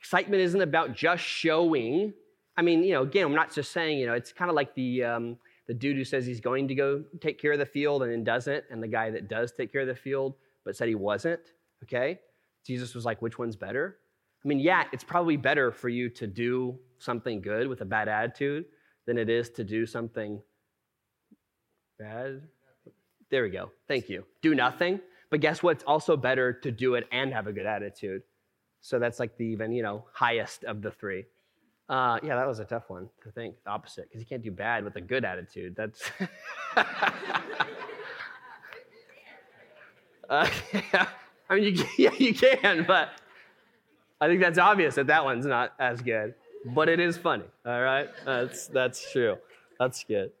Excitement 0.00 0.42
isn't 0.42 0.60
about 0.60 0.94
just 0.94 1.22
showing. 1.22 2.12
I 2.56 2.62
mean, 2.62 2.84
you 2.84 2.92
know, 2.92 3.02
again, 3.02 3.24
I'm 3.24 3.34
not 3.34 3.52
just 3.52 3.72
saying, 3.72 3.98
you 3.98 4.06
know, 4.06 4.14
it's 4.14 4.32
kind 4.32 4.50
of 4.50 4.54
like 4.54 4.74
the, 4.74 5.04
um, 5.04 5.38
the 5.66 5.74
dude 5.74 5.96
who 5.96 6.04
says 6.04 6.26
he's 6.26 6.40
going 6.40 6.68
to 6.68 6.74
go 6.74 7.02
take 7.20 7.40
care 7.40 7.52
of 7.52 7.58
the 7.58 7.66
field 7.66 8.02
and 8.02 8.12
then 8.12 8.24
doesn't, 8.24 8.64
and 8.70 8.82
the 8.82 8.88
guy 8.88 9.10
that 9.10 9.28
does 9.28 9.52
take 9.52 9.72
care 9.72 9.80
of 9.80 9.86
the 9.86 9.94
field 9.94 10.34
but 10.64 10.76
said 10.76 10.88
he 10.88 10.94
wasn't, 10.94 11.40
okay? 11.82 12.20
Jesus 12.64 12.94
was 12.94 13.04
like, 13.04 13.22
which 13.22 13.38
one's 13.38 13.56
better? 13.56 13.96
I 14.44 14.48
mean, 14.48 14.60
yeah, 14.60 14.84
it's 14.92 15.04
probably 15.04 15.36
better 15.36 15.72
for 15.72 15.88
you 15.88 16.08
to 16.10 16.26
do 16.26 16.78
something 16.98 17.40
good 17.40 17.66
with 17.66 17.80
a 17.80 17.84
bad 17.84 18.08
attitude 18.08 18.66
than 19.06 19.18
it 19.18 19.28
is 19.28 19.50
to 19.50 19.64
do 19.64 19.86
something 19.86 20.40
bad. 21.98 22.42
There 23.30 23.42
we 23.42 23.50
go. 23.50 23.70
Thank 23.88 24.08
you. 24.08 24.24
Do 24.42 24.54
nothing. 24.54 25.00
But 25.30 25.40
guess 25.40 25.62
what? 25.62 25.76
It's 25.76 25.84
also 25.84 26.16
better 26.16 26.52
to 26.52 26.70
do 26.70 26.94
it 26.94 27.06
and 27.10 27.32
have 27.32 27.46
a 27.46 27.52
good 27.52 27.66
attitude. 27.66 28.22
So 28.80 28.98
that's 28.98 29.18
like 29.18 29.36
the 29.36 29.44
even, 29.44 29.72
you 29.72 29.82
know, 29.82 30.04
highest 30.12 30.64
of 30.64 30.82
the 30.82 30.90
three. 30.90 31.24
Uh, 31.88 32.18
yeah, 32.22 32.36
that 32.36 32.46
was 32.46 32.58
a 32.58 32.64
tough 32.64 32.88
one 32.88 33.08
to 33.22 33.30
think. 33.30 33.54
The 33.64 33.70
opposite, 33.70 34.08
because 34.08 34.20
you 34.20 34.26
can't 34.26 34.42
do 34.42 34.50
bad 34.50 34.84
with 34.84 34.96
a 34.96 35.00
good 35.00 35.24
attitude. 35.24 35.74
That's. 35.76 36.10
uh, 40.28 40.48
yeah. 40.92 41.08
I 41.50 41.54
mean, 41.56 41.76
you, 41.76 41.84
yeah, 41.98 42.14
you 42.16 42.34
can, 42.34 42.84
but 42.86 43.10
I 44.20 44.26
think 44.26 44.40
that's 44.40 44.58
obvious 44.58 44.94
that 44.94 45.08
that 45.08 45.24
one's 45.24 45.44
not 45.44 45.72
as 45.78 46.00
good 46.00 46.34
but 46.66 46.88
it 46.88 47.00
is 47.00 47.16
funny. 47.16 47.44
All 47.66 47.82
right, 47.82 48.08
that's 48.24 48.68
that's 48.68 49.12
true. 49.12 49.36
That's 49.78 50.04
good. 50.04 50.32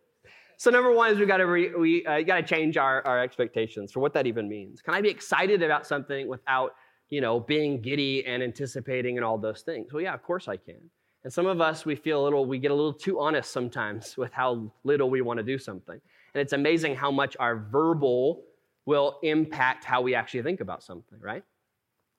So 0.56 0.70
number 0.70 0.92
one 0.92 1.10
is 1.10 1.18
we 1.18 1.26
got 1.26 1.38
to 1.38 1.46
we 1.46 2.06
uh, 2.06 2.22
got 2.22 2.36
to 2.36 2.42
change 2.44 2.76
our, 2.76 3.04
our 3.04 3.20
expectations 3.20 3.90
for 3.90 4.00
what 4.00 4.14
that 4.14 4.26
even 4.26 4.48
means. 4.48 4.80
Can 4.80 4.94
I 4.94 5.00
be 5.00 5.08
excited 5.08 5.62
about 5.62 5.86
something 5.86 6.28
without 6.28 6.74
you 7.10 7.20
know 7.20 7.40
being 7.40 7.80
giddy 7.80 8.24
and 8.24 8.42
anticipating 8.42 9.18
and 9.18 9.24
all 9.24 9.38
those 9.38 9.62
things? 9.62 9.92
Well, 9.92 10.02
yeah, 10.02 10.14
of 10.14 10.22
course 10.22 10.46
I 10.46 10.56
can. 10.56 10.78
And 11.24 11.32
some 11.32 11.46
of 11.46 11.60
us 11.60 11.84
we 11.84 11.96
feel 11.96 12.22
a 12.22 12.24
little 12.24 12.46
we 12.46 12.58
get 12.58 12.70
a 12.70 12.74
little 12.74 12.92
too 12.92 13.20
honest 13.20 13.50
sometimes 13.50 14.16
with 14.16 14.32
how 14.32 14.70
little 14.84 15.10
we 15.10 15.20
want 15.20 15.38
to 15.38 15.42
do 15.44 15.58
something. 15.58 16.00
And 16.34 16.40
it's 16.40 16.52
amazing 16.52 16.94
how 16.94 17.10
much 17.10 17.36
our 17.40 17.56
verbal 17.56 18.44
will 18.86 19.18
impact 19.22 19.84
how 19.84 20.00
we 20.00 20.14
actually 20.14 20.42
think 20.42 20.60
about 20.60 20.82
something, 20.82 21.18
right? 21.20 21.42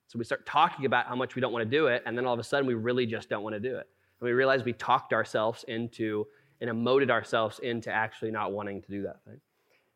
So 0.07 0.19
we 0.19 0.25
start 0.25 0.45
talking 0.45 0.85
about 0.85 1.07
how 1.07 1.15
much 1.15 1.35
we 1.35 1.41
don't 1.41 1.51
want 1.51 1.63
to 1.63 1.69
do 1.69 1.87
it, 1.87 2.03
and 2.05 2.17
then 2.17 2.25
all 2.25 2.33
of 2.33 2.39
a 2.39 2.43
sudden 2.43 2.67
we 2.67 2.73
really 2.73 3.05
just 3.05 3.29
don't 3.29 3.41
want 3.41 3.53
to 3.53 3.59
do 3.59 3.77
it. 3.77 3.87
And 4.23 4.29
we 4.29 4.33
realize 4.33 4.63
we 4.63 4.71
talked 4.71 5.11
ourselves 5.11 5.65
into 5.67 6.25
and 6.61 6.69
emoted 6.69 7.11
ourselves 7.11 7.59
into 7.59 7.91
actually 7.91 8.31
not 8.31 8.53
wanting 8.53 8.81
to 8.81 8.89
do 8.89 9.01
that 9.01 9.21
thing, 9.25 9.41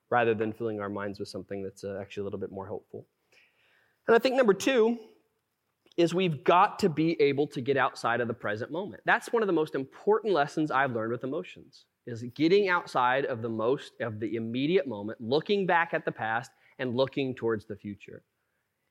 rather 0.09 0.33
than 0.33 0.51
filling 0.51 0.81
our 0.81 0.89
minds 0.89 1.17
with 1.17 1.29
something 1.29 1.63
that's 1.63 1.85
uh, 1.85 1.97
actually 2.01 2.21
a 2.21 2.23
little 2.25 2.39
bit 2.39 2.51
more 2.51 2.67
helpful. 2.67 3.07
And 4.05 4.17
I 4.17 4.19
think 4.19 4.35
number 4.35 4.53
two 4.53 4.97
is 5.95 6.13
we've 6.13 6.43
got 6.43 6.79
to 6.79 6.89
be 6.89 7.19
able 7.21 7.47
to 7.47 7.61
get 7.61 7.77
outside 7.77 8.19
of 8.19 8.27
the 8.27 8.33
present 8.33 8.69
moment. 8.69 9.01
That's 9.05 9.31
one 9.31 9.43
of 9.43 9.47
the 9.47 9.53
most 9.53 9.75
important 9.75 10.33
lessons 10.33 10.71
I've 10.71 10.91
learned 10.91 11.13
with 11.13 11.23
emotions 11.23 11.85
is 12.05 12.21
getting 12.35 12.67
outside 12.67 13.23
of 13.23 13.41
the 13.41 13.49
most 13.49 13.93
of 14.01 14.19
the 14.19 14.35
immediate 14.35 14.87
moment, 14.87 15.21
looking 15.21 15.65
back 15.65 15.93
at 15.93 16.03
the 16.03 16.11
past 16.11 16.51
and 16.79 16.97
looking 16.97 17.33
towards 17.33 17.65
the 17.65 17.77
future. 17.77 18.23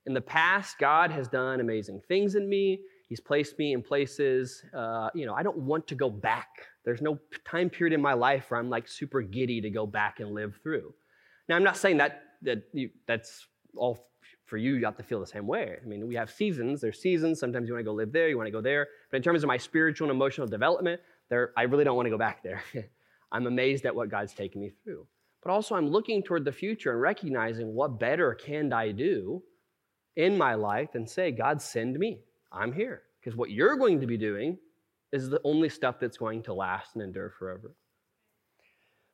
In 0.06 0.14
the 0.14 0.20
past, 0.22 0.78
God 0.78 1.10
has 1.10 1.28
done 1.28 1.60
amazing 1.60 2.00
things 2.08 2.36
in 2.36 2.48
me. 2.48 2.80
He's 3.08 3.20
placed 3.20 3.58
me 3.58 3.72
in 3.72 3.82
places, 3.82 4.64
uh, 4.76 5.10
you 5.14 5.26
know, 5.26 5.34
I 5.34 5.42
don't 5.42 5.58
want 5.58 5.86
to 5.88 5.94
go 5.94 6.10
back. 6.10 6.48
There's 6.84 7.00
no 7.00 7.18
time 7.44 7.70
period 7.70 7.94
in 7.94 8.02
my 8.02 8.14
life 8.14 8.50
where 8.50 8.58
I'm 8.58 8.68
like 8.68 8.88
super 8.88 9.22
giddy 9.22 9.60
to 9.60 9.70
go 9.70 9.86
back 9.86 10.18
and 10.18 10.32
live 10.32 10.58
through. 10.62 10.92
Now, 11.48 11.54
I'm 11.54 11.62
not 11.62 11.76
saying 11.76 11.98
that, 11.98 12.22
that 12.42 12.64
you, 12.72 12.90
that's 13.06 13.46
all 13.76 14.08
for 14.46 14.56
you, 14.56 14.74
you 14.74 14.84
have 14.84 14.96
to 14.96 15.02
feel 15.02 15.20
the 15.20 15.26
same 15.26 15.46
way. 15.46 15.76
I 15.82 15.86
mean, 15.86 16.06
we 16.06 16.14
have 16.14 16.30
seasons. 16.30 16.80
There's 16.80 17.00
seasons. 17.00 17.38
Sometimes 17.38 17.68
you 17.68 17.74
want 17.74 17.84
to 17.84 17.90
go 17.90 17.94
live 17.94 18.12
there, 18.12 18.28
you 18.28 18.36
want 18.36 18.46
to 18.46 18.52
go 18.52 18.60
there. 18.60 18.86
But 19.10 19.18
in 19.18 19.22
terms 19.22 19.42
of 19.42 19.48
my 19.48 19.56
spiritual 19.56 20.08
and 20.08 20.16
emotional 20.16 20.46
development, 20.46 21.00
there, 21.28 21.52
I 21.56 21.62
really 21.62 21.84
don't 21.84 21.96
want 21.96 22.06
to 22.06 22.10
go 22.10 22.18
back 22.18 22.42
there. 22.42 22.62
I'm 23.32 23.46
amazed 23.46 23.84
at 23.86 23.94
what 23.94 24.08
God's 24.08 24.32
taken 24.32 24.60
me 24.60 24.70
through. 24.84 25.06
But 25.42 25.50
also, 25.50 25.74
I'm 25.74 25.88
looking 25.88 26.22
toward 26.22 26.44
the 26.44 26.52
future 26.52 26.92
and 26.92 27.00
recognizing 27.00 27.74
what 27.74 27.98
better 27.98 28.34
can 28.34 28.72
I 28.72 28.92
do 28.92 29.42
in 30.16 30.38
my 30.38 30.54
life 30.54 30.92
than 30.92 31.06
say, 31.06 31.32
God, 31.32 31.60
send 31.60 31.98
me. 31.98 32.20
I'm 32.52 32.72
here. 32.72 33.02
Because 33.20 33.36
what 33.36 33.50
you're 33.50 33.76
going 33.76 34.00
to 34.00 34.06
be 34.06 34.16
doing 34.16 34.58
is 35.12 35.28
the 35.28 35.40
only 35.44 35.68
stuff 35.68 35.96
that's 36.00 36.16
going 36.16 36.42
to 36.44 36.54
last 36.54 36.94
and 36.94 37.02
endure 37.02 37.30
forever. 37.38 37.74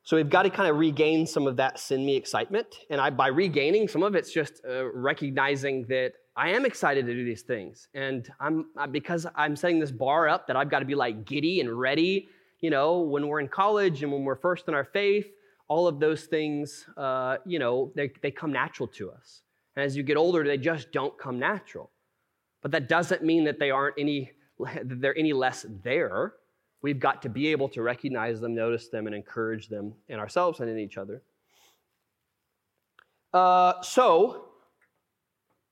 So 0.04 0.16
we've 0.16 0.28
got 0.28 0.42
to 0.42 0.50
kind 0.50 0.68
of 0.68 0.78
regain 0.78 1.26
some 1.26 1.46
of 1.46 1.56
that 1.56 1.78
send 1.78 2.04
me 2.04 2.16
excitement. 2.16 2.66
And 2.90 3.00
I, 3.00 3.10
by 3.10 3.28
regaining, 3.28 3.86
some 3.86 4.02
of 4.02 4.16
it's 4.16 4.32
just 4.32 4.60
uh, 4.68 4.90
recognizing 4.92 5.86
that 5.88 6.14
I 6.34 6.50
am 6.50 6.64
excited 6.66 7.06
to 7.06 7.14
do 7.14 7.24
these 7.24 7.42
things. 7.42 7.88
And 7.94 8.28
I'm 8.40 8.66
because 8.90 9.26
I'm 9.36 9.54
setting 9.54 9.78
this 9.78 9.92
bar 9.92 10.28
up 10.28 10.48
that 10.48 10.56
I've 10.56 10.70
got 10.70 10.80
to 10.80 10.84
be 10.84 10.96
like 10.96 11.24
giddy 11.24 11.60
and 11.60 11.70
ready. 11.72 12.28
You 12.60 12.70
know, 12.70 13.00
when 13.00 13.28
we're 13.28 13.40
in 13.40 13.48
college 13.48 14.02
and 14.02 14.12
when 14.12 14.24
we're 14.24 14.36
first 14.36 14.66
in 14.66 14.74
our 14.74 14.84
faith, 14.84 15.26
all 15.68 15.86
of 15.86 16.00
those 16.00 16.24
things, 16.24 16.84
uh, 16.96 17.36
you 17.46 17.60
know, 17.60 17.92
they, 17.94 18.10
they 18.22 18.30
come 18.32 18.52
natural 18.52 18.88
to 18.88 19.10
us. 19.10 19.42
And 19.76 19.84
as 19.84 19.96
you 19.96 20.02
get 20.02 20.16
older, 20.16 20.44
they 20.44 20.58
just 20.58 20.90
don't 20.90 21.16
come 21.16 21.38
natural. 21.38 21.91
But 22.62 22.70
that 22.70 22.88
doesn't 22.88 23.22
mean 23.22 23.44
that 23.44 23.58
they 23.58 23.70
aren't 23.70 23.96
any, 23.98 24.32
that 24.58 25.00
they're 25.00 25.18
any 25.18 25.32
less 25.32 25.66
there. 25.82 26.34
We've 26.80 26.98
got 26.98 27.22
to 27.22 27.28
be 27.28 27.48
able 27.48 27.68
to 27.70 27.82
recognize 27.82 28.40
them, 28.40 28.54
notice 28.54 28.88
them, 28.88 29.06
and 29.06 29.14
encourage 29.14 29.68
them 29.68 29.94
in 30.08 30.18
ourselves 30.18 30.60
and 30.60 30.70
in 30.70 30.78
each 30.78 30.96
other. 30.96 31.22
Uh, 33.32 33.80
so, 33.82 34.46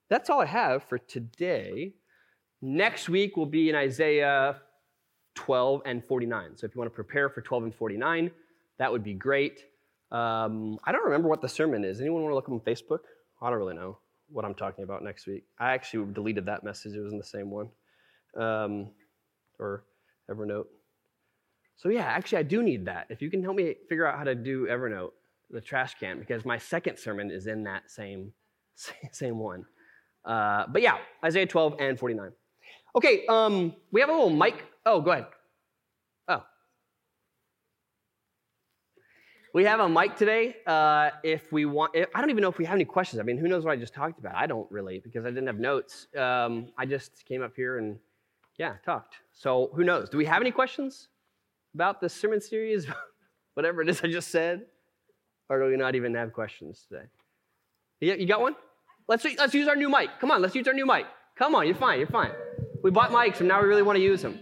that's 0.08 0.30
all 0.30 0.40
I 0.40 0.46
have 0.46 0.84
for 0.84 0.98
today. 0.98 1.94
Next 2.62 3.08
week 3.08 3.36
will 3.36 3.46
be 3.46 3.68
in 3.68 3.74
Isaiah 3.74 4.60
12 5.34 5.82
and 5.84 6.04
49. 6.04 6.56
So, 6.56 6.66
if 6.66 6.74
you 6.74 6.78
want 6.78 6.90
to 6.90 6.94
prepare 6.94 7.28
for 7.28 7.40
12 7.40 7.64
and 7.64 7.74
49, 7.74 8.30
that 8.78 8.90
would 8.90 9.04
be 9.04 9.14
great. 9.14 9.64
Um, 10.10 10.78
I 10.84 10.92
don't 10.92 11.04
remember 11.04 11.28
what 11.28 11.42
the 11.42 11.48
sermon 11.48 11.84
is. 11.84 12.00
Anyone 12.00 12.22
want 12.22 12.32
to 12.32 12.34
look 12.36 12.48
up 12.48 12.52
on 12.52 12.60
Facebook? 12.60 13.00
I 13.42 13.50
don't 13.50 13.58
really 13.58 13.74
know 13.74 13.98
what 14.32 14.44
I'm 14.44 14.54
talking 14.54 14.84
about 14.84 15.02
next 15.02 15.26
week. 15.26 15.44
I 15.58 15.72
actually 15.72 16.12
deleted 16.12 16.46
that 16.46 16.64
message. 16.64 16.94
It 16.94 17.00
was 17.00 17.12
in 17.12 17.18
the 17.18 17.24
same 17.24 17.50
one. 17.50 17.68
Um, 18.36 18.90
or 19.58 19.84
Evernote. 20.30 20.66
So 21.76 21.88
yeah, 21.88 22.04
actually, 22.04 22.38
I 22.38 22.42
do 22.42 22.62
need 22.62 22.84
that. 22.86 23.06
If 23.10 23.22
you 23.22 23.30
can 23.30 23.42
help 23.42 23.56
me 23.56 23.74
figure 23.88 24.06
out 24.06 24.18
how 24.18 24.24
to 24.24 24.34
do 24.34 24.66
Evernote, 24.66 25.12
the 25.50 25.60
trash 25.60 25.94
can, 25.98 26.18
because 26.18 26.44
my 26.44 26.58
second 26.58 26.98
sermon 26.98 27.30
is 27.30 27.46
in 27.46 27.64
that 27.64 27.90
same 27.90 28.32
same 29.12 29.38
one. 29.38 29.64
Uh, 30.24 30.64
but 30.68 30.82
yeah, 30.82 30.98
Isaiah 31.24 31.46
12 31.46 31.76
and 31.80 31.98
49. 31.98 32.30
Okay, 32.96 33.26
um, 33.26 33.74
we 33.90 34.00
have 34.00 34.10
a 34.10 34.12
little 34.12 34.30
mic. 34.30 34.64
Oh, 34.84 35.00
go 35.00 35.12
ahead. 35.12 35.26
Oh. 36.28 36.42
We 39.52 39.64
have 39.64 39.80
a 39.80 39.88
mic 39.88 40.16
today. 40.16 40.56
Uh, 40.66 41.10
if 41.24 41.50
we 41.52 41.64
want, 41.64 41.96
I 41.96 42.20
don't 42.20 42.30
even 42.30 42.42
know 42.42 42.48
if 42.48 42.58
we 42.58 42.64
have 42.66 42.74
any 42.76 42.84
questions. 42.84 43.18
I 43.18 43.24
mean, 43.24 43.36
who 43.36 43.48
knows 43.48 43.64
what 43.64 43.72
I 43.72 43.76
just 43.76 43.94
talked 43.94 44.18
about? 44.18 44.34
I 44.36 44.46
don't 44.46 44.70
really 44.70 45.00
because 45.00 45.24
I 45.24 45.30
didn't 45.30 45.48
have 45.48 45.58
notes. 45.58 46.06
Um, 46.16 46.68
I 46.78 46.86
just 46.86 47.24
came 47.26 47.42
up 47.42 47.56
here 47.56 47.78
and, 47.78 47.98
yeah, 48.58 48.74
talked. 48.84 49.16
So 49.32 49.70
who 49.74 49.82
knows? 49.82 50.08
Do 50.08 50.18
we 50.18 50.24
have 50.26 50.40
any 50.40 50.50
questions? 50.50 51.08
about 51.74 52.00
the 52.00 52.08
sermon 52.08 52.40
series, 52.40 52.86
whatever 53.54 53.82
it 53.82 53.88
is 53.88 54.00
I 54.02 54.08
just 54.08 54.30
said? 54.30 54.66
Or 55.48 55.60
do 55.60 55.66
we 55.66 55.76
not 55.76 55.94
even 55.94 56.14
have 56.14 56.32
questions 56.32 56.86
today? 56.88 57.06
You 58.00 58.26
got 58.26 58.40
one? 58.40 58.56
Let's, 59.08 59.24
let's 59.38 59.52
use 59.52 59.68
our 59.68 59.76
new 59.76 59.90
mic. 59.90 60.08
Come 60.20 60.30
on, 60.30 60.40
let's 60.40 60.54
use 60.54 60.66
our 60.68 60.74
new 60.74 60.86
mic. 60.86 61.06
Come 61.36 61.54
on, 61.54 61.66
you're 61.66 61.74
fine, 61.74 61.98
you're 61.98 62.08
fine. 62.08 62.30
We 62.82 62.90
bought 62.90 63.10
mics 63.10 63.40
and 63.40 63.48
now 63.48 63.60
we 63.60 63.68
really 63.68 63.82
want 63.82 63.96
to 63.96 64.02
use 64.02 64.22
them. 64.22 64.38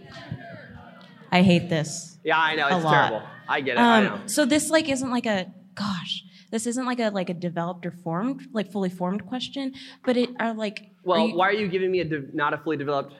I 1.31 1.41
hate 1.41 1.69
this. 1.69 2.17
Yeah, 2.23 2.37
I 2.39 2.55
know, 2.55 2.67
it's 2.67 2.85
terrible. 2.85 3.23
I 3.47 3.61
get 3.61 3.73
it, 3.73 3.79
um, 3.79 3.85
I 3.85 4.01
know. 4.01 4.21
So 4.27 4.45
this 4.45 4.69
like 4.69 4.89
isn't 4.89 5.09
like 5.09 5.25
a, 5.25 5.51
gosh, 5.75 6.23
this 6.51 6.65
isn't 6.67 6.85
like 6.85 6.99
a 6.99 7.09
like 7.09 7.29
a 7.29 7.33
developed 7.33 7.85
or 7.85 7.91
formed, 7.91 8.47
like 8.51 8.71
fully 8.71 8.89
formed 8.89 9.25
question, 9.25 9.73
but 10.03 10.17
it 10.17 10.29
are 10.39 10.53
like. 10.53 10.89
Well, 11.03 11.21
are 11.21 11.27
you, 11.27 11.35
why 11.35 11.49
are 11.49 11.53
you 11.53 11.67
giving 11.67 11.91
me 11.91 11.99
a 11.99 12.05
de- 12.05 12.35
not 12.35 12.53
a 12.53 12.57
fully 12.57 12.77
developed 12.77 13.13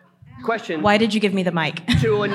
question? 0.43 0.81
Why 0.81 0.97
did 0.97 1.13
you 1.13 1.19
give 1.19 1.33
me 1.33 1.43
the 1.43 1.51
mic? 1.51 1.85
To 2.01 2.23
an, 2.23 2.31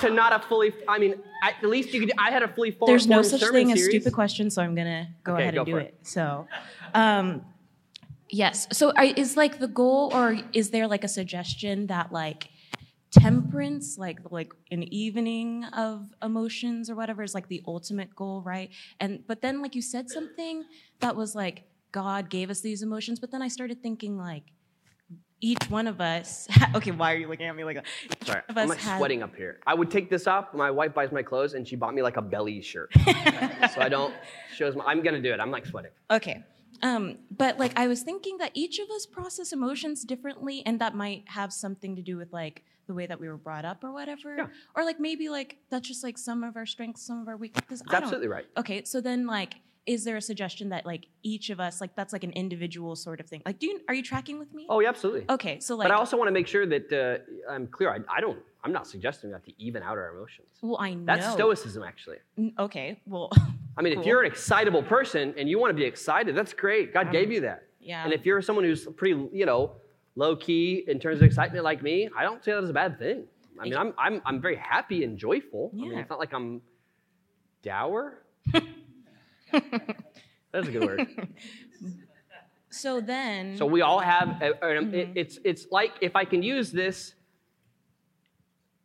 to 0.00 0.10
not 0.10 0.32
a 0.32 0.40
fully. 0.46 0.72
I 0.86 0.98
mean, 0.98 1.14
at 1.42 1.62
least 1.62 1.92
you 1.92 2.00
could. 2.00 2.12
I 2.18 2.30
had 2.30 2.42
a 2.42 2.48
fully 2.48 2.70
formed. 2.70 2.90
There's 2.90 3.06
no 3.06 3.22
such 3.22 3.40
thing 3.40 3.68
series. 3.68 3.82
as 3.82 3.84
stupid 3.84 4.12
questions, 4.14 4.54
so 4.54 4.62
I'm 4.62 4.74
gonna 4.74 5.08
go 5.24 5.34
okay, 5.34 5.42
ahead 5.42 5.54
go 5.54 5.60
and 5.60 5.66
do 5.66 5.76
it. 5.76 5.86
it. 5.86 6.06
So, 6.06 6.46
um, 6.94 7.44
yes. 8.30 8.66
So, 8.72 8.92
is 8.98 9.36
like 9.36 9.58
the 9.58 9.68
goal, 9.68 10.10
or 10.14 10.38
is 10.52 10.70
there 10.70 10.86
like 10.86 11.04
a 11.04 11.08
suggestion 11.08 11.88
that 11.88 12.12
like 12.12 12.48
temperance, 13.10 13.98
like 13.98 14.18
like 14.30 14.52
an 14.70 14.82
evening 14.92 15.64
of 15.64 16.12
emotions 16.22 16.90
or 16.90 16.94
whatever, 16.94 17.22
is 17.22 17.34
like 17.34 17.48
the 17.48 17.62
ultimate 17.66 18.14
goal, 18.14 18.42
right? 18.42 18.70
And 19.00 19.24
but 19.26 19.42
then 19.42 19.62
like 19.62 19.74
you 19.74 19.82
said 19.82 20.10
something 20.10 20.64
that 21.00 21.16
was 21.16 21.34
like 21.34 21.64
God 21.92 22.28
gave 22.28 22.50
us 22.50 22.60
these 22.60 22.82
emotions, 22.82 23.18
but 23.18 23.30
then 23.30 23.42
I 23.42 23.48
started 23.48 23.82
thinking 23.82 24.16
like 24.16 24.44
each 25.40 25.70
one 25.70 25.86
of 25.86 26.00
us 26.00 26.48
okay 26.74 26.90
why 26.90 27.12
are 27.12 27.16
you 27.16 27.28
looking 27.28 27.46
at 27.46 27.54
me 27.54 27.62
like 27.62 27.76
that? 27.76 27.84
Each 28.04 28.26
sorry 28.26 28.42
i'm 28.48 28.68
like 28.68 28.78
had, 28.78 28.98
sweating 28.98 29.22
up 29.22 29.36
here. 29.36 29.60
I 29.66 29.74
would 29.74 29.90
take 29.90 30.10
this 30.10 30.26
off 30.26 30.52
my 30.52 30.70
wife 30.70 30.94
buys 30.94 31.12
my 31.12 31.22
clothes 31.22 31.54
and 31.54 31.66
she 31.66 31.76
bought 31.76 31.94
me 31.94 32.02
like 32.02 32.16
a 32.16 32.22
belly 32.22 32.60
shirt. 32.60 32.92
So 33.72 33.80
i 33.80 33.88
don't 33.88 34.14
shows 34.54 34.74
my 34.74 34.84
i'm 34.86 35.02
gonna 35.02 35.22
do 35.22 35.32
it. 35.32 35.40
I'm 35.40 35.50
like 35.50 35.66
sweating. 35.66 35.92
Okay 36.10 36.42
um, 36.82 37.18
but 37.30 37.58
like 37.58 37.72
i 37.76 37.86
was 37.86 38.02
thinking 38.02 38.38
that 38.38 38.50
each 38.54 38.78
of 38.78 38.88
us 38.90 39.06
process 39.06 39.52
emotions 39.52 40.04
differently 40.04 40.62
and 40.66 40.80
that 40.80 40.94
might 40.94 41.24
have 41.26 41.52
something 41.52 41.96
to 41.96 42.02
do 42.02 42.16
with 42.16 42.32
like 42.32 42.64
the 42.88 42.94
way 42.94 43.06
that 43.06 43.20
we 43.20 43.28
were 43.28 43.36
brought 43.36 43.64
up 43.64 43.84
or 43.84 43.92
whatever. 43.92 44.34
Yeah. 44.36 44.46
or 44.74 44.84
like 44.84 44.98
maybe 44.98 45.28
like 45.28 45.58
that's 45.70 45.86
just 45.86 46.02
like 46.02 46.18
some 46.18 46.42
of 46.42 46.56
our 46.56 46.66
strengths 46.66 47.02
some 47.02 47.20
of 47.20 47.28
our 47.28 47.36
weaknesses. 47.36 47.82
That's 47.88 48.02
absolutely 48.02 48.28
right. 48.28 48.46
Okay 48.56 48.82
so 48.84 49.00
then 49.00 49.26
like 49.26 49.56
is 49.86 50.04
there 50.04 50.16
a 50.16 50.20
suggestion 50.20 50.70
that 50.70 50.84
like 50.84 51.06
each 51.22 51.48
of 51.50 51.60
us 51.60 51.80
like 51.80 51.94
that's 51.94 52.12
like 52.12 52.24
an 52.24 52.32
individual 52.32 52.96
sort 52.96 53.20
of 53.20 53.26
thing? 53.26 53.42
Like 53.46 53.58
do 53.60 53.66
you 53.66 53.80
are 53.88 53.94
you 53.94 54.02
tracking 54.02 54.38
with 54.38 54.52
me? 54.52 54.66
Oh 54.68 54.80
yeah 54.80 54.88
absolutely. 54.88 55.26
Okay 55.30 55.60
so 55.60 55.76
like 55.76 55.86
but 55.86 55.94
i 55.94 55.96
also 55.96 56.16
want 56.16 56.28
to 56.28 56.32
make 56.32 56.48
sure 56.48 56.66
that 56.66 56.92
uh, 56.92 57.52
i'm 57.52 57.68
clear. 57.68 57.90
I, 57.90 57.98
I, 58.16 58.20
don't 58.20 58.38
i'm 58.64 58.72
not 58.72 58.86
suggesting 58.86 59.30
that 59.30 59.44
to 59.44 59.52
even 59.62 59.82
out 59.82 59.98
our 59.98 60.10
emotions. 60.16 60.48
Well 60.62 60.78
i 60.80 60.94
know. 60.94 61.04
that's 61.04 61.30
stoicism 61.32 61.84
actually. 61.84 62.16
Okay 62.58 63.00
well 63.06 63.30
i 63.76 63.82
mean 63.82 63.92
cool. 63.92 64.02
if 64.02 64.06
you're 64.06 64.22
an 64.22 64.30
excitable 64.30 64.82
person 64.82 65.34
and 65.36 65.48
you 65.48 65.58
want 65.58 65.70
to 65.70 65.76
be 65.76 65.84
excited 65.84 66.34
that's 66.34 66.54
great. 66.54 66.94
God 66.94 67.06
um, 67.06 67.12
gave 67.12 67.30
you 67.30 67.42
that. 67.42 67.64
yeah. 67.80 68.04
And 68.04 68.12
if 68.14 68.24
you're 68.24 68.40
someone 68.40 68.64
who's 68.64 68.86
pretty 68.86 69.28
you 69.32 69.44
know 69.44 69.72
low 70.18 70.36
key 70.36 70.84
in 70.88 70.98
terms 70.98 71.18
of 71.18 71.24
excitement 71.24 71.64
like 71.64 71.82
me 71.82 72.08
i 72.16 72.22
don't 72.22 72.44
say 72.44 72.52
that 72.52 72.62
as 72.62 72.70
a 72.70 72.72
bad 72.72 72.98
thing 72.98 73.24
i 73.60 73.64
mean 73.64 73.76
i'm 73.76 73.94
i'm, 73.98 74.20
I'm 74.26 74.40
very 74.40 74.56
happy 74.56 75.04
and 75.04 75.16
joyful 75.16 75.70
yeah. 75.72 75.84
i 75.84 75.88
mean 75.88 75.98
it's 75.98 76.10
not 76.10 76.18
like 76.18 76.32
i'm 76.32 76.60
dour 77.62 78.24
That's 80.52 80.68
a 80.68 80.72
good 80.72 80.84
word. 80.84 81.28
so 82.70 83.00
then. 83.00 83.56
So 83.56 83.66
we 83.66 83.82
all 83.82 84.00
have. 84.00 84.40
A, 84.40 84.50
a, 84.50 84.54
mm-hmm. 84.54 84.94
it, 84.94 85.08
it's 85.14 85.38
it's 85.44 85.66
like 85.70 85.92
if 86.00 86.16
I 86.16 86.24
can 86.24 86.42
use 86.42 86.72
this. 86.72 87.14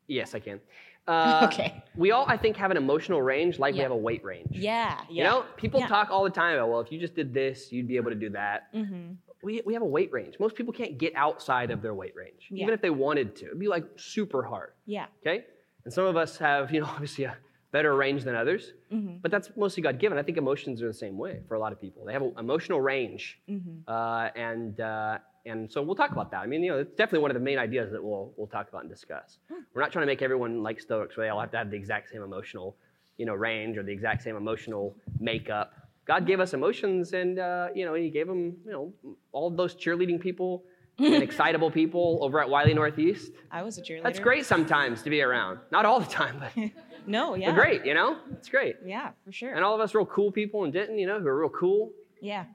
Yes, 0.08 0.36
I 0.36 0.40
can. 0.40 0.60
Uh, 1.06 1.50
okay. 1.52 1.84
We 1.98 2.12
all, 2.12 2.24
I 2.30 2.38
think, 2.38 2.56
have 2.56 2.72
an 2.72 2.78
emotional 2.78 3.22
range 3.22 3.60
like 3.60 3.76
yeah. 3.76 3.80
we 3.80 3.84
have 3.84 3.92
a 3.92 3.98
weight 3.98 4.24
range. 4.24 4.48
Yeah. 4.52 4.62
yeah. 4.62 5.02
You 5.10 5.24
know, 5.26 5.46
people 5.58 5.82
yeah. 5.82 5.88
talk 5.88 6.10
all 6.10 6.24
the 6.24 6.30
time 6.30 6.56
about, 6.56 6.70
well, 6.70 6.80
if 6.80 6.94
you 6.94 6.98
just 6.98 7.14
did 7.14 7.34
this, 7.34 7.74
you'd 7.74 7.90
be 7.90 7.98
able 7.98 8.10
to 8.10 8.16
do 8.16 8.30
that. 8.30 8.74
Mm-hmm. 8.74 9.16
We, 9.44 9.62
we 9.66 9.74
have 9.74 9.82
a 9.82 9.86
weight 9.86 10.12
range. 10.12 10.36
Most 10.40 10.56
people 10.56 10.74
can't 10.74 10.98
get 10.98 11.14
outside 11.16 11.72
of 11.72 11.82
their 11.82 11.94
weight 11.94 12.16
range, 12.16 12.48
yeah. 12.50 12.64
even 12.64 12.74
if 12.74 12.82
they 12.82 12.90
wanted 12.90 13.36
to. 13.38 13.48
It'd 13.48 13.60
be 13.60 13.68
like 13.68 13.86
super 13.98 14.44
hard. 14.44 14.72
Yeah. 14.86 15.06
Okay? 15.22 15.46
And 15.86 15.94
some 15.94 16.06
of 16.06 16.16
us 16.16 16.38
have, 16.38 16.72
you 16.72 16.80
know, 16.80 16.86
obviously 16.90 17.26
a 17.26 17.38
better 17.74 17.96
range 17.96 18.24
than 18.24 18.36
others. 18.36 18.72
Mm-hmm. 18.94 19.18
But 19.22 19.32
that's 19.32 19.50
mostly 19.58 19.84
God 19.84 20.00
given. 20.00 20.18
I 20.18 20.24
think 20.24 20.38
emotions 20.38 20.82
are 20.82 20.88
the 20.88 20.94
same 20.94 21.18
way 21.18 21.42
for 21.48 21.56
a 21.56 21.60
lot 21.60 21.74
of 21.74 21.82
people. 21.82 22.06
They 22.06 22.14
have 22.14 22.22
an 22.22 22.34
emotional 22.40 22.80
range, 22.80 23.40
mm-hmm. 23.50 23.80
uh, 23.88 24.30
and 24.36 24.80
uh, 24.80 25.18
and 25.46 25.70
so 25.70 25.82
we'll 25.82 25.96
talk 25.96 26.12
about 26.12 26.32
that. 26.32 26.38
I 26.38 26.46
mean, 26.46 26.64
you 26.64 26.72
know, 26.72 26.78
it's 26.80 26.96
definitely 26.96 27.20
one 27.20 27.32
of 27.32 27.36
the 27.36 27.42
main 27.42 27.58
ideas 27.58 27.92
that 27.92 28.02
we'll 28.02 28.32
we'll 28.38 28.48
talk 28.48 28.70
about 28.70 28.82
and 28.82 28.90
discuss. 28.90 29.40
We're 29.74 29.82
not 29.82 29.92
trying 29.92 30.04
to 30.04 30.08
make 30.08 30.22
everyone 30.22 30.64
like 30.64 30.80
Stoics, 30.80 31.18
where 31.18 31.26
they 31.26 31.30
all 31.30 31.42
have 31.42 31.52
to 31.52 31.58
have 31.58 31.70
the 31.70 31.76
exact 31.76 32.12
same 32.12 32.22
emotional, 32.22 32.78
you 33.18 33.26
know, 33.26 33.34
range 33.34 33.78
or 33.78 33.84
the 33.84 33.92
exact 33.92 34.22
same 34.24 34.38
emotional 34.38 34.96
makeup. 35.20 35.74
God 36.06 36.28
gave 36.28 36.40
us 36.40 36.54
emotions, 36.54 37.14
and 37.14 37.40
uh, 37.40 37.70
you 37.74 37.86
know, 37.86 37.94
He 37.94 38.10
gave 38.10 38.28
them, 38.28 38.58
you 38.66 38.72
know, 38.72 38.94
all 39.32 39.50
those 39.50 39.76
cheerleading 39.76 40.20
people 40.20 40.64
and 41.00 41.24
excitable 41.24 41.72
people 41.72 42.20
over 42.22 42.40
at 42.40 42.50
Wiley 42.50 42.74
Northeast. 42.74 43.32
I 43.52 43.64
was 43.64 43.78
a 43.78 43.82
cheerleader. 43.82 44.04
That's 44.04 44.20
great 44.20 44.46
sometimes 44.46 45.02
to 45.04 45.10
be 45.10 45.22
around. 45.22 45.60
Not 45.72 45.86
all 45.86 46.00
the 46.00 46.06
time, 46.06 46.40
but 46.40 46.72
no, 47.08 47.36
yeah, 47.36 47.52
they're 47.52 47.64
great. 47.64 47.86
You 47.86 47.94
know, 47.94 48.18
it's 48.32 48.50
great. 48.50 48.76
Yeah, 48.86 49.12
for 49.26 49.32
sure. 49.32 49.54
And 49.54 49.64
all 49.64 49.74
of 49.74 49.82
us 49.82 49.96
real 49.96 50.06
cool 50.06 50.32
people 50.32 50.66
in 50.66 50.72
Denton, 50.72 51.00
you 51.00 51.08
know, 51.08 51.20
who 51.20 51.28
are 51.28 51.40
real 51.40 51.50
cool. 51.50 51.92
Yeah. 52.22 52.46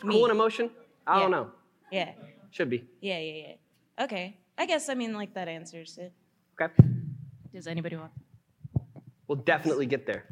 Cool 0.00 0.24
in 0.24 0.30
emotion. 0.30 0.70
I 1.06 1.16
yeah. 1.16 1.22
don't 1.22 1.30
know. 1.30 1.50
Yeah. 1.90 2.12
Should 2.50 2.70
be. 2.70 2.84
Yeah, 3.00 3.18
yeah, 3.18 3.46
yeah. 3.46 4.04
Okay. 4.04 4.38
I 4.56 4.66
guess 4.66 4.88
I 4.88 4.94
mean 4.94 5.12
like 5.12 5.34
that 5.34 5.48
answers 5.48 5.98
it. 5.98 6.12
Okay. 6.60 6.72
Does 7.52 7.66
anybody 7.66 7.96
want? 7.96 8.12
We'll 9.26 9.36
definitely 9.36 9.86
get 9.86 10.06
there. 10.06 10.24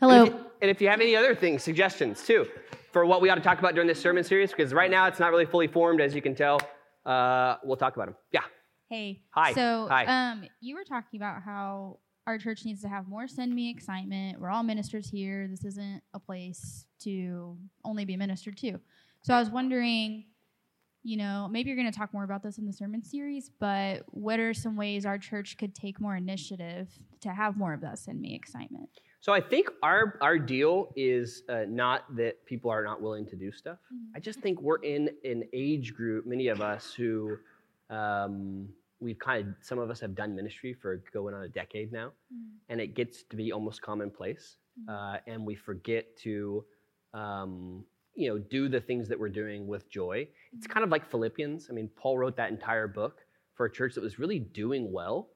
Hello. 0.00 0.14
And 0.14 0.28
if, 0.28 0.34
you, 0.34 0.40
and 0.62 0.70
if 0.70 0.80
you 0.80 0.88
have 0.88 1.00
any 1.00 1.16
other 1.16 1.34
things, 1.34 1.62
suggestions 1.62 2.22
too, 2.24 2.46
for 2.92 3.06
what 3.06 3.22
we 3.22 3.30
ought 3.30 3.36
to 3.36 3.40
talk 3.40 3.58
about 3.58 3.74
during 3.74 3.88
this 3.88 4.00
sermon 4.00 4.24
series 4.24 4.50
because 4.50 4.74
right 4.74 4.90
now 4.90 5.06
it's 5.06 5.18
not 5.18 5.30
really 5.30 5.46
fully 5.46 5.66
formed, 5.66 6.00
as 6.00 6.14
you 6.14 6.20
can 6.20 6.34
tell. 6.34 6.60
Uh, 7.04 7.56
we'll 7.64 7.76
talk 7.76 7.96
about 7.96 8.08
them. 8.08 8.16
Yeah. 8.32 8.42
Hey. 8.90 9.22
Hi. 9.30 9.52
So, 9.52 9.86
Hi. 9.88 10.04
um, 10.04 10.44
you 10.60 10.74
were 10.74 10.84
talking 10.84 11.18
about 11.18 11.42
how 11.42 11.98
our 12.26 12.38
church 12.38 12.64
needs 12.64 12.82
to 12.82 12.88
have 12.88 13.08
more 13.08 13.26
send 13.26 13.54
me 13.54 13.70
excitement. 13.70 14.40
We're 14.40 14.50
all 14.50 14.62
ministers 14.62 15.08
here. 15.08 15.48
This 15.48 15.64
isn't 15.64 16.02
a 16.12 16.20
place 16.20 16.86
to 17.00 17.56
only 17.84 18.04
be 18.04 18.16
ministered 18.16 18.56
to. 18.58 18.78
So, 19.22 19.34
I 19.34 19.38
was 19.38 19.50
wondering, 19.50 20.24
you 21.02 21.16
know, 21.16 21.48
maybe 21.50 21.70
you're 21.70 21.76
going 21.76 21.90
to 21.90 21.98
talk 21.98 22.12
more 22.12 22.24
about 22.24 22.42
this 22.42 22.58
in 22.58 22.66
the 22.66 22.72
sermon 22.72 23.02
series, 23.02 23.50
but 23.58 24.02
what 24.10 24.40
are 24.40 24.52
some 24.52 24.76
ways 24.76 25.06
our 25.06 25.18
church 25.18 25.56
could 25.56 25.74
take 25.74 26.00
more 26.00 26.16
initiative 26.16 26.90
to 27.22 27.30
have 27.30 27.56
more 27.56 27.72
of 27.72 27.80
that 27.80 27.98
send 27.98 28.20
me 28.20 28.34
excitement? 28.34 28.90
So 29.20 29.32
I 29.32 29.40
think 29.40 29.68
our 29.82 30.18
our 30.20 30.38
deal 30.38 30.92
is 30.94 31.42
uh, 31.48 31.64
not 31.68 32.14
that 32.16 32.44
people 32.46 32.70
are 32.70 32.84
not 32.84 33.00
willing 33.02 33.26
to 33.26 33.36
do 33.36 33.50
stuff. 33.50 33.78
I 34.14 34.20
just 34.20 34.40
think 34.40 34.60
we're 34.60 34.82
in 34.82 35.10
an 35.24 35.44
age 35.52 35.94
group, 35.94 36.26
many 36.26 36.48
of 36.48 36.60
us 36.60 36.92
who 36.92 37.36
um, 37.90 38.68
we've 39.00 39.18
kind 39.18 39.48
of 39.48 39.54
some 39.60 39.78
of 39.78 39.90
us 39.90 40.00
have 40.00 40.14
done 40.14 40.34
ministry 40.36 40.74
for 40.74 41.02
going 41.12 41.34
on 41.34 41.42
a 41.42 41.48
decade 41.48 41.92
now, 41.92 42.12
and 42.68 42.80
it 42.80 42.94
gets 42.94 43.24
to 43.24 43.36
be 43.36 43.52
almost 43.52 43.82
commonplace, 43.82 44.56
uh, 44.88 45.16
and 45.26 45.44
we 45.44 45.54
forget 45.54 46.16
to. 46.18 46.64
Um, 47.14 47.84
you 48.18 48.30
know, 48.30 48.38
do 48.38 48.66
the 48.70 48.80
things 48.80 49.08
that 49.08 49.18
we're 49.20 49.28
doing 49.28 49.66
with 49.66 49.90
joy. 49.90 50.26
It's 50.56 50.66
kind 50.66 50.82
of 50.82 50.88
like 50.88 51.10
Philippians. 51.10 51.68
I 51.68 51.74
mean, 51.74 51.90
Paul 51.96 52.16
wrote 52.16 52.34
that 52.38 52.50
entire 52.50 52.88
book 52.88 53.20
for 53.54 53.66
a 53.66 53.70
church 53.70 53.94
that 53.94 54.02
was 54.02 54.18
really 54.18 54.38
doing 54.38 54.90
well, 54.90 55.28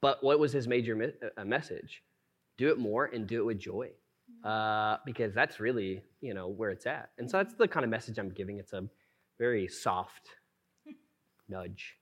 but 0.00 0.22
what 0.24 0.40
was 0.40 0.52
his 0.52 0.66
major 0.66 0.96
me- 0.96 1.12
uh, 1.36 1.44
message? 1.44 2.02
Do 2.58 2.68
it 2.70 2.78
more 2.78 3.06
and 3.06 3.26
do 3.26 3.40
it 3.40 3.46
with 3.46 3.58
joy 3.58 3.88
uh, 4.44 4.98
because 5.06 5.32
that's 5.32 5.58
really 5.60 6.02
you 6.20 6.34
know 6.34 6.48
where 6.48 6.70
it's 6.70 6.86
at. 6.86 7.10
And 7.16 7.30
so 7.30 7.38
that's 7.38 7.54
the 7.54 7.66
kind 7.66 7.84
of 7.84 7.90
message 7.90 8.18
i'm 8.18 8.30
giving. 8.30 8.58
It's 8.58 8.72
a 8.72 8.84
very 9.38 9.68
soft 9.68 10.28
nudge. 11.48 11.96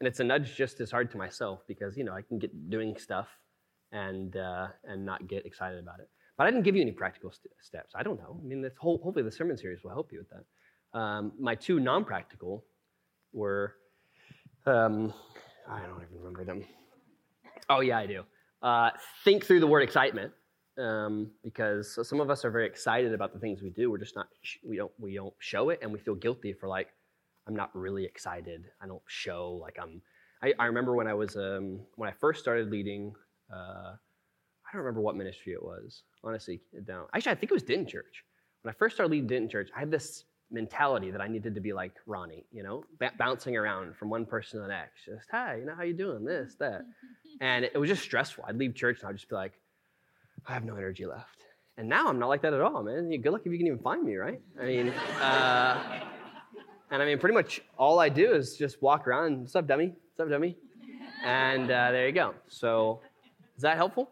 And 0.00 0.08
it's 0.08 0.18
a 0.18 0.24
nudge 0.24 0.56
just 0.56 0.80
as 0.80 0.90
hard 0.90 1.10
to 1.12 1.18
myself 1.18 1.60
because 1.68 1.96
you 1.96 2.04
know 2.04 2.14
i 2.14 2.22
can 2.22 2.38
get 2.38 2.70
doing 2.70 2.96
stuff 2.96 3.28
and 3.92 4.36
uh, 4.36 4.68
and 4.84 5.04
not 5.04 5.28
get 5.28 5.46
excited 5.46 5.78
about 5.78 6.00
it. 6.00 6.08
But 6.36 6.46
i 6.46 6.50
didn't 6.50 6.64
give 6.64 6.74
you 6.74 6.82
any 6.82 6.92
practical 6.92 7.30
st- 7.30 7.52
steps. 7.60 7.92
I 7.94 8.02
don't 8.02 8.18
know. 8.18 8.40
I 8.42 8.46
mean 8.46 8.62
that's 8.62 8.78
whole, 8.78 8.98
hopefully 9.04 9.24
the 9.24 9.32
sermon 9.32 9.56
series 9.56 9.84
will 9.84 9.90
help 9.90 10.10
you 10.12 10.18
with 10.18 10.30
that. 10.30 10.98
Um, 10.98 11.32
my 11.38 11.54
two 11.54 11.78
non-practical 11.78 12.64
were 13.32 13.74
um, 14.66 15.12
i 15.68 15.80
don't 15.80 16.02
even 16.02 16.18
remember 16.18 16.44
them. 16.44 16.64
Oh 17.68 17.80
yeah 17.80 17.98
i 17.98 18.06
do 18.06 18.24
uh, 18.62 18.90
think 19.24 19.44
through 19.44 19.60
the 19.60 19.66
word 19.66 19.82
excitement 19.82 20.32
um, 20.78 21.30
because 21.42 21.94
so 21.94 22.02
some 22.02 22.20
of 22.20 22.30
us 22.30 22.44
are 22.44 22.50
very 22.50 22.66
excited 22.66 23.12
about 23.12 23.32
the 23.32 23.38
things 23.38 23.62
we 23.62 23.70
do. 23.70 23.90
We're 23.90 23.98
just 23.98 24.16
not 24.16 24.26
we 24.66 24.76
don't 24.76 24.92
we 24.98 25.14
don't 25.14 25.34
show 25.38 25.70
it, 25.70 25.80
and 25.82 25.92
we 25.92 25.98
feel 25.98 26.14
guilty 26.14 26.52
for 26.52 26.68
like 26.68 26.88
I'm 27.46 27.54
not 27.54 27.70
really 27.74 28.04
excited. 28.04 28.64
I 28.80 28.86
don't 28.86 29.02
show 29.06 29.58
like 29.60 29.76
I'm. 29.80 30.00
I, 30.42 30.54
I 30.58 30.66
remember 30.66 30.94
when 30.94 31.06
I 31.06 31.14
was 31.14 31.36
um, 31.36 31.80
when 31.96 32.08
I 32.08 32.12
first 32.12 32.40
started 32.40 32.70
leading. 32.70 33.14
Uh, 33.52 33.94
I 33.94 34.72
don't 34.72 34.82
remember 34.82 35.00
what 35.00 35.16
ministry 35.16 35.52
it 35.52 35.62
was. 35.62 36.02
Honestly, 36.22 36.60
I 36.76 36.80
don't. 36.80 37.08
Actually, 37.12 37.32
I 37.32 37.34
think 37.34 37.50
it 37.50 37.54
was 37.54 37.62
Denton 37.62 37.86
Church. 37.86 38.24
When 38.62 38.72
I 38.72 38.76
first 38.76 38.96
started 38.96 39.10
leading 39.10 39.26
Denton 39.26 39.50
Church, 39.50 39.70
I 39.76 39.80
had 39.80 39.90
this 39.90 40.24
mentality 40.50 41.10
that 41.10 41.20
I 41.20 41.28
needed 41.28 41.54
to 41.54 41.60
be 41.60 41.72
like 41.72 41.92
Ronnie, 42.06 42.44
you 42.52 42.62
know, 42.62 42.84
b- 42.98 43.08
bouncing 43.18 43.56
around 43.56 43.96
from 43.96 44.10
one 44.10 44.26
person 44.26 44.58
to 44.58 44.62
the 44.62 44.68
next. 44.68 45.04
Just, 45.04 45.28
hi, 45.30 45.56
you 45.56 45.66
know, 45.66 45.74
how 45.74 45.82
you 45.82 45.94
doing? 45.94 46.24
This, 46.24 46.54
that. 46.58 46.82
And 47.42 47.64
it 47.64 47.78
was 47.78 47.88
just 47.88 48.02
stressful. 48.02 48.44
I'd 48.46 48.56
leave 48.56 48.74
church 48.74 49.00
and 49.00 49.08
I'd 49.08 49.16
just 49.16 49.30
be 49.30 49.34
like, 49.34 49.52
I 50.46 50.52
have 50.52 50.64
no 50.64 50.74
energy 50.74 51.06
left. 51.06 51.44
And 51.78 51.88
now 51.88 52.08
I'm 52.08 52.18
not 52.18 52.28
like 52.28 52.42
that 52.42 52.52
at 52.52 52.60
all, 52.60 52.82
man. 52.82 53.08
Good 53.08 53.30
luck 53.30 53.42
if 53.46 53.52
you 53.52 53.56
can 53.56 53.66
even 53.66 53.78
find 53.78 54.04
me, 54.04 54.16
right? 54.16 54.40
I 54.60 54.64
mean, 54.66 54.88
uh, 54.88 56.02
and 56.90 57.02
I 57.02 57.06
mean, 57.06 57.18
pretty 57.18 57.34
much 57.34 57.62
all 57.78 57.98
I 57.98 58.10
do 58.10 58.34
is 58.34 58.56
just 58.56 58.82
walk 58.82 59.06
around. 59.06 59.40
What's 59.40 59.56
up, 59.56 59.66
dummy? 59.66 59.94
What's 60.16 60.20
up, 60.20 60.28
dummy? 60.28 60.58
And 61.24 61.70
uh, 61.70 61.92
there 61.92 62.06
you 62.06 62.12
go. 62.12 62.34
So, 62.48 63.00
is 63.56 63.62
that 63.62 63.76
helpful? 63.76 64.10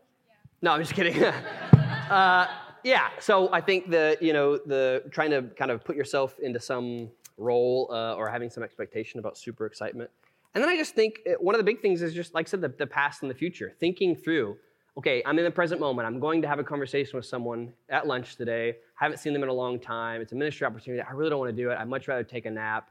No, 0.63 0.73
I'm 0.73 0.81
just 0.81 0.95
kidding. 0.95 1.23
uh, 2.11 2.47
yeah. 2.85 3.09
So 3.21 3.53
I 3.53 3.61
think 3.61 3.91
the 3.91 4.17
you 4.21 4.33
know 4.33 4.57
the 4.57 5.05
trying 5.11 5.31
to 5.31 5.43
kind 5.57 5.71
of 5.71 5.85
put 5.85 5.97
yourself 5.97 6.39
into 6.41 6.61
some 6.61 7.11
role 7.37 7.89
uh, 7.93 8.15
or 8.15 8.29
having 8.29 8.51
some 8.51 8.63
expectation 8.63 9.21
about 9.21 9.39
super 9.39 9.67
excitement. 9.67 10.11
And 10.55 10.63
then 10.63 10.69
I 10.69 10.77
just 10.77 10.95
think 10.95 11.21
uh, 11.29 11.35
one 11.35 11.55
of 11.55 11.59
the 11.59 11.65
big 11.65 11.81
things 11.81 12.03
is 12.03 12.15
just 12.15 12.35
like 12.35 12.49
I 12.49 12.51
said, 12.51 12.61
the, 12.61 12.69
the 12.69 12.87
past 12.87 13.23
and 13.23 13.31
the 13.31 13.35
future. 13.35 13.73
Thinking 13.79 14.17
through. 14.17 14.57
Okay, 14.97 15.23
I'm 15.25 15.39
in 15.39 15.45
the 15.45 15.51
present 15.51 15.81
moment. 15.81 16.09
I'm 16.09 16.19
going 16.19 16.43
to 16.43 16.49
have 16.49 16.59
a 16.59 16.65
conversation 16.65 17.17
with 17.17 17.25
someone 17.25 17.73
at 17.89 18.09
lunch 18.09 18.35
today. 18.35 18.71
I 19.01 19.05
haven't 19.05 19.19
seen 19.19 19.33
them 19.33 19.45
in 19.45 19.49
a 19.49 19.53
long 19.53 19.79
time. 19.79 20.21
It's 20.21 20.33
a 20.33 20.35
ministry 20.35 20.67
opportunity. 20.67 21.01
I 21.01 21.13
really 21.13 21.31
don't 21.31 21.39
want 21.39 21.55
to 21.55 21.63
do 21.63 21.71
it. 21.71 21.79
I'd 21.79 21.89
much 21.89 22.09
rather 22.09 22.25
take 22.25 22.47
a 22.47 22.51
nap. 22.51 22.89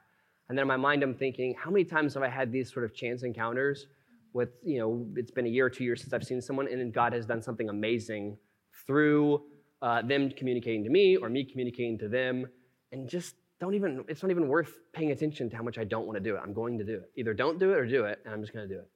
And 0.47 0.57
then 0.57 0.63
in 0.63 0.67
my 0.69 0.77
mind, 0.77 1.03
I'm 1.03 1.13
thinking, 1.13 1.53
how 1.61 1.69
many 1.69 1.83
times 1.83 2.13
have 2.13 2.23
I 2.23 2.29
had 2.29 2.49
these 2.49 2.71
sort 2.71 2.85
of 2.85 2.93
chance 2.93 3.23
encounters 3.23 3.87
with, 4.31 4.49
you 4.63 4.79
know, 4.79 5.05
it's 5.17 5.31
been 5.31 5.45
a 5.45 5.49
year 5.49 5.65
or 5.65 5.69
two 5.69 5.83
years 5.83 5.99
since 5.99 6.13
I've 6.13 6.23
seen 6.23 6.41
someone, 6.41 6.69
and 6.69 6.93
God 6.93 7.11
has 7.11 7.25
done 7.25 7.41
something 7.41 7.67
amazing 7.67 8.37
through 8.85 9.41
uh, 9.81 10.01
them 10.01 10.31
communicating 10.31 10.83
to 10.83 10.89
me 10.89 11.17
or 11.17 11.29
me 11.29 11.43
communicating 11.43 11.97
to 11.99 12.07
them, 12.07 12.45
and 12.91 13.09
just 13.09 13.35
don't 13.59 13.73
even, 13.73 14.03
it's 14.07 14.21
not 14.21 14.31
even 14.31 14.47
worth 14.47 14.73
paying 14.93 15.11
attention 15.11 15.49
to 15.49 15.55
how 15.55 15.63
much 15.63 15.77
I 15.77 15.83
don't 15.83 16.05
want 16.05 16.17
to 16.17 16.23
do 16.23 16.35
it. 16.35 16.41
I'm 16.43 16.53
going 16.53 16.77
to 16.77 16.83
do 16.83 16.95
it. 16.95 17.11
Either 17.15 17.33
don't 17.33 17.59
do 17.59 17.71
it 17.71 17.77
or 17.77 17.85
do 17.87 18.05
it, 18.05 18.19
and 18.25 18.33
I'm 18.33 18.41
just 18.41 18.53
going 18.53 18.67
to 18.67 18.73
do 18.73 18.79
it. 18.79 18.89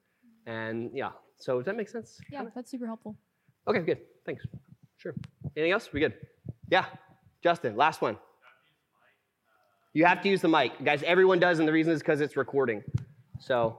And 0.46 0.90
yeah, 0.94 1.10
so 1.38 1.56
does 1.58 1.66
that 1.66 1.76
make 1.76 1.88
sense? 1.88 2.18
Yeah, 2.30 2.44
that's 2.54 2.70
super 2.70 2.86
helpful. 2.86 3.16
Okay, 3.66 3.80
good. 3.80 3.98
Thanks. 4.24 4.44
Sure. 4.96 5.14
Anything 5.56 5.72
else? 5.72 5.92
We 5.92 6.00
good? 6.00 6.14
Yeah. 6.70 6.86
Justin, 7.42 7.76
last 7.76 8.00
one. 8.00 8.16
You 9.94 10.04
have 10.04 10.22
to 10.22 10.28
use 10.28 10.40
the 10.40 10.48
mic. 10.48 10.82
Guys, 10.84 11.02
everyone 11.02 11.38
does, 11.38 11.58
and 11.58 11.68
the 11.68 11.72
reason 11.72 11.92
is 11.92 12.00
because 12.00 12.20
it's 12.20 12.36
recording. 12.36 12.82
So 13.40 13.78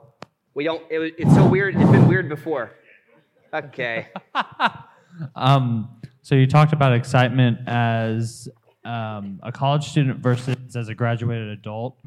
we 0.54 0.64
don't, 0.64 0.84
it, 0.92 1.16
it's 1.18 1.34
so 1.34 1.48
weird. 1.48 1.76
It's 1.76 1.90
been 1.90 2.08
weird 2.08 2.30
before. 2.30 2.72
Okay. 3.54 4.08
Um, 5.36 6.02
so 6.24 6.36
you 6.36 6.48
talked 6.48 6.74
about 6.74 6.94
excitement 6.94 7.60
as 7.68 8.48
um, 8.86 9.40
a 9.44 9.52
college 9.52 9.84
student 9.84 10.20
versus 10.20 10.56
as 10.76 10.88
a 10.88 10.96
graduated 10.96 11.50
adult, 11.50 11.98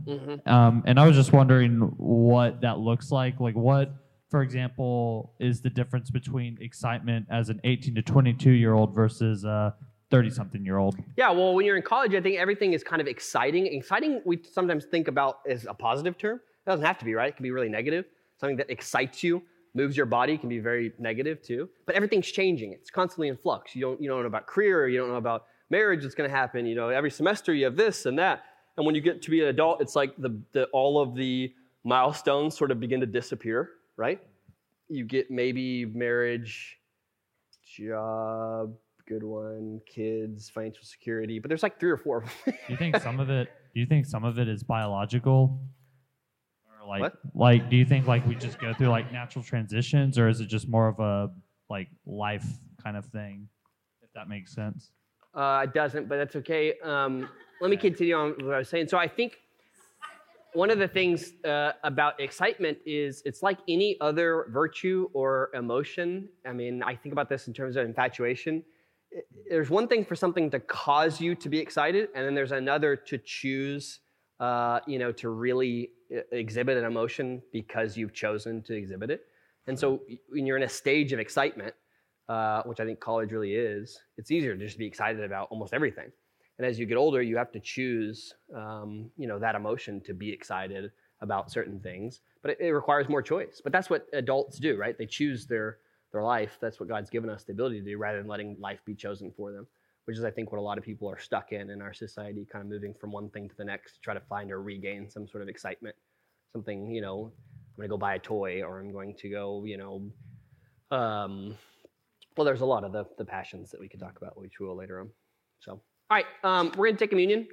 um, 0.47 0.83
and 0.87 0.99
I 0.99 1.07
was 1.07 1.17
just 1.17 1.33
wondering 1.33 1.79
what 1.97 2.63
that 2.63 2.79
looks 2.79 3.13
like. 3.13 3.39
Like, 3.41 3.55
what, 3.55 3.93
for 4.31 4.43
example, 4.43 5.35
is 5.39 5.61
the 5.61 5.71
difference 5.71 6.11
between 6.11 6.59
excitement 6.61 7.27
as 7.31 7.51
an 7.51 7.61
18 7.65 7.95
to 7.95 8.03
22 8.03 8.51
year 8.51 8.75
old 8.75 8.95
versus 8.95 9.45
a 9.45 9.75
30 10.11 10.31
something 10.31 10.65
year 10.65 10.79
old? 10.79 10.97
Yeah, 11.17 11.31
well, 11.31 11.55
when 11.55 11.67
you're 11.67 11.77
in 11.77 11.83
college, 11.83 12.15
I 12.15 12.21
think 12.21 12.39
everything 12.39 12.73
is 12.73 12.83
kind 12.83 13.01
of 13.01 13.09
exciting. 13.09 13.67
Exciting, 13.67 14.23
we 14.25 14.41
sometimes 14.43 14.87
think 14.87 15.09
about 15.09 15.41
as 15.49 15.67
a 15.67 15.75
positive 15.75 16.17
term. 16.17 16.37
It 16.37 16.71
doesn't 16.71 16.85
have 16.85 16.99
to 16.99 17.05
be, 17.05 17.15
right? 17.15 17.29
It 17.29 17.37
can 17.37 17.43
be 17.43 17.51
really 17.51 17.69
negative. 17.69 18.07
Something 18.39 18.57
that 18.57 18.71
excites 18.71 19.23
you, 19.23 19.43
moves 19.77 19.97
your 19.97 20.07
body, 20.07 20.39
can 20.39 20.49
be 20.49 20.59
very 20.59 20.93
negative 20.99 21.43
too. 21.43 21.69
But 21.85 21.95
everything's 21.95 22.27
changing. 22.27 22.73
It's 22.73 22.91
constantly 22.91 23.29
in 23.29 23.37
flux. 23.37 23.75
You 23.77 23.83
don't, 23.83 24.01
you 24.01 24.09
don't 24.09 24.21
know 24.21 24.27
about 24.27 24.47
career, 24.47 24.89
you 24.89 24.99
don't 24.99 25.11
know 25.11 25.17
about 25.17 25.45
marriage 25.71 26.03
that's 26.03 26.15
going 26.15 26.29
to 26.29 26.35
happen. 26.35 26.67
You 26.67 26.75
know, 26.75 26.89
every 26.89 27.11
semester 27.11 27.55
you 27.55 27.65
have 27.67 27.77
this 27.77 28.07
and 28.07 28.19
that. 28.19 28.45
And 28.77 28.85
when 28.85 28.95
you 28.95 29.01
get 29.01 29.23
to 29.23 29.31
be 29.31 29.41
an 29.43 29.49
adult, 29.49 29.81
it's 29.81 29.97
like 29.97 30.17
the, 30.17 30.41
the 30.53 30.65
all 30.73 31.01
of 31.01 31.15
the 31.15 31.53
milestones 31.85 32.57
sort 32.57 32.71
of 32.71 32.81
begin 32.81 33.01
to 33.01 33.07
disappear, 33.07 33.71
right? 33.97 34.21
You 34.89 35.05
get 35.05 35.31
maybe 35.31 35.85
marriage, 35.85 36.79
job, 37.77 38.75
good 39.09 39.23
one, 39.23 39.81
kids, 39.87 40.51
financial 40.51 40.85
security, 40.85 41.39
but 41.39 41.49
there's 41.49 41.63
like 41.63 41.79
three 41.79 41.91
or 41.91 41.97
four. 41.97 42.25
Do 42.45 42.53
you 42.69 42.77
think 42.77 42.97
some 42.97 43.21
of 43.21 43.31
it? 43.31 43.49
Do 43.75 43.81
you 43.81 43.87
think 43.87 44.07
some 44.07 44.25
of 44.25 44.39
it 44.39 44.49
is 44.49 44.63
biological? 44.63 45.61
Like, 46.87 47.01
What? 47.03 47.19
like, 47.35 47.71
do 47.71 47.77
you 47.77 47.85
think 47.85 48.07
like 48.07 48.27
we 48.27 48.35
just 48.35 48.59
go 48.59 48.73
through 48.73 48.89
like 48.89 49.13
natural 49.13 49.45
transitions, 49.45 50.19
or 50.19 50.29
is 50.29 50.41
it 50.41 50.47
just 50.47 50.69
more 50.69 50.89
of 50.89 50.99
a 51.01 51.31
like 51.69 51.89
life 52.07 52.47
kind 52.83 52.97
of 52.97 53.05
thing? 53.07 53.49
If 54.03 54.13
that 54.15 54.29
makes 54.29 54.55
sense. 54.55 54.93
Uh, 55.35 55.63
it 55.65 55.75
doesn't, 55.75 56.09
but 56.09 56.17
that's 56.17 56.37
okay. 56.37 56.75
Um, 56.83 57.29
let 57.61 57.71
me 57.71 57.77
continue 57.77 58.15
on 58.15 58.31
with 58.37 58.47
what 58.47 58.55
I 58.55 58.59
was 58.59 58.69
saying. 58.69 58.89
So 58.89 58.97
I 58.97 59.09
think 59.09 59.39
one 60.55 60.71
of 60.71 60.79
the 60.79 60.89
things 60.89 61.33
uh, 61.45 61.73
about 61.85 62.19
excitement 62.19 62.79
is 62.87 63.23
it's 63.27 63.43
like 63.43 63.59
any 63.69 63.99
other 64.01 64.47
virtue 64.51 65.11
or 65.13 65.51
emotion. 65.53 66.29
I 66.47 66.53
mean, 66.53 66.83
I 66.83 66.95
think 66.95 67.13
about 67.13 67.29
this 67.29 67.47
in 67.49 67.53
terms 67.53 67.77
of 67.77 67.85
infatuation. 67.85 68.63
There's 69.51 69.69
one 69.69 69.87
thing 69.89 70.05
for 70.05 70.17
something 70.17 70.51
to 70.51 70.61
cause 70.61 71.21
you 71.21 71.35
to 71.35 71.49
be 71.49 71.59
excited, 71.59 72.09
and 72.15 72.25
then 72.25 72.35
there's 72.35 72.53
another 72.53 72.97
to 72.97 73.19
choose, 73.19 74.01
uh, 74.41 74.81
you 74.87 74.99
know, 74.99 75.13
to 75.13 75.29
really 75.29 75.91
exhibit 76.33 76.77
an 76.77 76.85
emotion 76.85 77.43
because 77.53 77.97
you've 77.97 78.13
chosen 78.13 78.63
to 78.63 78.75
exhibit 78.75 79.11
it. 79.11 79.27
And 79.67 79.79
so 79.79 80.03
when 80.29 80.47
you're 80.47 80.57
in 80.57 80.63
a 80.63 80.69
stage 80.69 81.13
of 81.13 81.19
excitement, 81.19 81.75
uh, 82.29 82.63
which 82.63 82.81
I 82.81 82.85
think 82.85 83.01
college 83.01 83.33
really 83.33 83.55
is, 83.55 84.01
it's 84.17 84.31
easier 84.31 84.57
to 84.57 84.65
just 84.65 84.79
be 84.79 84.87
excited 84.87 85.23
about 85.23 85.49
almost 85.51 85.75
everything. 85.75 86.11
And 86.59 86.67
as 86.67 86.79
you 86.79 86.87
get 86.87 86.97
older, 86.97 87.21
you 87.21 87.37
have 87.37 87.53
to 87.53 87.61
choose, 87.61 88.35
um, 88.55 89.11
you 89.17 89.27
know, 89.27 89.39
that 89.39 89.55
emotion 89.55 90.01
to 90.03 90.15
be 90.15 90.31
excited 90.31 90.91
about 91.21 91.51
certain 91.51 91.81
things. 91.81 92.21
But 92.43 92.53
it, 92.53 92.61
it 92.61 92.71
requires 92.73 93.09
more 93.09 93.23
choice. 93.23 93.61
But 93.63 93.73
that's 93.73 93.91
what 93.91 94.07
adults 94.13 94.59
do, 94.59 94.77
right? 94.77 94.97
They 94.97 95.07
choose 95.07 95.47
their 95.47 95.79
their 96.13 96.23
life. 96.23 96.57
That's 96.61 96.79
what 96.81 96.89
God's 96.89 97.11
given 97.11 97.29
us 97.29 97.45
the 97.45 97.53
ability 97.53 97.81
to 97.81 97.85
do, 97.85 97.99
rather 97.99 98.19
than 98.19 98.29
letting 98.29 98.57
life 98.61 98.81
be 98.85 98.95
chosen 98.95 99.33
for 99.37 99.53
them. 99.53 99.67
Which 100.07 100.17
is, 100.17 100.25
I 100.25 100.31
think, 100.31 100.51
what 100.51 100.59
a 100.59 100.63
lot 100.63 100.79
of 100.79 100.85
people 100.85 101.09
are 101.11 101.19
stuck 101.19 101.53
in 101.53 101.71
in 101.71 101.83
our 101.83 101.93
society, 101.93 102.47
kind 102.51 102.63
of 102.63 102.71
moving 102.71 102.95
from 102.95 103.13
one 103.13 103.29
thing 103.29 103.49
to 103.49 103.57
the 103.57 103.65
next 103.65 103.95
to 103.95 104.01
try 104.01 104.15
to 104.15 104.21
find 104.21 104.51
or 104.51 104.63
regain 104.63 105.11
some 105.11 105.29
sort 105.29 105.43
of 105.43 105.49
excitement. 105.49 105.95
Something, 106.53 106.91
you 106.91 107.03
know, 107.03 107.33
I'm 107.77 107.83
to 107.83 107.89
go 107.89 107.99
buy 107.99 108.15
a 108.15 108.19
toy 108.19 108.63
or 108.63 108.81
I'm 108.81 108.93
going 108.93 109.15
to 109.17 109.29
go, 109.29 109.65
you 109.65 109.77
know, 109.77 110.97
um, 110.97 111.57
well, 112.37 112.45
there's 112.45 112.61
a 112.61 112.67
lot 112.67 112.85
of 112.85 112.93
the, 112.93 113.05
the 113.19 113.25
passions 113.25 113.71
that 113.71 113.81
we 113.81 113.89
could 113.89 114.01
talk 114.01 114.17
about, 114.17 114.39
which 114.39 114.61
we 114.61 114.67
will 114.67 114.77
later 114.77 115.01
on. 115.01 115.11
So, 115.61 115.73
all 115.73 115.81
right, 116.11 116.27
um, 116.45 116.73
we're 116.77 116.91
to 116.93 116.97
take 116.97 117.11
communion. 117.11 117.49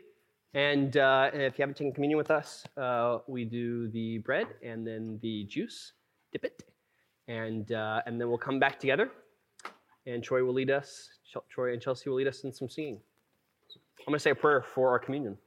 And 0.53 0.95
uh, 0.97 1.31
if 1.33 1.57
you 1.57 1.63
haven't 1.63 1.77
taken 1.77 1.93
communion 1.93 2.17
with 2.17 2.29
us, 2.29 2.63
uh, 2.77 3.19
we 3.27 3.43
do 3.43 3.87
the 3.89 4.19
bread 4.19 4.47
and 4.61 4.85
then 4.85 5.19
the 5.21 5.45
juice, 5.45 5.93
dip 6.31 6.45
it, 6.45 6.63
and, 7.27 7.71
uh, 7.71 8.01
and 8.05 8.21
then 8.21 8.29
we'll 8.29 8.37
come 8.37 8.59
back 8.59 8.79
together. 8.79 9.09
And 10.05 10.23
Troy 10.23 10.43
will 10.43 10.53
lead 10.53 10.69
us, 10.69 11.09
Troy 11.49 11.73
and 11.73 11.81
Chelsea 11.81 12.09
will 12.09 12.17
lead 12.17 12.27
us 12.27 12.43
in 12.43 12.53
some 12.53 12.69
singing. 12.69 12.99
I'm 13.99 14.11
going 14.11 14.17
to 14.17 14.19
say 14.19 14.31
a 14.31 14.35
prayer 14.35 14.61
for 14.61 14.89
our 14.89 14.99
communion. 14.99 15.37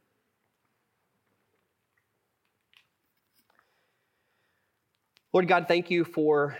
Lord 5.33 5.47
God, 5.47 5.65
thank 5.67 5.91
you 5.91 6.03
for 6.03 6.57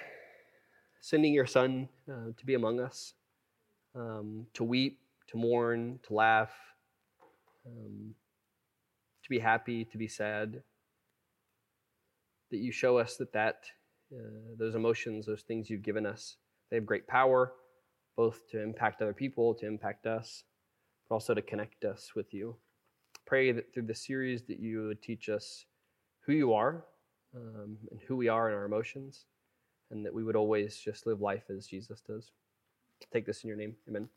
sending 1.01 1.33
your 1.33 1.45
Son 1.45 1.89
uh, 2.11 2.31
to 2.37 2.45
be 2.45 2.53
among 2.53 2.79
us, 2.79 3.13
um, 3.95 4.45
to 4.53 4.63
weep, 4.63 4.99
to 5.27 5.37
mourn, 5.37 5.99
to 6.07 6.13
laugh, 6.13 6.51
um, 7.65 8.13
to 9.23 9.29
be 9.29 9.39
happy, 9.39 9.85
to 9.85 9.97
be 9.97 10.07
sad. 10.07 10.61
That 12.51 12.57
you 12.57 12.71
show 12.71 12.97
us 12.97 13.17
that, 13.17 13.33
that 13.33 13.63
uh, 14.13 14.55
those 14.57 14.75
emotions, 14.75 15.25
those 15.25 15.41
things 15.41 15.69
you've 15.69 15.81
given 15.81 16.05
us, 16.05 16.35
they 16.69 16.75
have 16.75 16.85
great 16.85 17.07
power, 17.07 17.53
both 18.17 18.49
to 18.49 18.61
impact 18.61 19.01
other 19.01 19.13
people, 19.13 19.53
to 19.53 19.67
impact 19.67 20.07
us, 20.07 20.43
but 21.07 21.15
also 21.15 21.33
to 21.33 21.41
connect 21.41 21.85
us 21.85 22.11
with 22.15 22.33
you. 22.33 22.55
Pray 23.25 23.51
that 23.51 23.73
through 23.73 23.83
the 23.83 23.95
series 23.95 24.41
that 24.43 24.59
you 24.59 24.87
would 24.87 25.01
teach 25.01 25.29
us 25.29 25.65
who 26.25 26.33
you 26.33 26.53
are 26.53 26.83
um, 27.35 27.77
and 27.91 27.99
who 28.07 28.17
we 28.17 28.27
are 28.27 28.49
in 28.49 28.55
our 28.55 28.65
emotions, 28.65 29.25
and 29.91 30.05
that 30.05 30.13
we 30.13 30.23
would 30.23 30.35
always 30.35 30.77
just 30.77 31.05
live 31.05 31.21
life 31.21 31.43
as 31.55 31.67
Jesus 31.67 32.01
does. 32.01 32.31
Take 33.13 33.25
this 33.25 33.43
in 33.43 33.47
your 33.47 33.57
name. 33.57 33.75
Amen. 33.87 34.09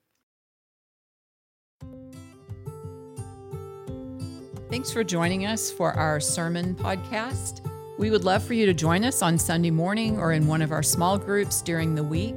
Thanks 4.70 4.92
for 4.92 5.02
joining 5.02 5.46
us 5.46 5.70
for 5.70 5.92
our 5.92 6.20
sermon 6.20 6.74
podcast. 6.76 7.66
We 7.98 8.10
would 8.10 8.24
love 8.24 8.42
for 8.42 8.54
you 8.54 8.66
to 8.66 8.72
join 8.72 9.04
us 9.04 9.20
on 9.20 9.36
Sunday 9.36 9.70
morning 9.70 10.18
or 10.18 10.32
in 10.32 10.46
one 10.46 10.62
of 10.62 10.72
our 10.72 10.82
small 10.82 11.18
groups 11.18 11.60
during 11.60 11.94
the 11.94 12.04
week. 12.04 12.36